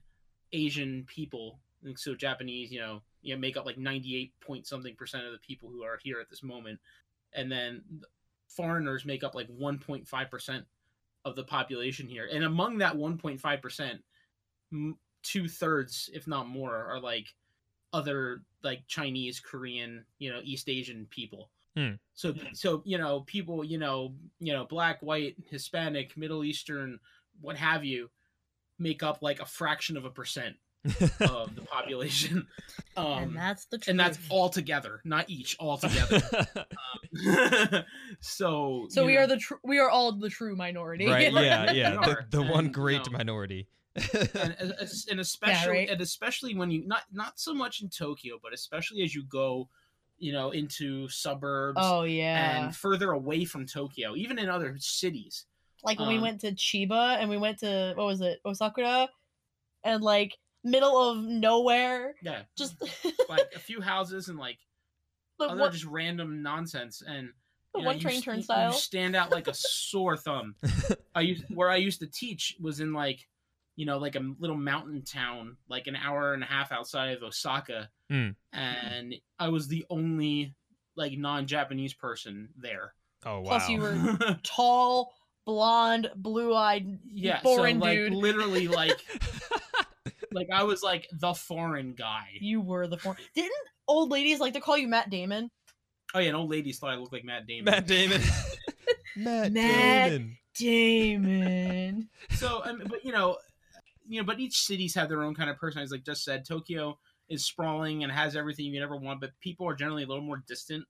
asian 0.54 1.06
people 1.08 1.60
so 1.96 2.15
japanese 2.15 2.72
you 2.72 2.80
know 2.80 3.02
you 3.22 3.34
know, 3.34 3.39
make 3.39 3.58
up 3.58 3.66
like 3.66 3.78
98 3.78 4.39
point 4.39 4.68
something 4.68 4.95
percent 4.95 5.26
of 5.26 5.32
the 5.32 5.39
people 5.39 5.70
who 5.70 5.84
are 5.84 5.99
here 6.03 6.20
at 6.20 6.30
this 6.30 6.43
moment 6.43 6.80
and 7.34 7.51
then 7.51 7.82
foreigners 8.47 9.06
make 9.06 9.24
up 9.24 9.36
like 9.36 9.47
1.5 9.49 10.30
percent 10.30 10.66
of 11.24 11.36
the 11.36 11.43
population 11.43 12.08
here 12.08 12.30
and 12.32 12.43
among 12.43 12.78
that 12.78 12.95
1.5 12.95 13.62
percent 13.62 14.01
two 15.26 15.47
thirds, 15.49 16.10
if 16.14 16.28
not 16.28 16.47
more, 16.47 16.76
are 16.76 16.99
like 16.99 17.34
other 17.96 18.41
like 18.64 18.86
Chinese, 18.88 19.39
Korean, 19.39 20.06
you 20.20 20.32
know, 20.32 20.41
East 20.43 20.68
Asian 20.70 21.08
people. 21.10 21.50
Hmm. 21.76 21.93
So 22.14 22.34
so 22.54 22.82
you 22.86 22.98
know 22.98 23.22
people 23.22 23.64
you 23.64 23.78
know 23.78 24.14
you 24.39 24.54
know 24.54 24.66
black, 24.66 25.02
white, 25.02 25.36
Hispanic, 25.50 26.16
Middle 26.18 26.43
Eastern, 26.43 27.00
what 27.41 27.58
have 27.58 27.84
you, 27.84 28.10
make 28.80 29.04
up 29.04 29.22
like 29.22 29.41
a 29.41 29.46
fraction 29.46 29.98
of 29.98 30.06
a 30.06 30.10
percent 30.10 30.56
of 31.22 31.56
the 31.56 31.66
population. 31.70 32.48
Um, 32.98 33.24
and 33.24 33.36
that's 33.36 33.66
the 33.66 33.78
truth. 33.78 33.89
and 33.89 34.00
that's 34.00 34.18
all 34.30 34.48
together, 34.48 35.02
not 35.04 35.30
each, 35.30 35.58
all 35.60 35.78
together. 35.78 36.22
so 38.22 38.86
So 38.88 39.06
we 39.06 39.16
know, 39.16 39.20
are 39.20 39.28
the 39.28 39.36
tr- 39.36 39.56
we 39.66 39.80
are 39.80 39.89
all 39.89 40.14
the 40.14 40.30
true 40.30 40.56
minority. 40.56 41.06
right? 41.06 41.34
Yeah, 41.34 41.74
yeah. 41.74 41.96
The, 41.96 42.18
the 42.30 42.41
one 42.41 42.70
great 42.70 43.06
no. 43.12 43.18
minority. 43.18 43.68
And, 43.96 44.56
and- 44.60 44.74
and 45.10 45.20
especially 45.20 45.72
right. 45.72 45.89
and 45.89 46.02
especially 46.02 46.56
when 46.56 46.72
you 46.72 46.86
not 46.88 47.04
not 47.12 47.39
so 47.39 47.54
much 47.54 47.82
in 47.82 47.89
Tokyo, 47.89 48.38
but 48.41 48.54
especially 48.54 49.04
as 49.04 49.14
you 49.16 49.24
go, 49.24 49.70
you 50.18 50.32
know, 50.34 50.52
into 50.52 51.08
suburbs 51.10 51.80
Oh 51.82 52.04
yeah. 52.04 52.66
and 52.66 52.76
further 52.76 53.12
away 53.12 53.46
from 53.46 53.66
Tokyo, 53.66 54.16
even 54.16 54.38
in 54.39 54.50
other 54.50 54.76
cities. 54.80 55.46
like 55.84 56.00
when 56.00 56.08
we 56.10 56.16
um, 56.18 56.22
went 56.22 56.41
to 56.41 56.52
Chiba 56.52 57.18
and 57.20 57.30
we 57.30 57.38
went 57.38 57.60
to 57.60 57.93
what 57.96 58.06
was 58.08 58.22
it 58.22 58.39
Osakura, 58.46 59.08
and 59.84 60.04
like 60.04 60.36
middle 60.64 60.98
of 61.12 61.24
nowhere, 61.24 62.16
Yeah, 62.24 62.41
just 62.58 62.76
like 63.30 63.48
a 63.56 63.60
few 63.60 63.82
houses 63.82 64.30
and 64.30 64.38
like 64.39 64.58
the 65.39 65.46
other 65.46 65.62
one, 65.62 65.72
just 65.72 65.86
random 65.86 66.41
nonsense 66.41 67.02
and 67.06 67.30
the 67.74 67.80
you 67.80 67.84
know, 67.84 67.88
one 67.88 67.96
you 67.98 68.02
train 68.02 68.16
st- 68.22 68.26
you 68.26 68.32
turnstile. 68.34 68.72
stand 68.72 69.16
out 69.16 69.32
like 69.32 69.48
a 69.48 69.54
sore 69.54 70.16
thumb. 70.18 70.56
I 71.14 71.22
used 71.22 71.43
where 71.54 71.70
I 71.70 71.76
used 71.76 72.00
to 72.00 72.08
teach 72.08 72.56
was 72.60 72.80
in 72.80 72.93
like, 72.93 73.28
you 73.76 73.86
know, 73.86 73.97
like 73.97 74.15
a 74.15 74.21
little 74.39 74.55
mountain 74.55 75.01
town, 75.03 75.57
like 75.69 75.88
an 75.88 75.95
hour 75.95 76.34
and 76.34 76.43
a 76.43 76.45
half 76.45 76.71
outside 76.71 77.15
of 77.17 77.23
Osaka, 77.23 77.89
Hmm. 78.09 78.30
and 78.53 79.15
I 79.39 79.49
was 79.49 79.67
the 79.67 79.86
only 79.89 80.53
like 80.95 81.13
non-Japanese 81.17 81.93
person 81.93 82.49
there. 82.57 82.93
Oh 83.26 83.39
wow. 83.41 83.43
Plus 83.57 83.69
you 83.69 83.80
were 83.82 84.17
tall, 84.43 85.13
blonde, 85.45 86.09
blue-eyed, 86.15 86.99
yeah, 87.11 87.41
foreign 87.41 87.80
so 87.80 87.86
like 87.86 87.97
dude. 87.97 88.13
literally 88.13 88.67
like 88.67 88.99
like 90.32 90.47
I 90.53 90.63
was 90.63 90.84
like 90.84 91.07
the 91.11 91.34
foreign 91.34 91.93
guy. 91.93 92.28
You 92.39 92.61
were 92.61 92.88
the 92.88 92.97
foreign. 92.97 93.17
Didn't 93.36 93.51
old 93.88 94.09
ladies 94.11 94.39
like 94.39 94.53
to 94.53 94.61
call 94.61 94.78
you 94.78 94.88
Matt 94.88 95.09
Damon? 95.09 95.49
Oh 96.13 96.19
yeah, 96.19 96.28
and 96.30 96.38
old 96.38 96.49
ladies 96.49 96.80
thought 96.80 96.91
I 96.91 96.95
looked 96.95 97.13
like 97.13 97.26
Matt 97.26 97.45
Damon. 97.47 97.65
Matt 97.65 97.88
Damon. 97.88 98.21
Matt, 99.17 99.51
Matt- 99.53 100.09
Damon. 100.11 100.38
Damon. 100.57 102.09
so 102.32 102.61
um, 102.63 102.82
but 102.88 103.03
you 103.03 103.11
know 103.11 103.38
you 104.08 104.20
know 104.22 104.26
but 104.26 104.39
each 104.39 104.58
cities 104.58 104.93
have 104.95 105.10
their 105.10 105.24
own 105.24 105.34
kind 105.36 105.49
of 105.49 105.58
personality 105.58 105.91
like 105.95 106.03
just 106.06 106.24
said 106.24 106.45
tokyo 106.45 106.97
is 107.30 107.43
sprawling 107.45 108.03
and 108.03 108.12
has 108.12 108.36
everything 108.36 108.66
you 108.66 108.82
ever 108.84 108.95
want 108.97 109.20
but 109.20 109.32
people 109.41 109.68
are 109.68 109.74
generally 109.76 110.03
a 110.03 110.08
little 110.08 110.24
more 110.24 110.43
distant 110.47 110.86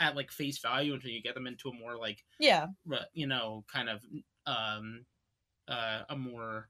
at 0.00 0.16
like 0.16 0.30
face 0.30 0.58
value 0.58 0.94
until 0.94 1.10
you 1.10 1.22
get 1.22 1.34
them 1.34 1.46
into 1.46 1.68
a 1.68 1.74
more 1.74 1.96
like 1.96 2.24
Yeah. 2.38 2.66
re- 2.86 2.98
you 3.14 3.26
know 3.26 3.64
kind 3.72 3.88
of 3.88 4.00
um 4.46 5.04
uh 5.68 6.00
a 6.08 6.16
more 6.16 6.68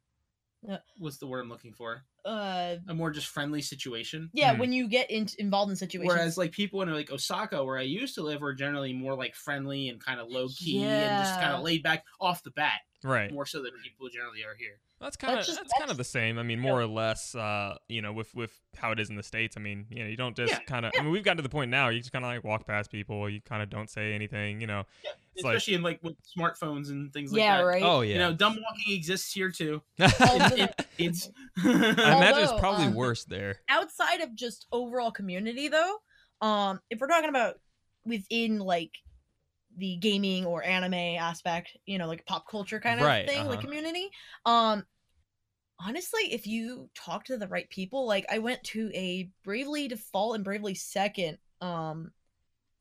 Yeah. 0.66 0.78
what's 0.98 1.16
the 1.18 1.26
word 1.26 1.40
i'm 1.40 1.48
looking 1.48 1.72
for 1.72 2.04
Uh. 2.24 2.76
a 2.86 2.94
more 2.94 3.10
just 3.10 3.26
friendly 3.28 3.62
situation 3.62 4.30
Yeah. 4.34 4.52
Hmm. 4.54 4.60
When 4.60 4.72
you 4.72 4.86
get 4.88 5.10
in, 5.10 5.26
involved 5.38 5.70
in 5.70 5.76
situations. 5.76 6.14
Whereas 6.14 6.38
like 6.38 6.52
people 6.52 6.80
in 6.82 6.92
like 6.92 7.10
Osaka, 7.10 7.64
where 7.64 7.78
I 7.78 7.82
used 7.82 8.14
to 8.14 8.22
live, 8.22 8.40
were 8.40 8.54
generally 8.54 8.92
more 8.92 9.16
like 9.16 9.34
friendly 9.34 9.88
and 9.88 9.98
kind 10.00 10.20
of 10.20 10.28
low 10.28 10.46
key 10.48 10.84
and 10.84 11.20
just 11.24 11.34
kind 11.40 11.52
of 11.56 11.62
laid 11.64 11.82
back 11.82 12.04
off 12.20 12.44
the 12.44 12.52
bat, 12.52 12.80
Right. 13.02 13.32
more 13.32 13.44
so 13.46 13.60
than 13.60 13.72
people 13.82 14.08
generally 14.08 14.44
are 14.44 14.54
here. 14.54 14.78
That's 15.02 15.16
kind 15.16 15.38
of 15.38 15.44
That's 15.44 15.58
that's, 15.58 15.72
kind 15.78 15.90
of 15.90 15.96
the 15.96 16.04
same. 16.04 16.38
I 16.38 16.44
mean, 16.44 16.60
more 16.60 16.80
or 16.80 16.86
less, 16.86 17.34
uh, 17.34 17.76
you 17.88 18.00
know, 18.00 18.12
with 18.12 18.32
with 18.34 18.52
how 18.76 18.92
it 18.92 19.00
is 19.00 19.10
in 19.10 19.16
the 19.16 19.22
states. 19.22 19.56
I 19.56 19.60
mean, 19.60 19.86
you 19.90 20.04
know, 20.04 20.08
you 20.08 20.16
don't 20.16 20.36
just 20.36 20.52
Yeah, 20.52 20.60
kind 20.60 20.86
of. 20.86 20.92
I 20.98 21.02
mean, 21.02 21.10
we've 21.10 21.24
gotten 21.24 21.38
to 21.38 21.42
the 21.42 21.48
point 21.48 21.70
now. 21.70 21.88
You 21.88 21.98
just 21.98 22.12
kind 22.12 22.24
of 22.24 22.30
like 22.30 22.44
walk 22.44 22.66
past 22.66 22.90
people. 22.90 23.28
You 23.28 23.40
kind 23.40 23.62
of 23.62 23.68
don't 23.68 23.90
say 23.90 24.12
anything. 24.12 24.60
You 24.60 24.68
know. 24.68 24.84
It's 25.34 25.44
like- 25.44 25.56
especially 25.56 25.74
in 25.74 25.82
like 25.82 26.00
with 26.02 26.14
smartphones 26.38 26.90
and 26.90 27.12
things 27.12 27.32
like 27.32 27.40
yeah. 27.40 27.58
that. 27.58 27.64
Right. 27.64 27.82
Oh 27.82 28.02
yeah. 28.02 28.12
You 28.12 28.18
know, 28.20 28.32
dumb 28.32 28.52
walking 28.52 28.94
exists 28.96 29.32
here 29.32 29.50
too. 29.50 29.82
It- 29.98 30.58
it- 30.58 30.86
it's 30.98 31.30
I 31.58 31.68
imagine 32.16 32.44
it's 32.44 32.60
probably 32.60 32.86
um, 32.86 32.94
worse 33.02 33.24
there. 33.24 33.56
outside 33.68 34.20
of 34.20 34.34
just 34.36 34.66
overall 34.72 35.10
community 35.10 35.68
though 35.68 35.96
um 36.42 36.80
if 36.90 37.00
we're 37.00 37.06
talking 37.06 37.28
about 37.30 37.54
within 38.04 38.58
like 38.58 38.90
the 39.78 39.96
gaming 39.96 40.44
or 40.44 40.62
anime 40.64 40.94
aspect 40.94 41.76
you 41.86 41.98
know 41.98 42.06
like 42.06 42.24
pop 42.26 42.48
culture 42.48 42.80
kind 42.80 43.00
of 43.00 43.06
Right, 43.06 43.26
thing 43.28 43.46
like 43.46 43.58
uh-huh. 43.58 43.66
community 43.66 44.10
um 44.46 44.84
honestly 45.78 46.32
if 46.32 46.46
you 46.46 46.88
talk 46.94 47.24
to 47.24 47.36
the 47.36 47.48
right 47.48 47.68
people 47.70 48.06
like 48.06 48.26
i 48.30 48.38
went 48.38 48.62
to 48.62 48.90
a 48.94 49.30
bravely 49.44 49.88
default 49.88 50.34
and 50.36 50.44
bravely 50.44 50.74
second 50.74 51.38
um 51.60 52.10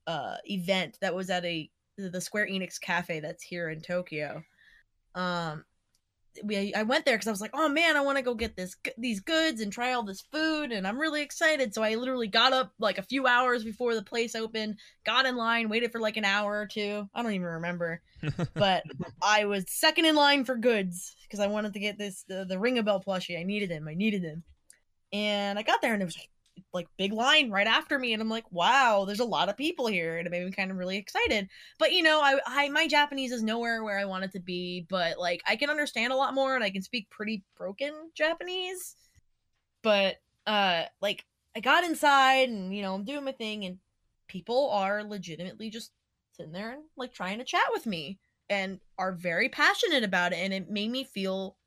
uh 0.08 0.38
event 0.46 0.98
that 1.02 1.16
was 1.16 1.30
at 1.30 1.46
a 1.46 1.70
the 1.98 2.22
square 2.22 2.48
enix 2.48 2.80
cafe 2.80 3.20
that's 3.20 3.44
here 3.44 3.70
in 3.70 3.80
tokyo 3.82 4.44
um 5.16 5.64
we 6.43 6.73
I 6.73 6.84
went 6.84 7.05
there 7.05 7.15
because 7.15 7.27
I 7.27 7.32
was 7.32 7.41
like, 7.41 7.51
oh 7.53 7.69
man, 7.69 7.97
I 7.97 8.01
want 8.01 8.17
to 8.17 8.23
go 8.23 8.34
get 8.34 8.55
this 8.55 8.75
these 8.97 9.19
goods 9.19 9.61
and 9.61 9.71
try 9.71 9.93
all 9.93 10.03
this 10.03 10.21
food, 10.21 10.71
and 10.71 10.88
I'm 10.88 10.97
really 10.97 11.21
excited. 11.21 11.73
So 11.73 11.84
I 11.84 11.95
literally 11.95 12.27
got 12.27 12.53
up 12.53 12.71
like 12.79 12.97
a 12.97 13.03
few 13.03 13.27
hours 13.27 13.63
before 13.63 13.95
the 13.95 14.03
place 14.03 14.36
opened, 14.36 14.77
got 15.05 15.25
in 15.25 15.36
line, 15.36 15.69
waited 15.69 15.91
for 15.91 15.99
like 15.99 16.17
an 16.17 16.25
hour 16.25 16.59
or 16.59 16.67
two. 16.67 17.07
I 17.13 17.21
don't 17.21 17.34
even 17.34 17.47
remember, 17.47 18.01
but 18.53 18.84
I 19.21 19.45
was 19.45 19.65
second 19.67 20.05
in 20.05 20.15
line 20.15 20.45
for 20.45 20.55
goods 20.55 21.15
because 21.23 21.39
I 21.39 21.47
wanted 21.47 21.73
to 21.73 21.79
get 21.79 21.97
this 21.97 22.23
the, 22.27 22.45
the 22.45 22.55
Ringabel 22.55 23.03
plushie. 23.03 23.39
I 23.39 23.43
needed 23.43 23.69
them. 23.69 23.88
I 23.88 23.93
needed 23.93 24.23
them, 24.23 24.43
and 25.11 25.59
I 25.59 25.63
got 25.63 25.82
there 25.82 25.93
and 25.93 26.01
it 26.01 26.05
was 26.05 26.17
like, 26.17 26.29
like 26.74 26.88
big 26.97 27.14
line 27.14 27.51
right 27.51 27.68
after 27.68 27.97
me, 27.99 28.14
and 28.14 28.22
I'm 28.22 28.30
like, 28.30 28.51
wow, 28.51 29.05
there's 29.05 29.20
a 29.20 29.26
lot 29.26 29.49
of 29.49 29.57
people 29.57 29.88
here, 29.88 30.18
and 30.18 30.28
it 30.28 30.30
made 30.30 30.45
me 30.45 30.51
kind 30.51 30.72
of 30.72 30.78
really 30.78 30.97
excited. 30.97 31.49
But 31.80 31.91
you 31.91 32.03
know 32.03 32.22
I, 32.22 32.39
I 32.45 32.70
my 32.70 32.88
japanese 32.88 33.32
is 33.32 33.43
nowhere 33.43 33.84
where 33.84 33.97
i 33.97 34.05
want 34.05 34.24
it 34.24 34.32
to 34.32 34.39
be 34.39 34.86
but 34.89 35.20
like 35.20 35.41
i 35.47 35.55
can 35.55 35.70
understand 35.70 36.14
a 36.14 36.16
lot 36.16 36.34
more 36.34 36.55
and 36.55 36.64
i 36.64 36.70
can 36.70 36.82
speak 36.82 37.09
pretty 37.09 37.43
broken 37.57 37.93
japanese. 38.16 38.95
But 39.84 40.18
uh 40.47 40.84
like 41.01 41.26
i 41.55 41.59
got 41.59 41.84
inside 41.84 42.49
and 42.49 42.76
you 42.76 42.82
know 42.82 42.95
i'm 42.95 43.05
doing 43.05 43.24
my 43.24 43.32
thing 43.32 43.66
and 43.66 43.78
people 44.28 44.70
are 44.72 45.03
legitimately 45.03 45.70
just 45.70 45.91
sitting 46.34 46.51
there 46.51 46.72
and 46.72 46.84
like 46.97 47.14
trying 47.14 47.38
to 47.38 47.45
chat 47.45 47.66
with 47.72 47.86
me 47.86 48.18
and 48.49 48.80
are 48.97 49.12
very 49.14 49.49
passionate 49.49 50.03
about 50.03 50.34
it 50.34 50.38
and 50.38 50.53
it 50.53 50.70
made 50.70 50.89
me 50.89 51.03
feel 51.03 51.57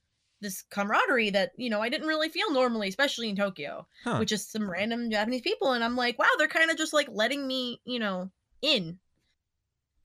this 0.45 0.63
camaraderie 0.71 1.31
that 1.31 1.51
you 1.57 1.69
know 1.71 1.81
i 1.81 1.89
didn't 1.89 2.07
really 2.07 2.29
feel 2.29 2.53
normally 2.53 2.89
especially 2.89 3.29
in 3.29 3.35
tokyo 3.37 3.87
Huh. 4.05 4.19
with 4.21 4.29
just 4.29 4.53
some 4.53 4.71
random 4.71 5.11
japanese 5.11 5.41
people 5.43 5.73
and 5.73 5.83
i'm 5.83 5.97
like 5.97 6.19
wow 6.19 6.29
they're 6.39 6.47
kind 6.47 6.71
of 6.71 6.77
just 6.77 6.93
like 6.93 7.09
letting 7.11 7.47
me 7.47 7.81
you 7.85 7.99
know 7.99 8.31
in 8.63 8.99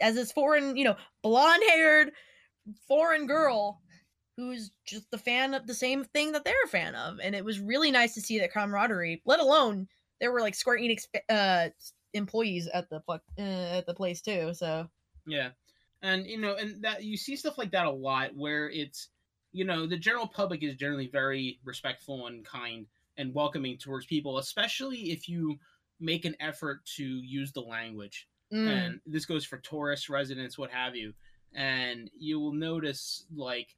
as 0.02 0.16
this 0.16 0.32
foreign, 0.32 0.78
you 0.78 0.86
know, 0.86 0.96
blonde 1.22 1.62
haired 1.68 2.12
foreign 2.88 3.28
girl 3.28 3.82
who's 4.38 4.72
just 4.86 5.10
the 5.12 5.18
fan 5.18 5.54
of 5.54 5.68
the 5.68 5.74
same 5.74 6.06
thing 6.06 6.32
that 6.32 6.46
they're 6.46 6.64
a 6.64 6.70
fan 6.70 6.96
of. 6.96 7.20
And 7.22 7.36
it 7.36 7.44
was 7.44 7.60
really 7.60 7.92
nice 7.92 8.14
to 8.14 8.22
see 8.22 8.40
that 8.40 8.54
camaraderie, 8.54 9.22
let 9.26 9.42
alone 9.42 9.88
there 10.22 10.32
were 10.32 10.40
like 10.40 10.56
Square 10.56 10.80
Enix 10.80 11.06
uh, 11.30 11.70
employees 12.14 12.68
at 12.74 12.90
the 12.90 13.02
uh, 13.10 13.20
at 13.38 13.86
the 13.86 13.94
place 13.94 14.22
too. 14.22 14.54
So 14.54 14.88
Yeah, 15.28 15.50
and 16.02 16.26
you 16.26 16.38
know, 16.40 16.56
and 16.56 16.82
that 16.84 17.04
you 17.04 17.18
see 17.18 17.36
stuff 17.36 17.58
like 17.58 17.72
that 17.72 17.86
a 17.86 17.92
lot 17.92 18.34
where 18.36 18.70
it's, 18.70 19.10
you 19.52 19.66
know, 19.66 19.86
the 19.86 19.97
general 19.97 20.28
public 20.28 20.64
is 20.64 20.76
generally 20.76 21.08
very 21.08 21.60
respectful 21.64 22.28
and 22.28 22.45
kind 22.45 22.86
and 23.18 23.34
welcoming 23.34 23.78
towards 23.78 24.06
people, 24.06 24.38
especially 24.38 25.12
if 25.12 25.28
you 25.28 25.60
make 26.00 26.26
an 26.26 26.36
effort 26.39 26.86
to 26.97 27.04
use 27.04 27.52
the 27.52 27.62
language. 27.62 28.28
mm, 28.54 28.68
And 28.68 29.02
this 29.06 29.26
goes 29.26 29.45
for 29.45 29.58
tourists, 29.58 30.10
residents, 30.10 30.58
what 30.58 30.72
have 30.72 30.95
you. 30.95 31.14
And 31.54 32.10
you 32.18 32.39
will 32.39 32.54
notice 32.54 33.26
like 33.36 33.76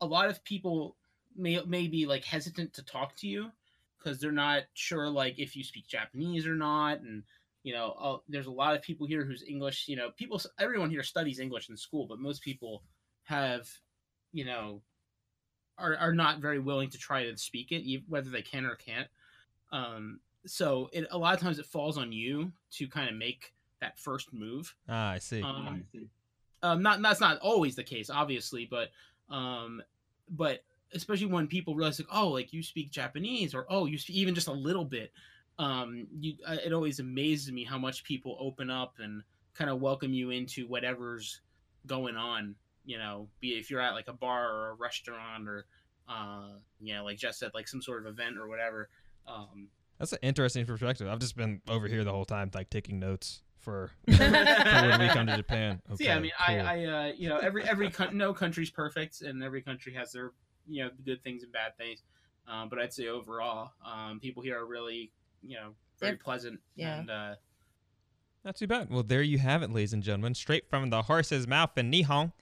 a 0.00 0.06
lot 0.06 0.28
of 0.28 0.42
people 0.44 0.96
may 1.36 1.60
may 1.64 1.86
be 1.86 2.06
like 2.06 2.24
hesitant 2.24 2.72
to 2.74 2.82
talk 2.84 3.14
to 3.16 3.28
you 3.28 3.50
because 3.98 4.20
they're 4.20 4.32
not 4.32 4.62
sure 4.74 5.08
like 5.08 5.38
if 5.38 5.56
you 5.56 5.62
speak 5.64 5.86
Japanese 5.86 6.46
or 6.46 6.54
not, 6.54 7.00
and 7.00 7.22
you 7.62 7.72
know 7.74 7.94
uh, 8.00 8.16
there's 8.28 8.46
a 8.46 8.50
lot 8.50 8.74
of 8.74 8.82
people 8.82 9.06
here 9.06 9.24
whose 9.24 9.44
English, 9.46 9.86
you 9.88 9.96
know, 9.96 10.10
people 10.16 10.40
everyone 10.58 10.90
here 10.90 11.02
studies 11.02 11.40
English 11.40 11.68
in 11.68 11.76
school, 11.76 12.06
but 12.06 12.18
most 12.18 12.42
people 12.42 12.82
have, 13.24 13.68
you 14.38 14.44
know, 14.44 14.80
are 15.76 15.96
are 15.96 16.14
not 16.14 16.38
very 16.38 16.60
willing 16.60 16.88
to 16.90 16.98
try 16.98 17.24
to 17.24 17.36
speak 17.36 17.72
it, 17.72 18.02
whether 18.08 18.30
they 18.30 18.42
can 18.42 18.64
or 18.64 18.76
can't. 18.76 19.08
Um, 19.72 20.20
so 20.46 20.88
it 20.92 21.08
a 21.10 21.18
lot 21.18 21.34
of 21.34 21.40
times 21.40 21.58
it 21.58 21.66
falls 21.66 21.98
on 21.98 22.12
you 22.12 22.52
to 22.74 22.86
kind 22.86 23.10
of 23.10 23.16
make 23.16 23.52
that 23.80 23.98
first 23.98 24.32
move. 24.32 24.76
Ah, 24.88 25.10
I 25.10 25.18
see. 25.18 25.42
Um, 25.42 25.84
um, 26.62 26.82
not 26.82 27.02
that's 27.02 27.20
not 27.20 27.38
always 27.40 27.74
the 27.74 27.82
case, 27.82 28.10
obviously, 28.10 28.64
but 28.64 28.90
um, 29.28 29.82
but 30.30 30.60
especially 30.94 31.26
when 31.26 31.48
people 31.48 31.74
realize 31.74 31.98
like, 31.98 32.08
oh, 32.12 32.28
like 32.28 32.52
you 32.52 32.62
speak 32.62 32.92
Japanese, 32.92 33.56
or 33.56 33.66
oh, 33.68 33.86
you 33.86 33.98
speak 33.98 34.14
even 34.14 34.36
just 34.36 34.46
a 34.46 34.52
little 34.52 34.84
bit. 34.84 35.12
Um, 35.58 36.06
you, 36.20 36.34
uh, 36.46 36.58
it 36.64 36.72
always 36.72 37.00
amazes 37.00 37.50
me 37.50 37.64
how 37.64 37.78
much 37.78 38.04
people 38.04 38.36
open 38.38 38.70
up 38.70 38.94
and 39.00 39.24
kind 39.54 39.68
of 39.68 39.80
welcome 39.80 40.12
you 40.12 40.30
into 40.30 40.68
whatever's 40.68 41.40
going 41.88 42.16
on. 42.16 42.54
You 42.88 42.96
know, 42.96 43.28
be 43.40 43.50
if 43.50 43.70
you're 43.70 43.82
at 43.82 43.92
like 43.92 44.08
a 44.08 44.14
bar 44.14 44.50
or 44.50 44.70
a 44.70 44.74
restaurant 44.74 45.46
or 45.46 45.66
uh, 46.08 46.52
you 46.80 46.94
know, 46.94 47.04
like 47.04 47.18
Jess 47.18 47.38
said, 47.38 47.50
like 47.52 47.68
some 47.68 47.82
sort 47.82 48.00
of 48.00 48.10
event 48.10 48.38
or 48.38 48.48
whatever. 48.48 48.88
Um, 49.26 49.68
That's 49.98 50.12
an 50.14 50.20
interesting 50.22 50.64
perspective. 50.64 51.06
I've 51.06 51.18
just 51.18 51.36
been 51.36 51.60
over 51.68 51.86
here 51.86 52.02
the 52.02 52.12
whole 52.12 52.24
time, 52.24 52.50
like 52.54 52.70
taking 52.70 52.98
notes 52.98 53.42
for, 53.58 53.90
for 54.06 54.24
when 54.24 55.00
we 55.00 55.08
come 55.08 55.26
to 55.26 55.36
Japan. 55.36 55.82
so 55.90 55.96
yeah, 56.00 56.16
I 56.16 56.20
mean, 56.20 56.30
cool. 56.46 56.56
I, 56.56 56.60
I, 56.60 56.84
uh, 56.84 57.12
you 57.14 57.28
know, 57.28 57.36
every 57.36 57.62
every 57.64 57.90
coun- 57.90 58.16
no 58.16 58.32
country's 58.32 58.70
perfect, 58.70 59.20
and 59.20 59.42
every 59.42 59.60
country 59.60 59.92
has 59.92 60.12
their, 60.12 60.32
you 60.66 60.84
know, 60.84 60.90
good 61.04 61.22
things 61.22 61.42
and 61.42 61.52
bad 61.52 61.76
things. 61.76 62.02
Um, 62.46 62.70
but 62.70 62.78
I'd 62.78 62.94
say 62.94 63.08
overall, 63.08 63.72
um, 63.84 64.18
people 64.18 64.42
here 64.42 64.58
are 64.58 64.66
really, 64.66 65.12
you 65.42 65.56
know, 65.56 65.74
very 66.00 66.12
Yep. 66.12 66.20
pleasant. 66.22 66.60
Yeah. 66.74 67.00
And, 67.00 67.10
uh, 67.10 67.34
Not 68.46 68.56
too 68.56 68.66
bad. 68.66 68.88
Well, 68.88 69.02
there 69.02 69.20
you 69.20 69.36
have 69.36 69.62
it, 69.62 69.70
ladies 69.70 69.92
and 69.92 70.02
gentlemen. 70.02 70.34
Straight 70.34 70.70
from 70.70 70.88
the 70.88 71.02
horse's 71.02 71.46
mouth 71.46 71.76
in 71.76 71.90
Nihon. 71.90 72.32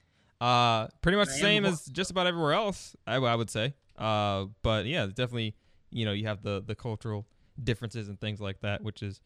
Uh, 0.41 0.89
pretty 1.01 1.17
much 1.17 1.29
the 1.29 1.35
same 1.35 1.65
as 1.65 1.87
just 1.87 2.11
about 2.11 2.27
everywhere 2.27 2.53
else, 2.53 2.95
I, 3.07 3.17
I 3.17 3.35
would 3.35 3.51
say. 3.51 3.75
Uh, 3.97 4.47
but 4.63 4.87
yeah, 4.87 5.07
definitely, 5.07 5.55
you 5.91 6.05
know, 6.05 6.13
you 6.13 6.27
have 6.27 6.43
the 6.43 6.63
the 6.65 6.75
cultural 6.75 7.27
differences 7.63 8.09
and 8.09 8.21
things 8.21 8.41
like 8.41 8.61
that, 8.61 8.83
which 8.83 9.03
is 9.03 9.21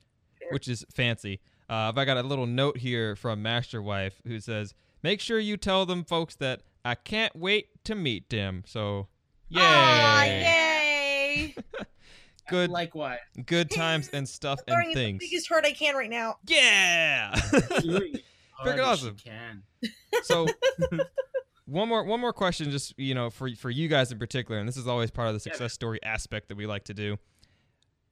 which 0.51 0.69
is 0.69 0.85
fancy. 0.95 1.41
Uh, 1.69 1.93
I 1.95 2.05
got 2.05 2.17
a 2.17 2.23
little 2.23 2.47
note 2.47 2.79
here 2.79 3.17
from 3.17 3.43
Master 3.43 3.83
Wife 3.83 4.21
who 4.27 4.41
says, 4.41 4.75
"Make 5.03 5.21
sure 5.21 5.39
you 5.39 5.57
tell 5.57 5.87
them 5.87 6.05
folks 6.05 6.37
that 6.37 6.63
I 6.85 6.95
can't 6.95 7.35
wait 7.35 7.83
to 7.85 7.95
meet 7.95 8.29
them." 8.31 8.63
So, 8.67 9.09
yay, 9.49 9.61
Aw, 9.63 10.23
yay! 10.25 11.55
good 12.49 12.71
likewise. 12.71 13.19
good 13.47 13.71
times 13.71 14.09
and 14.13 14.29
stuff 14.29 14.61
and 14.69 14.83
in 14.83 14.89
the 14.91 14.95
things. 14.95 15.19
biggest 15.21 15.49
hurt 15.49 15.65
I 15.65 15.73
can 15.73 15.95
right 15.95 16.11
now. 16.11 16.37
Yeah. 16.47 17.35
Freaking 18.65 18.85
awesome. 18.85 19.17
Can. 19.17 19.63
So 20.23 20.47
one 21.67 21.89
more 21.89 22.05
one 22.05 22.21
more 22.21 22.33
question 22.33 22.71
just 22.71 22.99
you 22.99 23.15
know 23.15 23.31
for 23.31 23.49
for 23.55 23.71
you 23.71 23.89
guys 23.89 24.11
in 24.11 24.19
particular 24.19 24.59
and 24.59 24.69
this 24.69 24.77
is 24.77 24.87
always 24.89 25.11
part 25.11 25.29
of 25.29 25.35
the 25.35 25.39
Yeah, 25.39 25.53
success 25.53 25.73
story 25.73 26.01
aspect 26.03 26.49
that 26.49 26.57
we 26.57 26.67
like 26.67 26.85
to 26.85 26.95
do. 26.95 27.17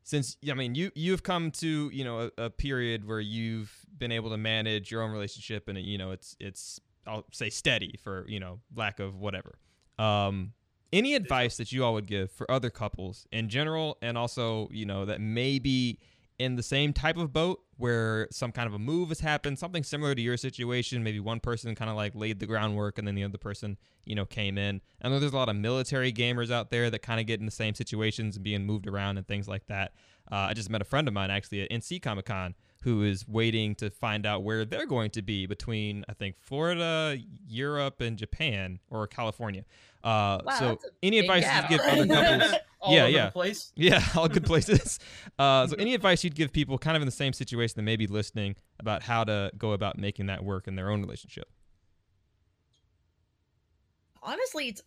Since 0.05 0.37
I 0.49 0.55
mean 0.55 0.75
you 0.75 0.91
you've 0.95 1.23
come 1.23 1.51
to, 1.53 1.91
you 1.93 2.05
know, 2.05 2.31
a, 2.39 2.45
a 2.45 2.51
period 2.51 3.07
where 3.07 3.21
you've 3.21 3.73
been 3.97 4.13
able 4.13 4.31
to 4.31 4.39
manage 4.39 4.91
your 4.91 5.03
own 5.03 5.11
relationship 5.11 5.69
and 5.69 5.79
you 5.79 5.99
know 5.99 6.13
it's 6.13 6.37
it's 6.41 6.81
I'll 7.07 7.25
say 7.33 7.51
steady 7.51 7.99
for, 8.03 8.25
you 8.29 8.41
know, 8.41 8.61
lack 8.75 9.01
of 9.01 9.17
whatever. 9.17 9.59
Um 9.99 10.53
any 10.91 11.15
advice 11.15 11.59
that 11.59 11.71
you 11.71 11.85
all 11.85 11.93
would 11.93 12.07
give 12.07 12.31
for 12.31 12.51
other 12.51 12.71
couples 12.71 13.27
in 13.31 13.51
general 13.51 13.99
and 14.01 14.17
also, 14.17 14.69
you 14.71 14.87
know, 14.87 15.05
that 15.05 15.21
may 15.21 15.59
be 15.59 15.99
in 16.39 16.57
the 16.57 16.63
same 16.63 16.93
type 16.93 17.17
of 17.17 17.33
boat 17.33 17.61
where 17.77 18.29
some 18.31 18.53
kind 18.53 18.67
of 18.67 18.75
a 18.75 18.79
move 18.79 19.09
has 19.09 19.21
happened, 19.21 19.59
something 19.59 19.83
similar 19.83 20.15
to 20.15 20.21
your 20.23 20.37
situation. 20.37 21.03
Maybe 21.03 21.21
one 21.21 21.41
person 21.41 21.75
kind 21.75 21.91
of 21.91 21.97
like 21.97 22.15
laid 22.15 22.39
the 22.39 22.47
groundwork 22.47 22.99
and 22.99 23.07
then 23.07 23.15
the 23.15 23.25
other 23.25 23.39
person, 23.39 23.77
you 24.05 24.15
know, 24.15 24.25
came 24.25 24.57
in. 24.57 24.81
I 25.03 25.09
know 25.09 25.19
there's 25.19 25.33
a 25.33 25.37
lot 25.37 25.49
of 25.49 25.57
military 25.57 26.13
gamers 26.13 26.51
out 26.51 26.71
there 26.71 26.91
that 26.91 27.03
kind 27.03 27.21
of 27.21 27.27
get 27.27 27.41
in 27.41 27.47
the 27.47 27.53
same 27.53 27.75
situations 27.75 28.37
and 28.37 28.45
being 28.45 28.65
moved 28.67 28.87
around 28.87 29.19
and 29.19 29.27
things 29.27 29.49
like 29.49 29.67
that. 29.67 29.95
Uh, 30.31 30.37
I 30.37 30.55
just 30.55 30.71
met 30.71 30.81
a 30.81 30.85
friend 30.85 31.09
of 31.09 31.15
mine 31.15 31.31
actually 31.31 31.63
at 31.63 31.71
NC 31.71 32.03
Comic 32.03 32.27
Con 32.27 32.55
who 32.83 33.03
is 33.03 33.27
waiting 33.27 33.75
to 33.77 33.91
find 33.91 34.25
out 34.25 34.43
where 34.45 34.65
they're 34.65 34.87
going 34.87 35.11
to 35.11 35.23
be 35.23 35.47
between, 35.47 36.05
I 36.09 36.13
think, 36.15 36.37
Florida, 36.39 37.19
Europe, 37.49 38.01
and 38.01 38.17
Japan 38.17 38.79
or 38.89 39.07
California. 39.07 39.65
Uh, 40.05 40.41
Wow, 40.45 40.59
so, 40.59 40.79
any 41.03 41.19
advice 41.19 41.43
gap. 41.43 41.71
you 41.71 41.77
give 41.77 41.87
other 41.87 42.07
couples? 42.41 42.55
All 42.81 42.95
Yeah, 42.95 43.03
over 43.03 43.11
yeah. 43.11 43.27
The 43.27 43.33
place. 43.33 43.73
Yeah, 43.77 44.01
all 44.15 44.29
good 44.29 44.45
places. 44.45 45.01
Uh, 45.37 45.67
so, 45.67 45.75
any 45.81 45.95
advice 45.95 46.23
you'd 46.23 46.37
give 46.37 46.53
people 46.53 46.79
kind 46.79 46.97
of 46.97 47.03
in 47.03 47.07
the 47.07 47.13
same 47.13 47.33
situation 47.33 47.75
that 47.77 47.83
may 47.83 47.97
be 47.97 48.07
listening 48.07 48.55
about 48.79 49.03
how 49.03 49.25
to 49.25 49.51
go 49.59 49.73
about 49.73 49.99
making 49.99 50.27
that 50.27 50.45
work 50.45 50.69
in 50.69 50.77
their 50.77 50.89
own 50.91 51.01
relationship? 51.01 51.49
honestly 54.23 54.69
it's 54.69 54.83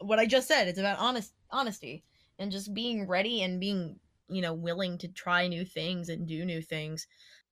what 0.00 0.18
i 0.18 0.26
just 0.26 0.48
said 0.48 0.66
it's 0.66 0.78
about 0.78 0.98
honest 0.98 1.32
honesty 1.50 2.02
and 2.38 2.50
just 2.50 2.72
being 2.72 3.06
ready 3.06 3.42
and 3.42 3.60
being 3.60 3.96
you 4.30 4.42
know 4.42 4.54
willing 4.54 4.98
to 4.98 5.08
try 5.08 5.46
new 5.46 5.64
things 5.64 6.08
and 6.08 6.26
do 6.28 6.44
new 6.44 6.62
things 6.62 7.06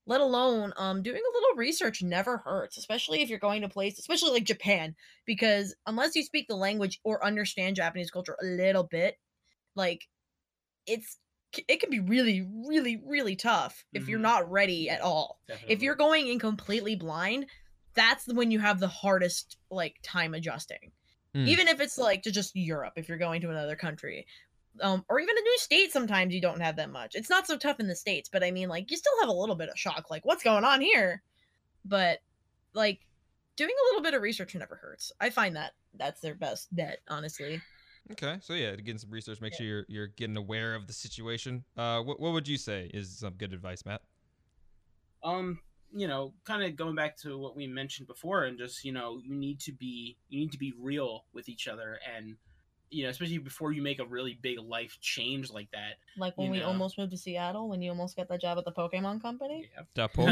let 0.07 0.20
alone 0.20 0.72
um 0.76 1.03
doing 1.03 1.20
a 1.20 1.35
little 1.35 1.57
research 1.57 2.03
never 2.03 2.39
hurts 2.39 2.79
especially 2.79 3.20
if 3.22 3.29
you're 3.29 3.39
going 3.39 3.62
to 3.62 3.68
place 3.68 3.99
especially 3.99 4.31
like 4.31 4.45
japan 4.45 4.95
because 5.26 5.74
unless 5.87 6.14
you 6.16 6.22
speak 6.22 6.47
the 6.49 6.57
language 6.57 6.99
or 7.05 7.24
understand 7.24 7.76
japanese 7.76 8.11
culture 8.11 8.37
a 8.43 8.47
little 8.47 8.85
bit 8.85 9.16
like 9.76 10.07
it's 10.87 11.18
it 11.66 11.81
can 11.81 11.91
be 11.91 12.01
really 12.01 12.47
really 12.68 13.01
really 13.07 13.35
tough 13.37 13.85
if 13.95 14.09
you're 14.09 14.18
Mhm. 14.18 14.22
not 14.22 14.51
ready 14.51 14.91
at 14.91 15.01
all 15.01 15.41
Definitely. 15.49 15.74
if 15.74 15.83
you're 15.83 15.95
going 15.95 16.29
in 16.29 16.39
completely 16.39 16.95
blind 16.95 17.47
that's 17.95 18.26
when 18.29 18.51
you 18.51 18.59
have 18.61 18.81
the 18.81 18.89
hardest 18.89 19.57
like 19.70 19.97
time 20.03 20.35
adjusting 20.35 20.93
Mm. 21.35 21.47
even 21.47 21.68
if 21.68 21.79
it's 21.79 21.99
like 21.99 22.22
to 22.22 22.31
just 22.31 22.57
europe 22.57 22.95
if 22.97 23.07
you're 23.09 23.18
going 23.18 23.43
to 23.43 23.51
another 23.51 23.76
country 23.76 24.26
um, 24.83 25.05
or 25.09 25.20
even 25.20 25.37
a 25.37 25.41
new 25.41 25.59
state 25.59 25.93
sometimes 25.93 26.35
you 26.35 26.41
don't 26.41 26.61
have 26.61 26.76
that 26.76 26.91
much. 26.91 27.14
It's 27.14 27.31
not 27.31 27.47
so 27.47 27.57
tough 27.57 27.81
in 27.81 27.89
the 27.89 27.97
states 27.97 28.29
but 28.33 28.45
i 28.45 28.51
mean 28.51 28.68
like 28.68 28.91
you 28.91 28.97
still 28.97 29.12
have 29.20 29.29
a 29.29 29.33
little 29.33 29.57
bit 29.57 29.68
of 29.68 29.79
shock 29.79 30.11
like 30.11 30.24
what's 30.24 30.43
going 30.43 30.64
on 30.64 30.81
here? 30.81 31.22
But 31.85 32.18
like 32.74 33.01
doing 33.57 33.70
a 33.70 33.87
little 33.89 34.03
bit 34.03 34.14
of 34.14 34.22
research 34.22 34.55
never 34.55 34.76
hurts. 34.76 35.12
I 35.20 35.31
find 35.31 35.57
that 35.57 35.72
that's 35.95 36.20
their 36.20 36.35
best 36.35 36.74
bet 36.74 36.99
honestly. 37.09 37.61
Okay, 38.12 38.39
so 38.41 38.55
yeah, 38.55 38.74
getting 38.76 38.97
some 38.97 39.11
research, 39.11 39.41
make 39.41 39.53
sure 39.53 39.66
you're 39.66 39.85
you're 39.89 40.07
getting 40.07 40.37
aware 40.37 40.74
of 40.74 40.87
the 40.87 40.95
situation. 40.95 41.64
Uh, 41.76 42.01
what 42.01 42.18
what 42.18 42.33
would 42.33 42.49
you 42.49 42.57
say 42.57 42.91
is 42.95 43.18
some 43.18 43.35
good 43.35 43.53
advice, 43.53 43.85
Matt? 43.85 44.01
um 45.22 45.59
you 45.93 46.07
know 46.07 46.33
kind 46.45 46.62
of 46.62 46.76
going 46.76 46.95
back 46.95 47.16
to 47.16 47.39
what 47.39 47.57
we 47.57 47.66
mentioned 47.66 48.07
before 48.07 48.45
and 48.45 48.59
just 48.59 48.85
you 48.85 48.93
know 48.93 49.20
you 49.22 49.35
need 49.35 49.59
to 49.59 49.72
be 49.72 50.16
you 50.29 50.39
need 50.39 50.53
to 50.53 50.59
be 50.59 50.72
real 50.79 51.24
with 51.33 51.49
each 51.49 51.66
other 51.66 51.99
and 52.16 52.37
you 52.91 53.05
know 53.05 53.11
especially 53.11 53.39
before 53.39 53.72
you 53.72 53.82
make 53.82 53.99
a 53.99 54.05
really 54.05 54.39
big 54.41 54.59
life 54.59 54.97
change 55.01 55.51
like 55.51 55.70
that 55.70 55.95
like 56.16 56.36
when 56.36 56.51
we 56.51 56.61
know. 56.61 56.66
almost 56.66 56.99
moved 56.99 57.11
to 57.11 57.16
seattle 57.16 57.68
when 57.68 57.82
you 57.82 57.91
almost 57.91 58.16
got 58.16 58.28
that 58.28 58.41
job 58.41 58.59
at 58.59 58.64
the 58.64 58.72
pokemon 58.72 59.20
company 59.20 59.68
yeah. 59.76 59.82
The, 59.95 60.09
po- 60.14 60.26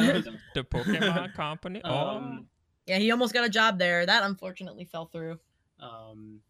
the 0.54 0.64
Pokemon 0.64 1.34
Company. 1.34 1.80
Oh, 1.84 1.94
um, 1.94 2.46
yeah 2.86 2.98
he 2.98 3.10
almost 3.10 3.34
got 3.34 3.44
a 3.44 3.48
job 3.48 3.78
there 3.78 4.06
that 4.06 4.22
unfortunately 4.22 4.84
fell 4.84 5.06
through 5.06 5.38
um 5.80 6.40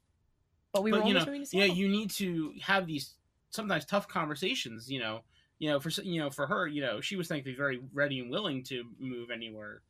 but 0.72 0.82
we 0.82 0.92
were 0.92 0.98
but 0.98 1.06
you 1.06 1.14
almost 1.14 1.26
know 1.26 1.32
moving 1.32 1.42
to 1.42 1.48
Seattle. 1.48 1.68
yeah 1.68 1.74
you 1.74 1.88
need 1.88 2.10
to 2.10 2.52
have 2.62 2.86
these 2.86 3.14
sometimes 3.50 3.84
tough 3.84 4.06
conversations 4.06 4.90
you 4.90 5.00
know 5.00 5.20
you 5.58 5.70
know 5.70 5.80
for 5.80 5.90
you 6.02 6.20
know 6.20 6.30
for 6.30 6.46
her 6.46 6.66
you 6.66 6.82
know 6.82 7.00
she 7.00 7.16
was 7.16 7.28
thankfully 7.28 7.54
very 7.54 7.80
ready 7.92 8.20
and 8.20 8.30
willing 8.30 8.62
to 8.62 8.84
move 8.98 9.30
anywhere 9.30 9.82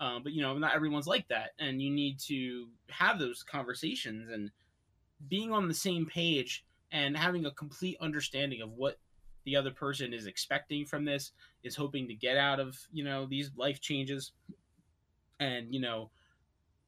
um, 0.00 0.22
but 0.22 0.32
you 0.32 0.42
know 0.42 0.56
not 0.58 0.74
everyone's 0.74 1.06
like 1.06 1.26
that 1.28 1.50
and 1.58 1.80
you 1.80 1.90
need 1.90 2.18
to 2.18 2.68
have 2.90 3.18
those 3.18 3.42
conversations 3.42 4.28
and 4.30 4.50
being 5.28 5.52
on 5.52 5.68
the 5.68 5.74
same 5.74 6.06
page 6.06 6.64
and 6.92 7.16
having 7.16 7.46
a 7.46 7.50
complete 7.50 7.96
understanding 8.00 8.62
of 8.62 8.72
what 8.72 8.98
the 9.44 9.56
other 9.56 9.70
person 9.70 10.14
is 10.14 10.26
expecting 10.26 10.86
from 10.86 11.04
this 11.04 11.32
is 11.62 11.76
hoping 11.76 12.08
to 12.08 12.14
get 12.14 12.36
out 12.36 12.60
of 12.60 12.78
you 12.92 13.04
know 13.04 13.26
these 13.26 13.50
life 13.56 13.80
changes. 13.80 14.32
And 15.40 15.74
you 15.74 15.80
know 15.80 16.10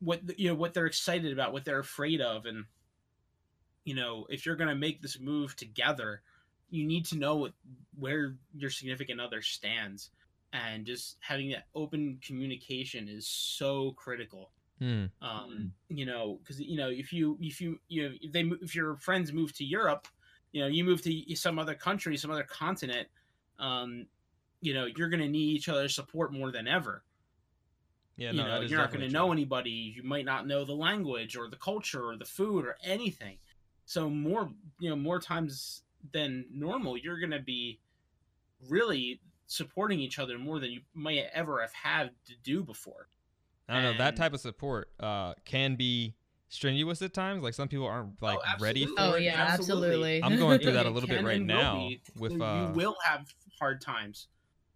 what 0.01 0.21
you 0.39 0.49
know 0.49 0.55
what 0.55 0.75
they're 0.75 0.87
excited 0.87 1.33
about 1.33 1.53
what 1.53 1.65
they're 1.65 1.79
afraid 1.79 2.21
of. 2.21 2.47
And 2.47 2.65
you 3.85 3.95
know 3.95 4.27
if 4.31 4.47
you're 4.47 4.57
going 4.57 4.69
to 4.69 4.75
make 4.75 5.03
this 5.03 5.21
move 5.21 5.57
together 5.57 6.23
you 6.71 6.85
need 6.85 7.07
to 7.07 7.17
know 7.17 7.37
what, 7.37 7.53
where 7.99 8.35
your 8.57 8.71
significant 8.71 9.21
other 9.21 9.43
stands. 9.43 10.11
And 10.53 10.87
just 10.87 11.17
having 11.21 11.51
that 11.51 11.67
open 11.75 12.19
communication 12.25 13.09
is 13.09 13.27
so 13.27 13.93
critical 13.93 14.51
Hmm. 14.79 15.07
um 15.23 15.73
you 15.89 16.05
know 16.05 16.39
because 16.43 16.61
you 16.61 16.77
know 16.77 16.91
if 16.91 17.13
you 17.13 17.39
if 17.41 17.61
you 17.61 17.81
you 17.89 18.09
know 18.09 18.15
if 18.21 18.33
they 18.33 18.43
if 18.61 18.75
your 18.75 18.97
friends 18.97 19.33
move 19.33 19.55
to 19.57 19.65
europe 19.65 20.09
you 20.53 20.61
know 20.61 20.67
you 20.67 20.85
move 20.85 21.03
to 21.03 21.35
some 21.35 21.59
other 21.59 21.75
country 21.75 22.17
some 22.17 22.31
other 22.31 22.45
continent 22.45 23.09
um 23.59 24.07
you 24.61 24.75
know 24.75 24.87
you're 24.87 25.09
going 25.09 25.21
to 25.23 25.29
need 25.29 25.57
each 25.57 25.69
other's 25.69 25.95
support 25.95 26.33
more 26.33 26.51
than 26.51 26.69
ever 26.69 27.03
Yeah, 28.17 28.33
you 28.33 28.39
no, 28.39 28.45
know 28.45 28.61
that 28.61 28.63
is 28.63 28.71
you're 28.71 28.79
not 28.79 28.91
going 28.91 29.01
to 29.03 29.09
true. 29.09 29.19
know 29.19 29.33
anybody 29.33 29.71
you 29.97 30.03
might 30.03 30.25
not 30.25 30.47
know 30.47 30.65
the 30.65 30.75
language 30.75 31.37
or 31.37 31.49
the 31.49 31.57
culture 31.57 32.05
or 32.09 32.17
the 32.17 32.25
food 32.25 32.65
or 32.65 32.77
anything 32.83 33.39
so 33.85 34.11
more 34.11 34.51
you 34.81 34.91
know 34.91 34.97
more 34.97 35.21
times 35.21 35.83
than 36.13 36.47
normal 36.51 36.97
you're 36.97 37.19
going 37.19 37.31
to 37.31 37.41
be 37.41 37.81
really 38.69 39.21
supporting 39.47 40.01
each 40.01 40.19
other 40.19 40.39
more 40.39 40.59
than 40.61 40.71
you 40.71 40.81
might 40.95 41.25
ever 41.33 41.61
have 41.61 41.73
had 41.73 42.11
to 42.27 42.35
do 42.43 42.63
before 42.65 43.09
I 43.69 43.75
don't 43.75 43.83
know. 43.83 43.99
That 43.99 44.17
type 44.17 44.33
of 44.33 44.41
support 44.41 44.91
uh, 45.01 45.35
can 45.45 45.77
be 45.77 46.15
strenuous 46.49 47.03
at 47.03 47.13
times. 47.13 47.43
Like 47.43 47.55
some 47.55 47.69
people 47.69 47.87
aren't 47.87 48.21
like 48.23 48.39
ready 48.61 48.87
for. 48.87 48.95
Oh, 48.99 49.13
it. 49.15 49.25
yeah, 49.25 49.45
absolutely. 49.49 50.23
I'm 50.23 50.39
going 50.39 50.61
through 50.61 50.73
that 50.75 50.87
a 50.87 50.91
little 50.91 51.09
bit 51.09 51.25
right 51.25 51.43
now 51.43 51.89
be. 51.89 52.01
with, 52.17 52.33
you 52.33 52.43
uh, 52.43 52.73
will 52.73 52.97
have 53.05 53.27
hard 53.59 53.81
times. 53.81 54.29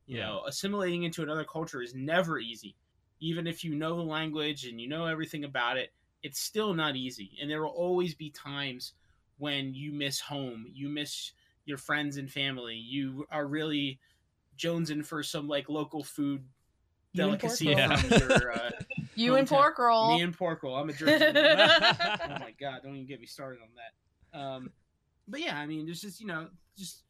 You 0.07 0.19
Yeah. 0.19 0.27
know, 0.27 0.43
assimilating 0.47 1.05
into 1.05 1.23
another 1.23 1.45
culture 1.45 1.83
is 1.83 1.95
never 1.95 2.39
easy. 2.39 2.75
Even 3.21 3.47
if 3.47 3.63
you 3.63 3.75
know 3.75 3.97
the 3.97 4.03
language 4.03 4.65
and 4.65 4.81
you 4.81 4.89
know 4.89 5.07
everything 5.07 5.45
about 5.45 5.77
it, 5.77 5.93
it's 6.23 6.41
still 6.41 6.75
not 6.75 6.97
easy. 6.97 7.39
And 7.41 7.51
there 7.51 7.63
will 7.63 7.71
always 7.71 8.15
be 8.15 8.31
times 8.31 8.95
when 9.39 9.73
you 9.75 9.93
miss 9.93 10.21
home, 10.21 10.67
you 10.73 10.89
miss 10.89 11.33
your 11.65 11.79
friends 11.79 12.17
and 12.17 12.31
family. 12.31 12.75
You 12.75 13.27
are 13.31 13.47
really 13.47 14.01
jonesing 14.59 15.05
for 15.05 15.23
some 15.23 15.49
like 15.49 15.69
local 15.69 16.03
food 16.03 16.45
You 17.13 17.25
and 17.25 17.39
delicacy 17.39 17.75
pork 17.75 17.89
roll. 17.89 17.97
from 17.99 18.31
your 18.31 18.53
uh, 18.53 18.71
you 19.17 19.37
and 19.37 19.49
pork 19.49 19.79
roll 19.79 20.17
me 20.17 20.23
and 20.23 20.37
pork 20.37 20.63
roll. 20.63 20.77
I'm 20.77 20.91
a 20.91 20.93
jerk. 20.93 21.09
oh 21.21 22.39
my 22.39 22.55
god! 22.61 22.81
Don't 22.83 22.95
even 22.95 23.07
get 23.07 23.21
me 23.21 23.27
started 23.27 23.61
on 23.63 23.69
that. 23.75 24.39
Um, 24.39 24.71
but 25.27 25.41
yeah, 25.41 25.59
I 25.59 25.67
mean, 25.67 25.87
there's 25.87 26.01
just 26.01 26.21
you 26.21 26.27
know, 26.27 26.49
just 26.77 27.03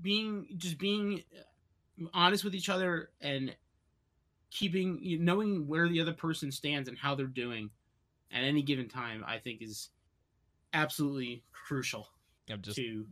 being 0.00 0.46
just 0.56 0.78
being 0.78 1.22
honest 2.12 2.42
with 2.42 2.54
each 2.54 2.68
other 2.68 3.10
and 3.20 3.54
keeping 4.50 4.98
you 5.00 5.18
know, 5.18 5.34
knowing 5.34 5.68
where 5.68 5.88
the 5.88 6.00
other 6.00 6.12
person 6.12 6.50
stands 6.50 6.88
and 6.88 6.98
how 6.98 7.14
they're 7.14 7.26
doing 7.26 7.70
at 8.32 8.42
any 8.42 8.62
given 8.62 8.88
time. 8.88 9.24
I 9.26 9.38
think 9.38 9.62
is 9.62 9.90
absolutely 10.72 11.44
crucial 11.52 12.08
just 12.60 12.76
to 12.76 13.06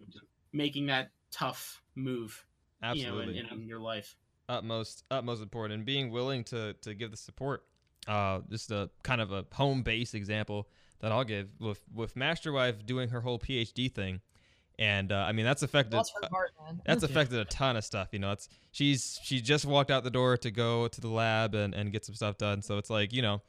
making 0.53 0.87
that 0.87 1.11
tough 1.31 1.81
move. 1.95 2.45
absolutely 2.83 3.37
You 3.37 3.43
know, 3.45 3.51
in, 3.53 3.61
in 3.63 3.69
your 3.69 3.81
life. 3.81 4.17
Utmost 4.49 5.05
utmost 5.11 5.43
important 5.43 5.75
and 5.79 5.85
being 5.85 6.11
willing 6.11 6.45
to 6.45 6.75
to 6.83 6.95
give 6.95 7.11
the 7.11 7.17
support. 7.17 7.65
Uh, 8.09 8.41
just 8.51 8.73
a 8.73 8.91
kind 9.05 9.21
of 9.21 9.31
a 9.31 9.45
home 9.53 9.83
base 9.83 10.15
example 10.15 10.69
that 11.01 11.13
I'll 11.13 11.25
give 11.25 11.49
with 11.61 11.81
with 11.95 12.17
Master 12.17 12.53
Wife 12.53 12.85
doing 12.87 13.11
her 13.11 13.21
whole 13.21 13.39
PhD 13.39 13.93
thing, 13.93 14.21
and 14.79 15.13
uh, 15.13 15.25
I 15.29 15.33
mean 15.33 15.45
that's 15.45 15.63
affected. 15.63 15.93
Bless 15.93 16.11
her 16.21 16.29
heart, 16.31 16.51
man. 16.65 16.81
That's 16.85 17.03
affected 17.03 17.39
a 17.39 17.45
ton 17.45 17.77
of 17.77 17.85
stuff. 17.85 18.09
You 18.13 18.19
know, 18.19 18.33
it's 18.33 18.49
she's 18.71 19.21
she 19.23 19.41
just 19.41 19.67
walked 19.67 19.91
out 19.91 20.05
the 20.05 20.11
door 20.11 20.37
to 20.39 20.51
go 20.51 20.89
to 20.89 21.01
the 21.01 21.09
lab 21.09 21.55
and, 21.55 21.75
and 21.75 21.93
get 21.93 22.05
some 22.05 22.15
stuff 22.15 22.39
done. 22.39 22.63
So 22.63 22.79
it's 22.79 22.91
like 22.91 23.13
you 23.13 23.23
know, 23.23 23.43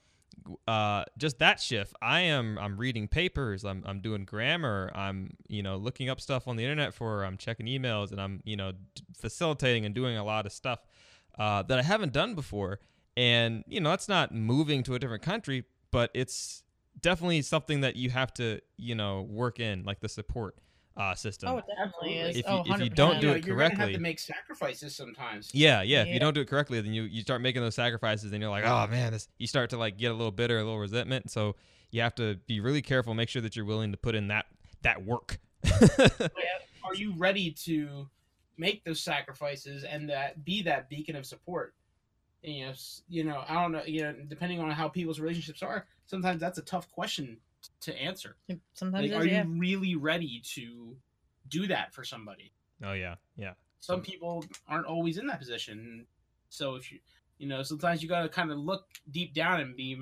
uh, 0.68 1.04
just 1.18 1.40
that 1.40 1.60
shift. 1.60 1.94
I 2.02 2.22
am 2.22 2.58
I'm 2.58 2.78
reading 2.78 3.08
papers. 3.08 3.64
I'm 3.64 3.84
I'm 3.86 4.00
doing 4.00 4.26
grammar. 4.26 4.92
I'm 4.94 5.38
you 5.48 5.64
know 5.64 5.78
looking 5.78 6.10
up 6.10 6.20
stuff 6.20 6.48
on 6.48 6.56
the 6.56 6.64
internet 6.64 6.94
for. 6.94 7.24
I'm 7.24 7.38
checking 7.38 7.66
emails 7.66 8.12
and 8.12 8.22
I'm 8.22 8.42
you 8.44 8.56
know 8.56 8.72
d- 8.72 9.04
facilitating 9.16 9.86
and 9.86 9.94
doing 9.94 10.18
a 10.18 10.24
lot 10.24 10.46
of 10.46 10.52
stuff 10.52 10.80
uh, 11.38 11.64
that 11.64 11.80
I 11.80 11.84
haven't 11.84 12.14
done 12.14 12.36
before. 12.36 12.80
And 13.16 13.64
you 13.68 13.80
know 13.80 13.92
that's 13.92 14.10
not 14.10 14.34
moving 14.34 14.84
to 14.84 14.96
a 14.96 15.00
different 15.00 15.24
country, 15.24 15.66
but 15.92 16.10
it's 16.14 16.64
definitely 17.02 17.42
something 17.42 17.82
that 17.82 17.96
you 17.96 18.10
have 18.10 18.34
to 18.36 18.62
you 18.78 18.96
know 18.96 19.22
work 19.22 19.60
in 19.60 19.84
like 19.84 20.00
the 20.00 20.10
support 20.10 20.58
uh, 20.96 21.16
system. 21.16 21.50
Oh, 21.50 21.58
it 21.58 21.66
definitely 21.68 22.18
is. 22.18 22.38
If 22.38 22.46
you- 22.46 22.52
oh, 22.52 22.62
if 22.62 22.68
you 22.68 22.74
100%. 22.91 22.96
don't 22.96 23.20
do 23.22 23.28
You 23.28 23.32
know, 23.34 23.38
it 23.38 23.46
you're 23.46 23.56
gonna 23.58 23.70
have 23.70 23.78
correctly. 23.78 23.94
to 23.94 24.00
make 24.00 24.20
sacrifices 24.20 24.96
sometimes. 24.96 25.50
Yeah, 25.54 25.82
yeah. 25.82 26.04
If 26.04 26.10
you 26.10 26.20
don't 26.20 26.34
do 26.34 26.41
it 26.41 26.48
correctly, 26.48 26.80
then 26.82 26.94
you, 26.94 27.04
you 27.04 27.22
start 27.22 27.41
making 27.41 27.62
those 27.62 27.76
sacrifices, 27.76 28.32
and 28.32 28.41
you're 28.41 28.52
like, 28.52 28.66
oh 28.66 28.88
man, 28.88 29.14
this. 29.14 29.28
You 29.38 29.48
start 29.48 29.70
to 29.72 29.78
like 29.78 29.98
get 29.98 30.12
a 30.12 30.14
little 30.14 30.32
bitter, 30.32 30.58
a 30.60 30.64
little 30.64 30.80
resentment. 30.80 31.32
So 31.32 31.56
you 31.91 32.02
have 32.02 32.16
to 32.16 32.36
be 32.48 32.60
really 32.60 32.82
careful. 32.82 33.14
Make 33.14 33.30
sure 33.30 33.41
that 33.41 33.56
you're 33.56 33.66
willing 33.66 33.91
to 33.91 33.98
put 33.98 34.16
in 34.16 34.28
that 34.28 34.46
that 34.84 35.04
work. 35.04 35.39
are 36.84 36.96
you 36.96 37.14
ready 37.16 37.52
to 37.52 38.08
make 38.58 38.84
those 38.84 39.00
sacrifices 39.02 39.84
and 39.84 40.10
that 40.10 40.44
be 40.46 40.62
that 40.62 40.89
beacon 40.89 41.16
of 41.16 41.26
support 41.26 41.74
and, 42.44 42.54
you 42.54 42.66
know 42.66 42.74
you 43.08 43.24
know 43.24 43.44
i 43.48 43.54
don't 43.54 43.72
know 43.72 43.82
you 43.86 44.04
know 44.04 44.14
depending 44.28 44.60
on 44.60 44.70
how 44.70 44.88
people's 44.88 45.20
relationships 45.20 45.64
are 45.64 45.88
sometimes 46.06 46.39
that's 46.41 46.58
a 46.58 46.62
tough 46.64 46.91
question 46.91 47.38
to 47.82 47.95
answer 48.01 48.36
Sometimes 48.74 49.11
like, 49.11 49.22
are 49.22 49.26
yeah. 49.26 49.43
you 49.43 49.59
really 49.59 49.95
ready 49.95 50.41
to 50.55 50.95
do 51.47 51.68
that 51.68 51.93
for 51.93 52.03
somebody 52.03 52.51
oh 52.84 52.93
yeah, 52.93 53.16
yeah. 53.38 53.53
some 53.80 54.01
people 54.01 54.43
aren't 54.68 54.86
always 54.86 55.18
in 55.18 55.28
that 55.28 55.39
position 55.39 56.05
so 56.49 56.76
if 56.76 56.91
you 56.91 56.99
you 57.38 57.47
know 57.47 57.64
sometimes 57.64 58.01
you 58.01 58.09
got 58.09 58.24
to 58.24 58.30
kind 58.30 58.51
of 58.51 58.57
look 58.57 58.86
deep 59.11 59.34
down 59.34 59.59
and 59.59 59.76
be, 59.76 60.01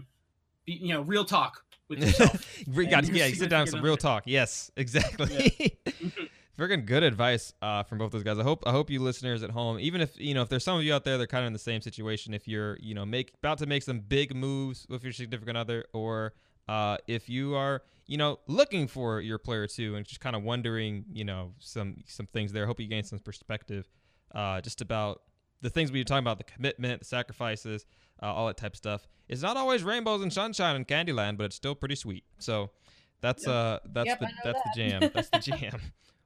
be 0.66 0.74
you 0.74 0.94
know 0.94 1.02
real 1.02 1.26
talk 1.26 1.64
with 1.92 2.00
yourself 2.04 2.46
We 2.68 2.86
And 2.86 2.92
got 2.92 3.06
your 3.06 3.16
yeah. 3.16 3.28
You 3.28 3.36
sit 3.36 3.50
down 3.50 3.62
with 3.62 3.70
some 3.70 3.82
real 3.82 3.94
other. 3.94 4.02
talk. 4.02 4.24
Yes, 4.26 4.72
exactly. 4.78 5.80
Friggin' 6.58 6.86
good 6.86 7.04
advice 7.04 7.54
uh, 7.62 7.84
from 7.84 7.98
both 7.98 8.12
those 8.12 8.24
guys. 8.24 8.38
I 8.38 8.44
hope 8.44 8.64
I 8.68 8.72
hope 8.72 8.90
you 8.90 9.00
listeners 9.00 9.42
at 9.42 9.52
home, 9.52 9.80
even 9.80 10.02
if 10.02 10.20
you 10.20 10.34
know 10.34 10.42
if 10.42 10.50
there's 10.50 10.64
some 10.64 10.78
of 10.78 10.84
you 10.84 10.94
out 10.94 11.04
there 11.04 11.18
they're 11.18 11.28
kind 11.28 11.44
of 11.44 11.48
in 11.48 11.54
the 11.54 11.60
same 11.60 11.82
situation, 11.82 12.34
if 12.34 12.48
you're 12.48 12.78
you 12.80 12.94
know 12.94 13.06
make 13.06 13.34
about 13.36 13.58
to 13.60 13.66
make 13.66 13.84
some 13.84 14.00
big 14.00 14.36
moves 14.36 14.86
with 14.90 15.04
your 15.04 15.14
significant 15.14 15.58
other, 15.58 15.86
or 15.94 16.34
uh, 16.72 16.98
if 17.08 17.24
you 17.30 17.56
are 17.56 17.82
you 18.08 18.18
know 18.18 18.40
looking 18.48 18.88
for 18.88 19.22
your 19.22 19.38
player 19.38 19.68
two 19.68 19.96
and 19.96 20.06
just 20.06 20.22
kind 20.22 20.36
of 20.36 20.44
wondering 20.44 20.94
you 21.20 21.26
know 21.30 21.44
some 21.60 21.90
some 22.08 22.28
things 22.28 22.52
there. 22.54 22.64
I 22.64 22.68
hope 22.68 22.80
you 22.80 22.88
gain 22.88 23.04
some 23.04 23.20
perspective 23.20 23.84
uh, 24.34 24.62
just 24.62 24.82
about 24.82 25.22
the 25.62 25.70
things 25.70 25.92
we 25.92 26.00
were 26.00 26.04
talking 26.12 26.24
about, 26.28 26.38
the 26.40 26.44
commitment, 26.56 27.00
the 27.02 27.06
sacrifices, 27.06 27.86
uh, 28.24 28.26
all 28.36 28.48
that 28.48 28.58
type 28.58 28.74
of 28.74 28.78
stuff. 28.78 29.02
It's 29.30 29.44
not 29.44 29.58
always 29.58 29.84
rainbows 29.84 30.22
and 30.24 30.32
sunshine 30.34 30.76
in 30.76 30.86
Candyland, 30.86 31.38
but 31.38 31.46
it's 31.46 31.56
still 31.56 31.76
pretty 31.76 31.96
sweet. 31.96 32.24
So 32.40 32.72
that's 33.22 33.46
uh 33.48 33.80
that's 33.96 34.08
Yep, 34.08 34.20
the 34.22 34.28
that's 34.44 34.60
that. 34.64 34.72
the 34.76 34.82
jam. 34.90 35.12
That's 35.14 35.30
the 35.30 35.40
jam. 35.52 35.80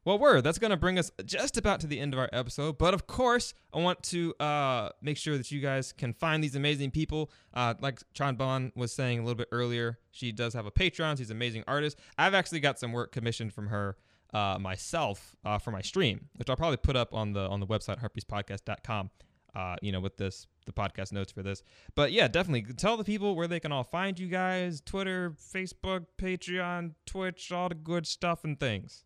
Well, 0.06 0.20
word. 0.20 0.44
That's 0.44 0.60
gonna 0.60 0.78
bring 0.78 1.00
us 1.00 1.10
just 1.26 1.58
about 1.58 1.80
to 1.80 1.88
the 1.88 2.00
end 2.00 2.14
of 2.14 2.20
our 2.20 2.30
episode. 2.32 2.78
But 2.78 2.94
of 2.94 3.08
course, 3.08 3.56
I 3.74 3.80
want 3.80 4.04
to 4.04 4.36
uh, 4.40 4.90
make 5.02 5.18
sure 5.18 5.36
that 5.36 5.50
you 5.50 5.60
guys 5.60 5.92
can 5.92 6.14
find 6.14 6.44
these 6.44 6.56
amazing 6.56 6.92
people. 6.92 7.32
Uh, 7.56 7.74
like 7.82 8.04
Chan 8.14 8.36
Bon 8.36 8.72
was 8.76 8.94
saying 8.94 9.18
a 9.18 9.22
little 9.24 9.36
bit 9.36 9.48
earlier, 9.52 9.98
she 10.12 10.32
does 10.32 10.54
have 10.54 10.68
a 10.68 10.72
Patreon. 10.72 11.18
She's 11.18 11.32
an 11.32 11.38
amazing 11.38 11.64
artist. 11.68 11.98
I've 12.20 12.36
actually 12.36 12.60
got 12.60 12.78
some 12.78 12.92
work 12.92 13.12
commissioned 13.12 13.52
from 13.52 13.68
her 13.68 13.98
uh, 14.32 14.60
myself 14.60 15.36
uh, 15.44 15.58
for 15.58 15.72
my 15.72 15.82
stream, 15.82 16.30
which 16.36 16.52
I'll 16.52 16.56
probably 16.56 16.78
put 16.78 16.96
up 16.96 17.12
on 17.12 17.34
the 17.34 17.48
on 17.48 17.60
the 17.60 17.68
website 17.68 18.00
heartpiecepodcast.com. 18.00 19.10
Uh, 19.56 19.78
you 19.82 19.92
know, 19.92 20.02
with 20.02 20.18
this 20.18 20.46
the 20.68 20.74
podcast 20.74 21.14
notes 21.14 21.32
for 21.32 21.42
this. 21.42 21.64
But 21.96 22.12
yeah, 22.12 22.28
definitely 22.28 22.74
tell 22.74 22.96
the 22.96 23.04
people 23.04 23.36
where 23.36 23.48
they 23.48 23.60
can 23.60 23.72
all 23.72 23.84
find 23.84 24.20
you 24.20 24.28
guys: 24.28 24.82
Twitter, 24.82 25.32
Facebook, 25.32 26.06
Patreon, 26.20 26.92
Twitch, 27.08 27.52
all 27.52 27.70
the 27.70 27.76
good 27.76 28.06
stuff 28.06 28.44
and 28.44 28.60
things. 28.60 29.05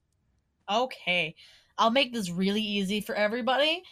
Okay. 0.70 1.36
I'll 1.78 1.92
make 1.92 2.14
this 2.14 2.30
really 2.30 2.62
easy 2.62 3.02
for 3.02 3.16
everybody. 3.16 3.84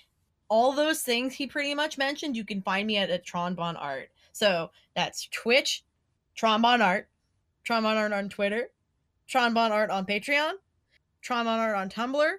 All 0.50 0.74
those 0.74 1.02
things 1.02 1.34
he 1.34 1.48
pretty 1.48 1.74
much 1.74 1.98
mentioned, 1.98 2.36
you 2.36 2.46
can 2.46 2.62
find 2.62 2.86
me 2.88 2.98
at, 2.98 3.10
at 3.10 3.26
Tronbon 3.26 3.76
Art. 3.80 4.10
So 4.32 4.72
that's 4.96 5.28
Twitch, 5.28 5.84
Tronbon 6.38 6.82
Art, 6.82 7.08
Tronbon 7.68 7.96
Art 7.98 8.14
on 8.14 8.30
Twitter, 8.30 8.70
Tronbon 9.30 9.72
Art 9.72 9.90
on 9.90 10.06
Patreon, 10.06 10.54
Tronbon 11.24 11.58
Art 11.58 11.76
on 11.76 11.90
Tumblr, 11.90 12.32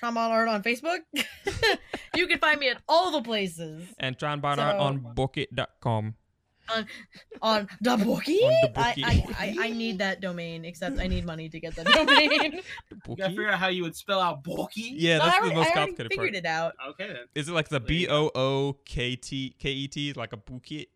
Tronbon 0.00 0.30
Art 0.30 0.48
on 0.48 0.62
Facebook. 0.62 1.00
you 2.14 2.26
can 2.26 2.38
find 2.38 2.58
me 2.60 2.68
at 2.70 2.80
all 2.88 3.10
the 3.10 3.22
places 3.22 3.84
And 3.98 4.16
Tronbon 4.18 4.58
Art 4.58 4.76
So- 4.76 4.78
on 4.78 5.00
Bookit.com. 5.14 6.14
on 7.42 7.68
the 7.80 7.96
bookie. 7.96 8.38
On 8.44 8.52
the 8.62 8.80
I, 8.80 8.88
Bookie. 8.90 9.04
I, 9.04 9.34
I, 9.38 9.56
I 9.66 9.70
need 9.70 9.98
that 9.98 10.20
domain, 10.20 10.64
except 10.64 10.98
I 10.98 11.06
need 11.06 11.24
money 11.26 11.48
to 11.48 11.60
get 11.60 11.74
the 11.74 11.84
domain. 11.96 12.60
you 13.08 13.16
gotta 13.16 13.30
figure 13.30 13.48
out 13.50 13.58
how 13.58 13.68
you 13.68 13.82
would 13.82 13.96
spell 13.96 14.20
out 14.20 14.42
bookie. 14.44 14.94
Yeah, 14.96 15.18
No, 15.18 15.24
I 15.24 15.26
that's 15.26 15.36
already, 15.38 15.48
the 15.50 15.54
most 15.56 15.66
I 15.66 15.70
already 15.70 15.92
complicated 15.92 16.12
figured 16.12 16.32
part. 16.34 16.44
it 16.44 16.46
out. 16.46 16.74
okay 16.90 17.06
then 17.08 17.24
Is 17.34 17.48
it 17.48 17.52
like 17.52 17.68
the 17.68 17.78
There 17.78 17.88
B 17.88 17.94
you 18.02 18.06
go. 18.08 18.30
O 18.34 18.40
O 18.40 18.76
K 18.84 19.16
T 19.16 19.54
K 19.58 19.70
E 19.70 19.88
T, 19.88 20.12
like 20.14 20.32
a 20.32 20.36
bookie? 20.36 20.88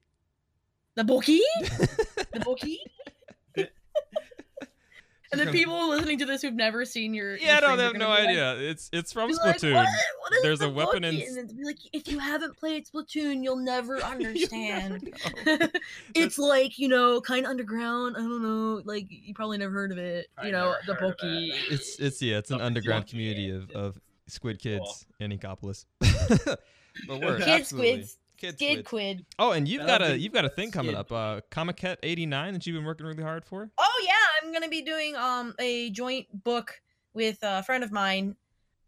The 0.96 1.04
bookie? 1.04 1.40
the 1.60 2.40
bookie? 2.44 2.80
And 5.40 5.48
the 5.48 5.52
people 5.52 5.88
listening 5.90 6.18
to 6.18 6.26
this 6.26 6.42
who've 6.42 6.54
never 6.54 6.84
seen 6.84 7.14
your 7.14 7.36
Yeah, 7.36 7.52
your 7.52 7.60
no, 7.60 7.66
stream 7.66 7.76
they 7.78 7.84
have 7.84 7.92
no 7.94 7.98
gonna 8.00 8.10
like- 8.10 8.28
idea. 8.28 8.56
It's 8.70 8.90
it's 8.92 9.12
from 9.12 9.28
be 9.28 9.34
like, 9.34 9.56
Splatoon. 9.56 9.74
"What? 9.74 9.88
What 10.20 10.32
is 10.34 10.42
There's 10.42 10.58
the 10.60 10.66
a 10.66 10.70
weapon 10.70 11.04
in 11.04 11.14
bookie?" 11.16 11.26
and 11.26 11.56
be 11.56 11.64
like 11.64 11.78
if 11.92 12.08
you 12.08 12.18
haven't 12.18 12.56
played 12.56 12.86
Splatoon, 12.86 13.42
you'll 13.42 13.56
never 13.56 13.96
You 13.98 14.02
understand. 14.02 15.12
never 15.44 15.58
know. 15.58 15.68
it's 16.14 16.38
like 16.38 16.78
you 16.78 16.88
know, 16.88 17.20
kind 17.20 17.44
of 17.46 17.50
underground. 17.50 18.16
I 18.16 18.20
don't 18.20 18.42
know, 18.42 18.82
like 18.84 19.06
you 19.08 19.34
probably 19.34 19.58
never 19.58 19.72
heard 19.72 19.92
of 19.92 19.98
it. 19.98 20.28
I 20.38 20.46
You 20.46 20.52
know, 20.52 20.74
the 20.86 20.94
heard 20.94 21.04
of 21.04 21.16
bookie. 21.18 21.52
It's 21.70 21.98
it's 21.98 22.20
yeah, 22.22 22.38
it's 22.38 22.50
an 22.50 22.58
The 22.58 22.64
underground 22.64 23.06
community 23.06 23.50
of, 23.50 23.70
of 23.72 24.00
squid 24.26 24.62
Cool. 24.62 24.78
kids 24.78 25.06
in 25.20 25.30
Inkopolis. 25.36 25.84
but 26.00 27.20
we're 27.20 27.38
Kid 27.38 27.48
absolutely. 27.48 27.92
squids, 28.02 28.18
Kid 28.44 28.54
skid 28.54 28.86
squids. 28.86 28.88
quid. 28.88 29.26
Oh, 29.38 29.52
and 29.52 29.66
you've 29.66 29.86
That'll 29.86 30.08
got 30.08 30.14
a 30.14 30.18
you've 30.18 30.32
got 30.32 30.44
a 30.44 30.48
thing 30.48 30.70
coming 30.70 30.94
up, 30.94 31.10
uh 31.12 31.40
Comiket 31.50 31.96
eighty 32.02 32.26
nine 32.26 32.52
that 32.52 32.66
you've 32.66 32.74
been 32.74 32.84
working 32.84 33.06
really 33.06 33.22
hard 33.22 33.44
for. 33.44 33.70
Oh 33.78 34.04
yeah, 34.06 34.12
I'm 34.42 34.52
gonna 34.52 34.68
be 34.68 34.82
doing 34.82 35.16
um 35.16 35.54
a 35.58 35.90
joint 35.90 36.26
book 36.44 36.80
with 37.12 37.38
a 37.42 37.62
friend 37.62 37.84
of 37.84 37.92
mine 37.92 38.36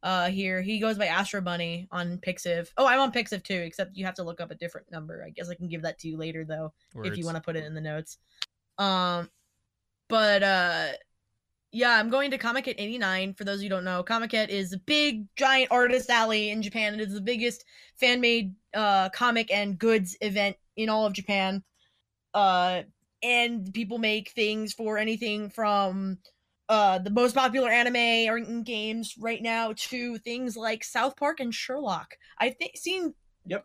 uh 0.02 0.28
here. 0.28 0.62
He 0.62 0.78
goes 0.78 0.98
by 0.98 1.06
Astro 1.06 1.40
Bunny 1.40 1.88
on 1.90 2.18
Pixiv. 2.18 2.68
Oh, 2.76 2.86
I'm 2.86 3.00
on 3.00 3.12
Pixiv 3.12 3.42
too, 3.42 3.54
except 3.54 3.96
you 3.96 4.04
have 4.04 4.14
to 4.14 4.22
look 4.22 4.40
up 4.40 4.50
a 4.50 4.54
different 4.54 4.90
number. 4.90 5.24
I 5.26 5.30
guess 5.30 5.48
I 5.48 5.54
can 5.54 5.68
give 5.68 5.82
that 5.82 5.98
to 6.00 6.08
you 6.08 6.16
later 6.16 6.44
though, 6.44 6.72
if 7.02 7.16
you 7.16 7.24
want 7.24 7.36
to 7.36 7.42
put 7.42 7.56
it 7.56 7.64
in 7.64 7.74
the 7.74 7.80
notes. 7.80 8.18
Um 8.78 9.30
but 10.08 10.42
uh 10.42 10.88
yeah, 11.72 11.98
I'm 11.98 12.10
going 12.10 12.30
to 12.30 12.38
Comiket 12.38 12.74
89. 12.78 13.34
For 13.34 13.44
those 13.44 13.56
of 13.56 13.62
you 13.62 13.68
who 13.68 13.76
don't 13.76 13.84
know, 13.84 14.02
Comiket 14.02 14.48
is 14.48 14.72
a 14.72 14.78
big 14.78 15.26
giant 15.36 15.70
artist 15.70 16.08
alley 16.10 16.50
in 16.50 16.62
Japan. 16.62 16.94
It 16.94 17.00
is 17.00 17.14
the 17.14 17.20
biggest 17.20 17.64
fan 17.96 18.20
made 18.20 18.54
uh 18.74 19.08
comic 19.10 19.50
and 19.52 19.78
goods 19.78 20.16
event 20.20 20.56
in 20.76 20.88
all 20.88 21.06
of 21.06 21.12
Japan. 21.12 21.62
Uh 22.34 22.82
and 23.22 23.72
people 23.74 23.98
make 23.98 24.30
things 24.30 24.72
for 24.72 24.98
anything 24.98 25.50
from 25.50 26.18
uh 26.68 26.98
the 26.98 27.10
most 27.10 27.34
popular 27.34 27.70
anime 27.70 28.28
or 28.30 28.40
games 28.62 29.14
right 29.18 29.42
now 29.42 29.72
to 29.76 30.18
things 30.18 30.56
like 30.56 30.84
South 30.84 31.16
Park 31.16 31.40
and 31.40 31.54
Sherlock. 31.54 32.16
I've 32.38 32.56
th- 32.58 32.76
seen 32.76 33.14
Yep. 33.48 33.64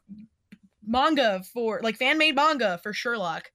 manga 0.86 1.42
for 1.54 1.80
like 1.82 1.96
fan 1.98 2.18
made 2.18 2.36
manga 2.36 2.80
for 2.84 2.94
Sherlock. 2.94 3.52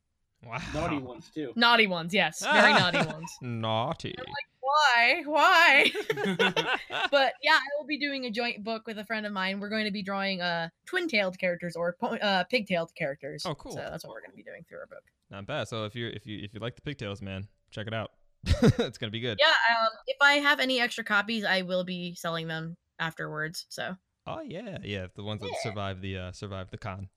Wow. 0.47 0.59
naughty 0.75 0.99
ones 0.99 1.31
too 1.35 1.53
Naughty 1.57 1.87
ones, 1.87 2.15
yes, 2.15 2.43
very 2.45 2.73
naughty 2.73 2.99
ones. 3.13 3.31
Naughty. 3.43 4.15
Like, 4.19 4.27
Why? 4.61 5.23
Why? 5.27 5.93
but 7.11 7.33
yeah, 7.43 7.55
I 7.55 7.69
will 7.79 7.87
be 7.87 7.99
doing 7.99 8.25
a 8.27 8.31
joint 8.31 8.65
book 8.65 8.87
with 8.87 8.99
a 8.99 9.05
friend 9.05 9.25
of 9.27 9.33
mine. 9.33 9.61
We're 9.61 9.69
going 9.69 9.85
to 9.87 9.91
be 9.91 10.03
drawing 10.03 10.41
uh 10.41 10.69
twin-tailed 10.87 11.39
characters 11.39 11.77
or 11.77 11.97
uh 12.23 12.45
pig-tailed 12.51 12.93
characters. 12.97 13.43
Oh, 13.47 13.55
cool. 13.55 13.73
So 13.73 13.79
that's 13.79 14.05
what 14.05 14.13
we're 14.13 14.21
going 14.21 14.33
to 14.33 14.37
be 14.37 14.43
doing 14.43 14.65
through 14.69 14.79
our 14.79 14.87
book. 14.87 15.03
Not 15.31 15.47
bad. 15.47 15.69
So 15.69 15.85
if 15.85 15.95
you 15.95 16.09
if 16.09 16.27
you 16.27 16.41
if 16.43 16.53
you 16.55 16.61
like 16.61 16.77
the 16.77 16.83
pigtails, 16.83 17.21
man, 17.23 17.49
check 17.71 17.87
it 17.87 17.95
out. 17.95 18.11
it's 18.45 18.99
gonna 18.99 19.11
be 19.11 19.21
good. 19.21 19.39
Yeah, 19.41 19.47
um, 19.49 19.89
if 20.07 20.17
I 20.21 20.35
have 20.35 20.61
any 20.61 20.81
extra 20.81 21.03
copies, 21.03 21.45
I 21.45 21.63
will 21.63 21.83
be 21.85 22.15
selling 22.15 22.47
them 22.47 22.77
afterwards. 23.01 23.67
So 23.71 23.97
Oh 24.27 24.41
yeah, 24.41 24.79
yeah, 24.83 25.07
the 25.15 25.23
ones 25.25 25.41
that 25.41 25.49
Yeah. 25.49 25.71
survive 25.71 26.01
the 26.01 26.19
uh 26.19 26.33
survive 26.33 26.71
the 26.71 26.79
con. 26.79 27.09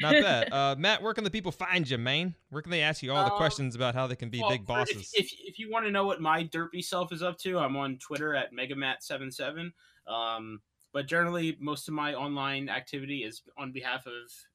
Not 0.00 0.12
bad. 0.22 0.52
Uh 0.52 0.74
Matt, 0.78 1.02
where 1.02 1.14
can 1.14 1.24
the 1.24 1.30
people 1.30 1.52
find 1.52 1.88
you, 1.88 1.96
man? 1.98 2.34
Where 2.50 2.60
can 2.62 2.70
they 2.70 2.82
ask 2.82 3.02
you 3.02 3.12
all 3.12 3.24
the 3.24 3.32
Um, 3.32 3.36
questions 3.38 3.74
about 3.74 3.94
how 3.94 4.06
they 4.06 4.16
can 4.16 4.28
be 4.30 4.40
Well, 4.40 4.50
big 4.50 4.66
for- 4.66 4.80
if- 4.80 4.88
bosses? 4.94 5.12
If, 5.14 5.32
if, 5.44 5.58
you 5.58 5.70
want 5.70 5.86
to 5.86 5.90
know 5.90 6.04
what 6.04 6.20
my 6.20 6.44
derpy 6.44 6.84
self 6.84 7.12
is 7.12 7.22
up 7.22 7.38
to, 7.38 7.58
I'm 7.58 7.76
on 7.76 7.96
Twitter 7.98 8.34
at 8.34 8.52
megamat77. 8.52 9.72
Um, 10.06 10.60
but 10.92 11.06
generally, 11.06 11.56
most 11.60 11.88
of 11.88 11.94
my 11.94 12.14
online 12.14 12.68
activity 12.68 13.22
is 13.24 13.42
on 13.58 13.72
behalf 13.72 14.06
of 14.06 14.12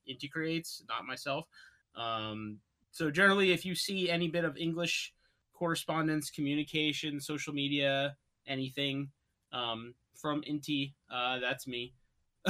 Inti 0.10 0.30
Creates, 0.32 0.84
not 0.88 1.06
myself. 1.06 1.48
Um, 1.96 2.60
so 2.92 3.10
generally, 3.12 3.52
if 3.52 3.66
you 3.66 3.74
see 3.76 4.10
any 4.10 4.28
bit 4.28 4.44
of 4.46 4.58
English 4.58 5.14
correspondence, 5.54 6.30
communication, 6.30 7.20
social 7.20 7.54
media, 7.54 8.16
anything 8.48 9.10
um, 9.54 9.94
from 10.16 10.42
Inti, 10.44 10.94
uh, 11.12 11.40
that's 11.40 11.68
me. 11.68 11.94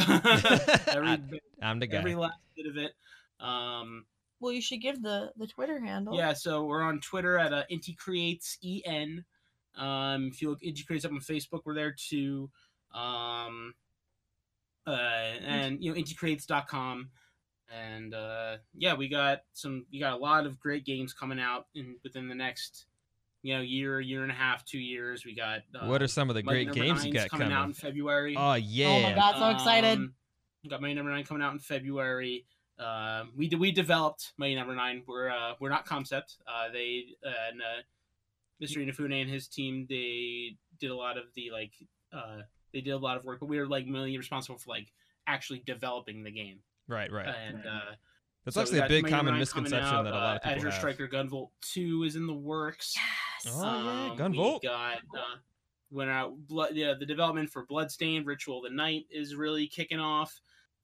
every, 0.87 1.17
bit- 1.17 1.43
I'm 1.61 1.79
the 1.79 1.87
guy. 1.87 1.97
every 1.97 2.15
last 2.15 2.37
bit 2.61 2.69
of 2.69 2.77
it. 2.77 2.93
Um, 3.39 4.05
well, 4.39 4.51
you 4.51 4.61
should 4.61 4.81
give 4.81 5.01
the 5.01 5.31
the 5.37 5.47
Twitter 5.47 5.79
handle. 5.79 6.15
yeah, 6.15 6.33
so 6.33 6.63
we're 6.65 6.83
on 6.83 6.99
Twitter 6.99 7.37
at 7.37 7.53
uh, 7.53 7.63
Inti 7.71 7.95
Creates 7.97 8.57
En. 8.63 9.23
Um, 9.75 10.29
if 10.31 10.41
you 10.41 10.49
look 10.49 10.61
Inti 10.61 10.85
Creates 10.85 11.05
up 11.05 11.11
on 11.11 11.19
Facebook, 11.19 11.61
we're 11.65 11.75
there 11.75 11.95
too. 11.97 12.49
Um, 12.93 13.73
uh, 14.87 14.91
and 15.45 15.83
you 15.83 15.91
know 15.91 15.97
inticreates.com. 15.97 17.09
And 17.73 18.13
uh, 18.13 18.57
yeah, 18.73 18.95
we 18.95 19.07
got 19.07 19.41
some. 19.53 19.85
We 19.91 19.99
got 19.99 20.13
a 20.13 20.17
lot 20.17 20.45
of 20.45 20.59
great 20.59 20.85
games 20.85 21.13
coming 21.13 21.39
out 21.39 21.67
in 21.73 21.95
within 22.03 22.27
the 22.27 22.35
next, 22.35 22.85
you 23.43 23.55
know, 23.55 23.61
year, 23.61 24.01
year 24.01 24.23
and 24.23 24.31
a 24.31 24.35
half, 24.35 24.65
two 24.65 24.79
years. 24.79 25.23
We 25.23 25.35
got. 25.35 25.59
Uh, 25.73 25.87
what 25.87 26.01
are 26.01 26.07
some 26.07 26.29
of 26.29 26.35
the 26.35 26.43
Mighty 26.43 26.65
great 26.65 26.67
Number 26.67 26.93
games 26.93 27.05
you 27.05 27.13
got 27.13 27.29
coming, 27.29 27.47
coming? 27.47 27.57
out 27.57 27.67
in 27.67 27.73
February. 27.73 28.35
Oh 28.37 28.55
yeah. 28.55 28.87
oh 28.87 29.01
my 29.03 29.13
God. 29.13 29.35
so 29.37 29.49
excited. 29.51 29.99
Um, 29.99 30.13
Got 30.69 30.81
Mighty 30.81 30.93
Number 30.93 31.11
Nine 31.11 31.23
coming 31.23 31.41
out 31.41 31.53
in 31.53 31.59
February. 31.59 32.45
Uh, 32.79 33.25
we 33.35 33.47
d- 33.47 33.55
we 33.55 33.71
developed 33.71 34.33
Mighty 34.37 34.55
Number 34.55 34.75
Nine. 34.75 35.01
We're 35.07 35.29
uh, 35.29 35.53
we're 35.59 35.69
not 35.69 35.85
concept. 35.85 36.37
Uh, 36.47 36.71
they 36.71 37.05
uh, 37.25 37.29
and 37.51 37.61
uh, 37.61 37.65
Mr. 38.63 38.77
Inafune 38.77 39.19
and 39.21 39.29
his 39.29 39.47
team 39.47 39.87
they 39.89 40.55
did 40.79 40.91
a 40.91 40.95
lot 40.95 41.17
of 41.17 41.25
the 41.35 41.49
like 41.51 41.71
uh, 42.13 42.41
they 42.73 42.81
did 42.81 42.91
a 42.91 42.97
lot 42.97 43.17
of 43.17 43.25
work, 43.25 43.39
but 43.39 43.47
we 43.47 43.57
were 43.59 43.65
like 43.67 43.87
mainly 43.87 44.15
responsible 44.17 44.57
for 44.59 44.69
like 44.69 44.91
actually 45.27 45.63
developing 45.65 46.23
the 46.23 46.31
game. 46.31 46.59
Right, 46.87 47.11
right. 47.11 47.27
And 47.47 47.65
uh, 47.65 47.79
That's 48.45 48.55
so 48.55 48.61
actually 48.61 48.79
a 48.79 48.87
big 48.87 49.03
Mighty 49.03 49.15
common 49.15 49.39
misconception 49.39 49.83
out, 49.83 50.03
that 50.03 50.13
a 50.13 50.15
lot 50.15 50.35
of 50.37 50.41
uh, 50.43 50.49
people 50.49 50.57
Azure 50.57 50.69
have. 50.69 50.79
Striker 50.79 51.07
Gunvolt 51.07 51.49
Two 51.61 52.03
is 52.03 52.15
in 52.15 52.27
the 52.27 52.33
works. 52.33 52.95
Yes. 53.43 53.55
Oh, 53.57 53.63
yeah, 53.63 54.11
Um, 54.11 54.17
Gunvolt. 54.17 54.61
We 54.61 54.67
got 54.69 54.97
uh, 55.17 55.37
when 55.89 56.07
our 56.07 56.29
blood, 56.29 56.71
yeah, 56.73 56.93
the 56.97 57.05
development 57.05 57.49
for 57.49 57.65
Bloodstained 57.65 58.25
Ritual 58.27 58.63
of 58.63 58.69
the 58.69 58.75
Night 58.75 59.05
is 59.11 59.35
really 59.35 59.65
kicking 59.67 59.99
off. 59.99 60.39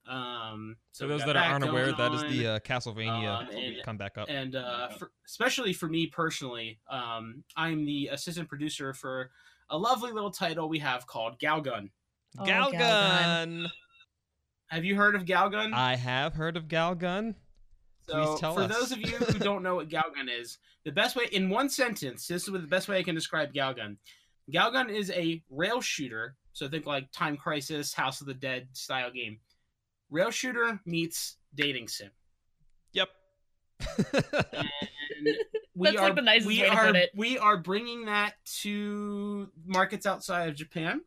Um, 0.08 0.76
For 0.96 1.06
those 1.06 1.20
got 1.20 1.34
that 1.34 1.36
aren't 1.36 1.64
going 1.64 1.70
aware, 1.70 1.92
that 1.92 2.12
is 2.14 2.22
the 2.22 2.46
uh, 2.46 2.58
Castlevania 2.60 3.40
Um, 3.42 3.48
and- 3.56 3.76
come 3.84 3.96
back 3.98 4.16
up. 4.16 4.28
and 4.30 4.56
uh, 4.56 4.88
for, 4.88 5.10
especially 5.26 5.72
for 5.72 5.86
me 5.88 6.06
personally, 6.06 6.78
um, 6.90 7.44
I'm 7.56 7.84
the 7.84 8.08
assistant 8.08 8.48
producer 8.48 8.94
for 8.94 9.30
a 9.70 9.76
lovely 9.76 10.10
little 10.12 10.30
title 10.30 10.68
we 10.68 10.78
have 10.78 11.06
called 11.06 11.38
Galgun. 11.38 11.90
Oh, 12.38 12.44
Galgun. 12.44 12.72
Galgun. 12.78 13.66
Have 14.68 14.84
you 14.84 14.96
heard 14.96 15.14
of 15.14 15.24
Galgun? 15.24 15.72
I 15.74 15.96
have 15.96 16.34
heard 16.34 16.56
of 16.56 16.68
Galgun. 16.68 17.34
So, 18.08 18.36
tell 18.38 18.54
for 18.54 18.62
us. 18.62 18.72
those 18.74 18.92
of 18.92 18.98
you 19.00 19.16
who 19.16 19.38
don't 19.38 19.62
know 19.62 19.74
what 19.76 19.88
Galgun 19.90 20.28
is, 20.30 20.58
the 20.84 20.92
best 20.92 21.16
way, 21.16 21.26
in 21.32 21.50
one 21.50 21.68
sentence, 21.68 22.26
this 22.26 22.46
is 22.48 22.52
the 22.52 22.58
best 22.60 22.88
way 22.88 22.96
I 22.98 23.02
can 23.02 23.14
describe 23.14 23.52
Galgun. 23.52 23.96
Galgun 24.50 24.88
is 24.88 25.10
a 25.10 25.42
rail 25.50 25.82
shooter, 25.82 26.34
so 26.54 26.66
think 26.68 26.86
like 26.86 27.10
Time 27.12 27.36
Crisis, 27.36 27.92
House 27.92 28.22
of 28.22 28.26
the 28.26 28.32
Dead 28.34 28.68
style 28.72 29.10
game. 29.10 29.38
Rail 30.10 30.30
shooter 30.30 30.80
meets 30.86 31.36
dating 31.54 31.88
sim. 31.88 32.10
Yep. 32.92 33.08
And 35.18 35.34
we 35.74 35.88
That's, 35.88 35.98
are 35.98 36.06
like, 36.06 36.14
the 36.16 36.22
nicest 36.22 36.46
we 36.46 36.60
way 36.60 36.68
to 36.68 36.74
are 36.74 36.86
put 36.86 36.96
it. 36.96 37.10
we 37.14 37.38
are 37.38 37.56
bringing 37.56 38.06
that 38.06 38.34
to 38.60 39.48
markets 39.66 40.06
outside 40.06 40.48
of 40.48 40.54
Japan. 40.54 41.00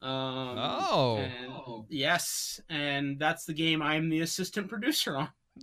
Um, 0.00 0.58
oh. 0.58 1.16
and- 1.18 1.84
yes, 1.88 2.60
and 2.68 3.18
that's 3.18 3.44
the 3.44 3.54
game 3.54 3.82
I'm 3.82 4.08
the 4.10 4.20
assistant 4.20 4.68
producer 4.68 5.16
on. 5.16 5.28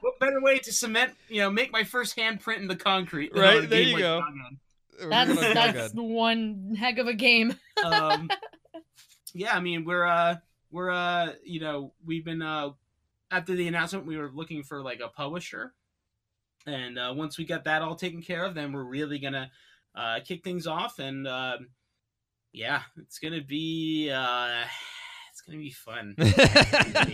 what 0.00 0.18
better 0.18 0.40
way 0.40 0.58
to 0.60 0.72
cement, 0.72 1.12
you 1.28 1.40
know, 1.40 1.50
make 1.50 1.72
my 1.72 1.84
first 1.84 2.16
handprint 2.16 2.58
in 2.58 2.68
the 2.68 2.76
concrete? 2.76 3.32
than 3.34 3.42
Right, 3.42 3.68
there 3.68 3.82
you 3.82 3.94
like 3.94 4.02
go. 4.02 4.20
Galgun? 4.20 4.58
We're 5.02 5.08
That's 5.10 5.40
that's 5.54 5.94
one 5.94 6.74
heck 6.78 6.98
of 6.98 7.06
a 7.06 7.14
game. 7.14 7.56
um, 7.84 8.30
yeah, 9.34 9.54
I 9.54 9.60
mean, 9.60 9.84
we're 9.84 10.06
uh, 10.06 10.36
we're 10.72 10.90
uh, 10.90 11.34
you 11.44 11.60
know, 11.60 11.92
we've 12.04 12.24
been 12.24 12.42
uh, 12.42 12.70
after 13.30 13.54
the 13.54 13.68
announcement, 13.68 14.06
we 14.06 14.16
were 14.16 14.30
looking 14.32 14.64
for 14.64 14.82
like 14.82 15.00
a 15.00 15.08
publisher, 15.08 15.74
and 16.66 16.98
uh, 16.98 17.12
once 17.14 17.38
we 17.38 17.44
get 17.44 17.64
that 17.64 17.82
all 17.82 17.94
taken 17.94 18.22
care 18.22 18.44
of, 18.44 18.54
then 18.54 18.72
we're 18.72 18.82
really 18.82 19.18
gonna 19.18 19.50
uh, 19.94 20.20
kick 20.24 20.42
things 20.42 20.66
off, 20.66 20.98
and 20.98 21.28
um, 21.28 21.68
yeah, 22.52 22.82
it's 22.96 23.18
gonna 23.18 23.42
be 23.42 24.10
uh, 24.10 24.64
it's 25.30 25.40
gonna 25.42 25.58
be 25.58 25.70
fun. 25.70 26.14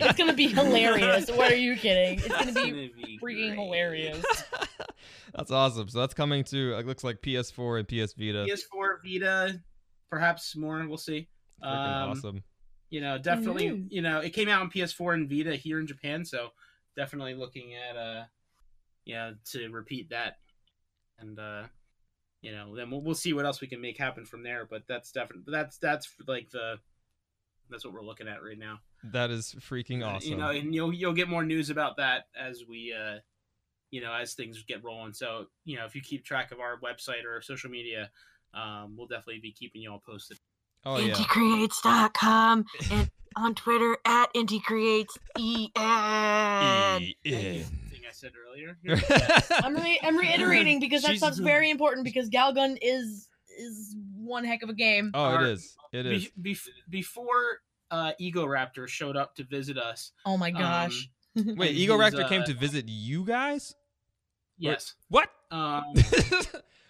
It's 0.01 0.17
gonna 0.17 0.35
be 0.35 0.49
hilarious. 0.49 1.31
what 1.35 1.53
are 1.53 1.57
you 1.57 1.77
kidding? 1.77 2.19
It's 2.19 2.29
gonna 2.29 2.53
be 2.53 2.93
be 2.95 3.19
freaking 3.19 3.21
great. 3.21 3.55
hilarious. 3.55 4.25
that's 5.35 5.51
awesome. 5.51 5.89
So 5.89 6.01
that's 6.01 6.15
coming 6.15 6.45
to 6.45 6.79
it 6.79 6.87
looks 6.87 7.05
like 7.05 7.21
PS4 7.23 7.81
and 7.81 7.89
PS 7.89 8.15
Vita. 8.15 8.47
PS4, 8.49 8.97
Vita, 9.05 9.61
perhaps 10.11 10.57
more. 10.57 10.85
We'll 10.87 10.97
see. 10.97 11.29
Um, 11.63 12.11
awesome. 12.11 12.43
You 12.91 13.01
know, 13.01 13.19
definitely. 13.19 13.69
Mhm. 13.69 13.87
You 13.91 14.03
know, 14.03 14.21
it 14.21 14.31
came 14.31 14.49
out 14.49 14.63
on 14.63 14.71
PS4 14.71 15.15
and 15.15 15.29
Vita 15.29 15.57
here 15.57 15.79
in 15.79 15.87
Japan, 15.87 16.25
so 16.25 16.53
definitely 16.97 17.35
looking 17.35 17.75
at 17.75 17.97
uh, 17.97 18.25
you 19.05 19.15
know, 19.15 19.35
to 19.53 19.69
repeat 19.69 20.11
that, 20.11 20.39
and 21.19 21.39
uh, 21.39 21.65
you 22.41 22.53
know, 22.53 22.75
then 22.75 22.91
we'll, 22.91 23.03
we'll 23.03 23.15
see 23.15 23.33
what 23.33 23.45
else 23.45 23.61
we 23.61 23.67
can 23.67 23.81
make 23.81 23.99
happen 23.99 24.25
from 24.25 24.43
there. 24.43 24.67
But 24.69 24.87
that's 24.87 25.13
definitely 25.13 25.53
that's 25.53 25.79
that's 25.79 26.13
like 26.27 26.51
the 26.51 26.79
that's 27.71 27.85
what 27.85 27.93
we're 27.93 28.05
looking 28.05 28.29
at 28.29 28.43
right 28.43 28.59
now. 28.59 28.81
That 29.05 29.31
is 29.31 29.55
freaking 29.59 30.03
Uh, 30.03 30.17
awesome. 30.17 30.31
You 30.31 30.37
know, 30.37 30.51
and 30.51 30.75
you'll 30.75 30.93
you'll 30.93 31.13
get 31.13 31.29
more 31.29 31.45
news 31.45 31.71
about 31.71 31.99
that 31.99 32.29
as 32.39 32.65
we 32.67 32.95
uh, 32.95 33.19
you 33.91 34.01
know, 34.01 34.13
as 34.13 34.35
things 34.35 34.63
get 34.67 34.83
rolling. 34.83 35.13
So 35.13 35.47
you 35.65 35.77
know, 35.77 35.85
if 35.85 35.95
you 35.95 36.01
keep 36.01 36.25
track 36.25 36.53
of 36.53 36.61
our 36.61 36.79
website 36.81 37.25
or 37.27 37.41
social 37.43 37.71
media, 37.71 38.11
um, 38.55 38.97
we'll 38.97 39.07
definitely 39.07 39.41
be 39.41 39.53
keeping 39.53 39.83
you 39.83 39.93
all 39.93 40.03
posted. 40.05 40.39
Oh 40.87 40.97
yeah. 40.99 41.09
Inticreates.com 41.09 42.65
and 42.93 43.11
on 43.37 43.55
Twitter 43.55 43.97
at 44.05 44.31
Inticreates 44.35 45.17
E 45.39 45.69
EN. 45.77 47.03
E-N. 47.25 47.65
thing 47.65 48.01
I 48.09 48.13
said 48.13 48.33
earlier. 48.49 48.77
I'm 49.65 49.77
re- 49.77 50.01
I'm 50.03 50.17
reiterating 50.17 50.81
because 50.81 51.03
that 51.03 51.09
She's- 51.11 51.21
stuff's 51.21 51.39
very 51.39 51.71
important 51.71 52.05
because 52.05 52.29
Galgun 52.31 52.79
is 52.83 53.29
is 53.59 53.95
one 54.17 54.45
heck 54.45 54.63
of 54.63 54.69
a 54.69 54.75
game. 54.75 55.11
oh, 55.15 55.25
it 55.31 55.35
Our- 55.35 55.47
is. 55.47 55.77
It 55.93 56.07
is. 56.07 56.29
Be- 56.41 56.55
bef- 56.55 56.69
before 56.91 57.61
uh, 57.91 58.13
Ego 58.19 58.45
Raptor 58.47 58.87
showed 58.87 59.17
up 59.17 59.35
to 59.37 59.45
visit 59.45 59.79
us. 59.79 60.13
Oh 60.27 60.37
my 60.37 60.51
gosh. 60.51 61.09
um, 61.39 61.55
Wait, 61.57 61.75
Ego 61.77 61.99
he's, 61.99 62.13
Raptor 62.15 62.29
came 62.29 62.43
uh, 62.43 62.47
to 62.47 62.55
visit 62.55 62.85
you 62.89 63.25
guys? 63.25 63.75
Yes. 64.59 64.95
What? 65.09 65.31
Um, 65.51 65.85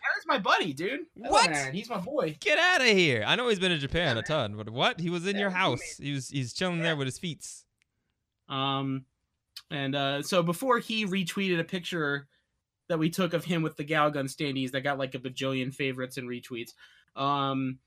Aaron's 0.09 0.26
my 0.26 0.38
buddy, 0.38 0.72
dude. 0.72 1.00
I 1.24 1.28
What? 1.28 1.50
Aaron. 1.50 1.74
He's 1.74 1.90
my 1.90 1.98
boy. 1.98 2.36
Get 2.40 2.59
out 2.59 2.80
of 2.80 2.86
here! 2.86 3.24
I 3.26 3.36
know 3.36 3.48
he's 3.48 3.59
been 3.59 3.72
in 3.72 3.80
Japan 3.80 4.16
Yeah, 4.16 4.20
a 4.20 4.24
ton, 4.24 4.56
but 4.56 4.70
what? 4.70 5.00
He 5.00 5.11
was 5.11 5.26
in 5.26 5.36
Yeah, 5.36 5.42
your 5.42 5.50
house. 5.50 5.98
He 6.00 6.12
was 6.12 6.28
he's 6.28 6.52
chilling 6.52 6.80
there 6.80 6.96
with 6.96 7.06
his 7.06 7.18
feet. 7.18 7.46
Um, 8.48 9.04
and 9.70 9.94
uh, 9.94 10.22
so 10.22 10.42
before 10.42 10.78
he 10.78 11.06
retweeted 11.06 11.61
a 11.61 11.64
picture 11.64 12.26
that 12.88 12.98
we 12.98 13.11
took 13.11 13.34
of 13.34 13.44
him 13.44 13.62
with 13.62 13.76
the 13.76 13.84
Galgun 13.84 14.24
standees 14.24 14.70
that 14.70 14.80
got 14.80 14.98
like 14.98 15.14
a 15.14 15.18
bajillion 15.18 15.74
favorites 15.74 16.16
and 16.16 16.28
retweets, 16.28 16.72
um, 17.16 17.78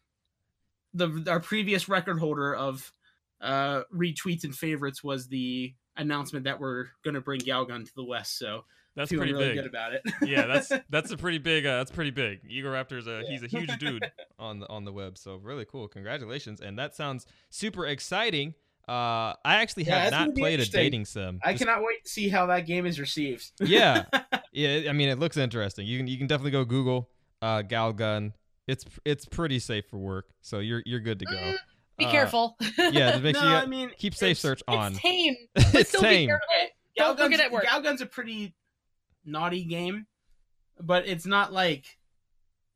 the 0.94 1.26
our 1.28 1.40
previous 1.40 1.90
record 1.90 2.20
holder 2.20 2.54
of 2.54 2.92
uh 3.40 3.82
retweets 3.94 4.44
and 4.44 4.56
favorites 4.56 5.04
was 5.04 5.28
the 5.28 5.74
announcement 5.98 6.46
that 6.46 6.60
we're 6.60 6.86
going 7.04 7.16
to 7.16 7.22
bring 7.22 7.40
Galgun 7.40 7.86
to 7.86 7.96
the 7.96 8.04
West. 8.04 8.38
So 8.38 8.66
That's 8.96 9.10
feeling 9.10 9.30
pretty 9.30 9.34
really 9.34 9.56
big. 9.56 9.64
good 9.64 9.70
about 9.70 9.94
it. 9.94 10.02
yeah, 10.24 10.46
that's 10.48 10.72
that's 10.90 11.12
a 11.12 11.18
pretty 11.18 11.38
big. 11.38 11.66
Uh, 11.66 11.78
that's 11.78 11.92
pretty 11.92 12.12
big. 12.12 12.42
Ego 12.48 12.70
Raptor's 12.70 13.08
a 13.08 13.24
he's 13.28 13.42
a 13.44 13.48
huge 13.48 13.78
dude. 13.80 14.10
on 14.40 14.60
the 14.60 14.68
on 14.70 14.84
the 14.86 14.92
web. 14.92 15.18
So 15.18 15.36
really 15.38 15.66
cool. 15.66 15.88
Congratulations. 15.88 16.60
And 16.62 16.78
that 16.80 16.96
sounds 16.96 17.26
super 17.50 17.86
exciting. 17.88 18.54
Uh 18.90 19.32
I 19.46 19.56
actually 19.62 19.84
Yeah, 19.84 20.00
have 20.00 20.12
not 20.12 20.36
played 20.36 20.44
a 20.60 20.64
interesting. 20.64 20.80
dating 20.82 21.06
sim. 21.06 21.40
I 21.44 21.54
Just- 21.54 21.64
cannot 21.64 21.82
wait 21.84 22.04
to 22.04 22.10
see 22.10 22.28
how 22.30 22.48
that 22.48 22.66
game 22.66 22.86
is 22.86 23.00
received. 23.00 23.52
yeah. 23.62 24.06
Yeah, 24.52 24.90
I 24.90 24.94
mean 24.94 25.08
it 25.10 25.20
looks 25.20 25.38
interesting. 25.38 25.86
You 25.88 25.98
can 26.00 26.08
you 26.08 26.18
can 26.18 26.28
definitely 26.28 26.52
go 26.52 26.66
Google 26.66 27.10
uh 27.42 27.62
Galgun. 27.62 28.34
It's 28.68 28.84
it's 29.06 29.26
pretty 29.26 29.60
safe 29.60 29.86
for 29.90 29.98
work. 30.00 30.26
So 30.42 30.60
you're 30.60 30.82
you're 30.86 31.00
good 31.00 31.20
to 31.20 31.26
go. 31.26 31.32
Mm, 31.38 31.56
Be 31.98 32.06
Uh, 32.06 32.12
careful. 32.12 32.58
Yeah, 32.78 33.12
just 33.12 33.24
make 33.24 33.36
no, 33.36 33.42
sure 33.42 33.50
you 33.52 33.56
I 33.56 33.66
mean 33.68 33.92
keep 33.98 34.16
safe 34.16 34.38
search 34.38 34.62
on. 34.68 34.94
It's 34.94 35.02
tame. 35.02 35.36
It's 35.56 35.90
still 35.90 36.02
be 36.02 36.08
tame. 36.08 36.30
careful. 36.30 36.48
Okay, 36.60 36.70
Don't 36.98 37.08
look 37.10 37.18
Galgun's, 37.20 37.40
at 37.42 37.52
work. 37.52 37.64
Galgun's 37.66 38.02
a 38.02 38.06
pretty 38.08 38.56
naughty 39.26 39.64
game. 39.64 40.06
but 40.80 41.08
it's 41.08 41.26
not 41.26 41.54
like 41.54 41.86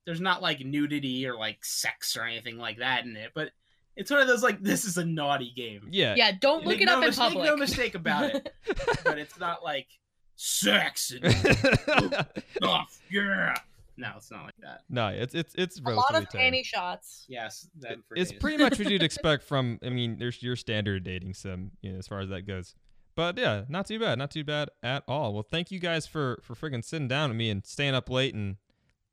there's 0.05 0.21
not 0.21 0.41
like 0.41 0.59
nudity 0.59 1.25
or 1.27 1.35
like 1.35 1.63
sex 1.65 2.15
or 2.15 2.23
anything 2.23 2.57
like 2.57 2.77
that 2.77 3.05
in 3.05 3.15
it. 3.15 3.31
But 3.33 3.49
it's 3.95 4.11
one 4.11 4.19
of 4.21 4.27
those 4.27 4.43
like 4.43 4.59
this 4.61 4.85
is 4.85 4.97
a 4.97 5.05
naughty 5.05 5.51
game. 5.55 5.87
Yeah. 5.89 6.13
Yeah, 6.17 6.31
don't 6.39 6.59
look 6.65 6.77
Make 6.77 6.81
it 6.81 6.85
no 6.85 6.97
up 6.97 7.03
in 7.03 7.09
mis- 7.09 7.17
make 7.17 7.27
public. 7.29 7.45
no 7.49 7.57
mistake 7.57 7.95
about 7.95 8.35
it. 8.35 8.53
but 9.03 9.17
it's 9.17 9.39
not 9.39 9.63
like 9.63 9.87
sex 10.35 11.11
and 11.11 11.31
stuff. 11.33 12.27
Oh, 12.61 12.81
yeah. 13.11 13.55
No, 13.97 14.11
it's 14.17 14.29
not 14.29 14.43
like 14.43 14.55
that. 14.59 14.81
no, 14.89 15.07
it's 15.07 15.33
it's 15.33 15.55
it's 15.57 15.79
a 15.79 15.81
relatively 15.83 16.15
lot 16.15 16.23
of 16.23 16.29
tame. 16.29 16.53
panty 16.53 16.65
shots. 16.65 17.23
Yes, 17.29 17.65
then 17.79 18.03
it's 18.15 18.31
days. 18.31 18.39
pretty 18.41 18.57
much 18.61 18.77
what 18.77 18.89
you'd 18.89 19.01
expect 19.03 19.43
from 19.45 19.79
I 19.85 19.89
mean, 19.89 20.17
there's 20.19 20.43
your 20.43 20.57
standard 20.57 21.05
dating 21.05 21.33
sim, 21.33 21.71
you 21.81 21.93
know, 21.93 21.99
as 21.99 22.05
far 22.07 22.19
as 22.19 22.27
that 22.29 22.41
goes. 22.45 22.75
But 23.15 23.37
yeah, 23.37 23.63
not 23.69 23.85
too 23.87 23.99
bad, 23.99 24.17
not 24.17 24.31
too 24.31 24.43
bad 24.43 24.69
at 24.83 25.03
all. 25.07 25.33
Well, 25.33 25.43
thank 25.49 25.71
you 25.71 25.79
guys 25.79 26.05
for 26.05 26.39
for 26.41 26.53
friggin' 26.55 26.83
sitting 26.83 27.07
down 27.07 27.29
with 27.29 27.37
me 27.37 27.49
and 27.49 27.65
staying 27.65 27.95
up 27.95 28.09
late 28.09 28.33
and 28.35 28.57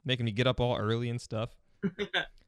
making 0.04 0.26
me 0.26 0.32
get 0.32 0.46
up 0.46 0.58
all 0.60 0.76
early 0.76 1.08
and 1.08 1.20
stuff. 1.20 1.50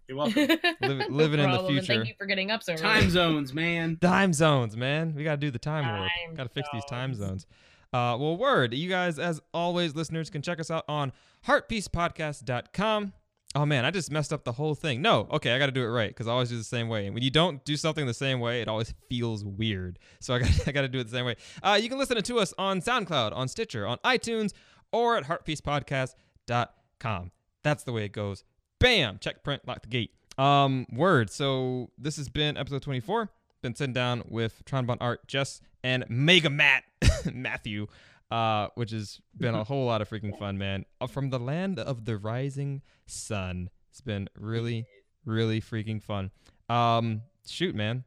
You're 0.08 0.18
welcome. 0.18 0.34
Liv- 0.82 0.98
No 0.98 1.06
living 1.08 1.40
in 1.40 1.50
the 1.50 1.64
future. 1.66 1.86
thank 1.86 2.08
you 2.08 2.14
for 2.18 2.26
getting 2.26 2.50
up 2.50 2.62
so 2.62 2.72
early. 2.72 2.82
Time 2.82 3.08
zones, 3.08 3.54
man. 3.54 3.96
Time 4.00 4.32
zones, 4.32 4.76
man. 4.76 5.14
We 5.14 5.24
gotta 5.24 5.36
do 5.38 5.50
the 5.50 5.58
time 5.58 5.86
warp. 5.86 6.10
Time 6.26 6.36
Gotta 6.36 6.48
fix 6.50 6.68
these 6.72 6.84
time 6.86 7.14
zones. 7.14 7.28
zones. 7.42 7.46
Uh, 7.92 8.18
well, 8.18 8.36
word. 8.36 8.74
You 8.74 8.88
guys, 8.88 9.18
as 9.20 9.40
always, 9.54 9.94
listeners, 9.94 10.28
can 10.28 10.42
check 10.42 10.58
us 10.60 10.70
out 10.70 10.84
on 10.88 11.12
heartpiecepodcast.com. 11.46 13.12
Oh 13.56 13.64
man, 13.64 13.84
I 13.84 13.92
just 13.92 14.10
messed 14.10 14.32
up 14.32 14.42
the 14.42 14.52
whole 14.52 14.74
thing. 14.74 15.00
No, 15.00 15.28
okay, 15.30 15.52
I 15.52 15.60
got 15.60 15.66
to 15.66 15.72
do 15.72 15.84
it 15.84 15.88
right 15.88 16.10
because 16.10 16.26
I 16.26 16.32
always 16.32 16.48
do 16.48 16.56
the 16.56 16.64
same 16.64 16.88
way. 16.88 17.06
And 17.06 17.14
when 17.14 17.22
you 17.22 17.30
don't 17.30 17.64
do 17.64 17.76
something 17.76 18.04
the 18.04 18.12
same 18.12 18.40
way, 18.40 18.60
it 18.60 18.68
always 18.68 18.92
feels 19.08 19.44
weird. 19.44 20.00
So 20.20 20.34
I 20.34 20.38
got 20.40 20.68
I 20.68 20.72
got 20.72 20.82
to 20.82 20.88
do 20.88 20.98
it 20.98 21.04
the 21.04 21.10
same 21.10 21.24
way. 21.24 21.36
Uh, 21.62 21.78
you 21.80 21.88
can 21.88 21.98
listen 21.98 22.20
to 22.20 22.38
us 22.40 22.52
on 22.58 22.80
SoundCloud, 22.80 23.34
on 23.34 23.46
Stitcher, 23.46 23.86
on 23.86 23.98
iTunes, 23.98 24.52
or 24.92 25.16
at 25.16 25.24
heartpiecepodcast.com. 25.24 27.30
That's 27.62 27.84
the 27.84 27.92
way 27.92 28.04
it 28.04 28.12
goes. 28.12 28.44
Bam! 28.80 29.18
Check 29.20 29.44
print, 29.44 29.62
lock 29.66 29.82
the 29.82 29.88
gate. 29.88 30.10
Um, 30.36 30.86
word. 30.92 31.30
So 31.30 31.90
this 31.96 32.16
has 32.16 32.28
been 32.28 32.56
episode 32.56 32.82
24. 32.82 33.30
Been 33.62 33.74
sitting 33.74 33.94
down 33.94 34.24
with 34.28 34.64
Tronbon 34.64 34.98
Art, 35.00 35.26
Jess, 35.28 35.60
and 35.82 36.04
Mega 36.08 36.50
Matt 36.50 36.82
Matthew, 37.32 37.86
uh, 38.34 38.68
which 38.74 38.90
has 38.90 39.20
been 39.36 39.54
a 39.54 39.62
whole 39.62 39.86
lot 39.86 40.02
of 40.02 40.10
freaking 40.10 40.36
fun, 40.36 40.58
man. 40.58 40.84
Uh, 41.00 41.06
From 41.06 41.30
the 41.30 41.38
land 41.38 41.78
of 41.78 42.04
the 42.04 42.16
rising 42.16 42.82
sun. 43.06 43.70
It's 43.90 44.00
been 44.00 44.28
really, 44.36 44.86
really 45.24 45.60
freaking 45.60 46.02
fun. 46.02 46.32
Um, 46.68 47.22
shoot, 47.46 47.76
man. 47.76 48.02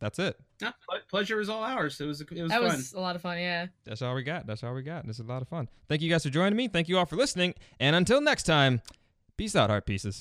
That's 0.00 0.18
it. 0.18 0.36
No, 0.60 0.72
pleasure 1.08 1.40
is 1.40 1.48
all 1.48 1.62
ours. 1.62 2.00
It 2.00 2.06
was 2.06 2.20
it 2.22 2.30
was 2.30 2.50
that 2.50 2.60
fun. 2.60 2.76
was 2.76 2.92
a 2.92 2.98
lot 2.98 3.14
of 3.14 3.22
fun. 3.22 3.38
Yeah. 3.38 3.66
That's 3.84 4.02
all 4.02 4.16
we 4.16 4.24
got. 4.24 4.48
That's 4.48 4.64
all 4.64 4.74
we 4.74 4.82
got. 4.82 5.06
This 5.06 5.20
is 5.20 5.24
a 5.24 5.28
lot 5.28 5.42
of 5.42 5.48
fun. 5.48 5.68
Thank 5.88 6.02
you 6.02 6.10
guys 6.10 6.24
for 6.24 6.30
joining 6.30 6.56
me. 6.56 6.66
Thank 6.66 6.88
you 6.88 6.98
all 6.98 7.06
for 7.06 7.16
listening. 7.16 7.54
And 7.78 7.94
until 7.94 8.20
next 8.20 8.44
time, 8.44 8.82
peace 9.36 9.54
out, 9.54 9.70
heart 9.70 9.86
pieces. 9.86 10.20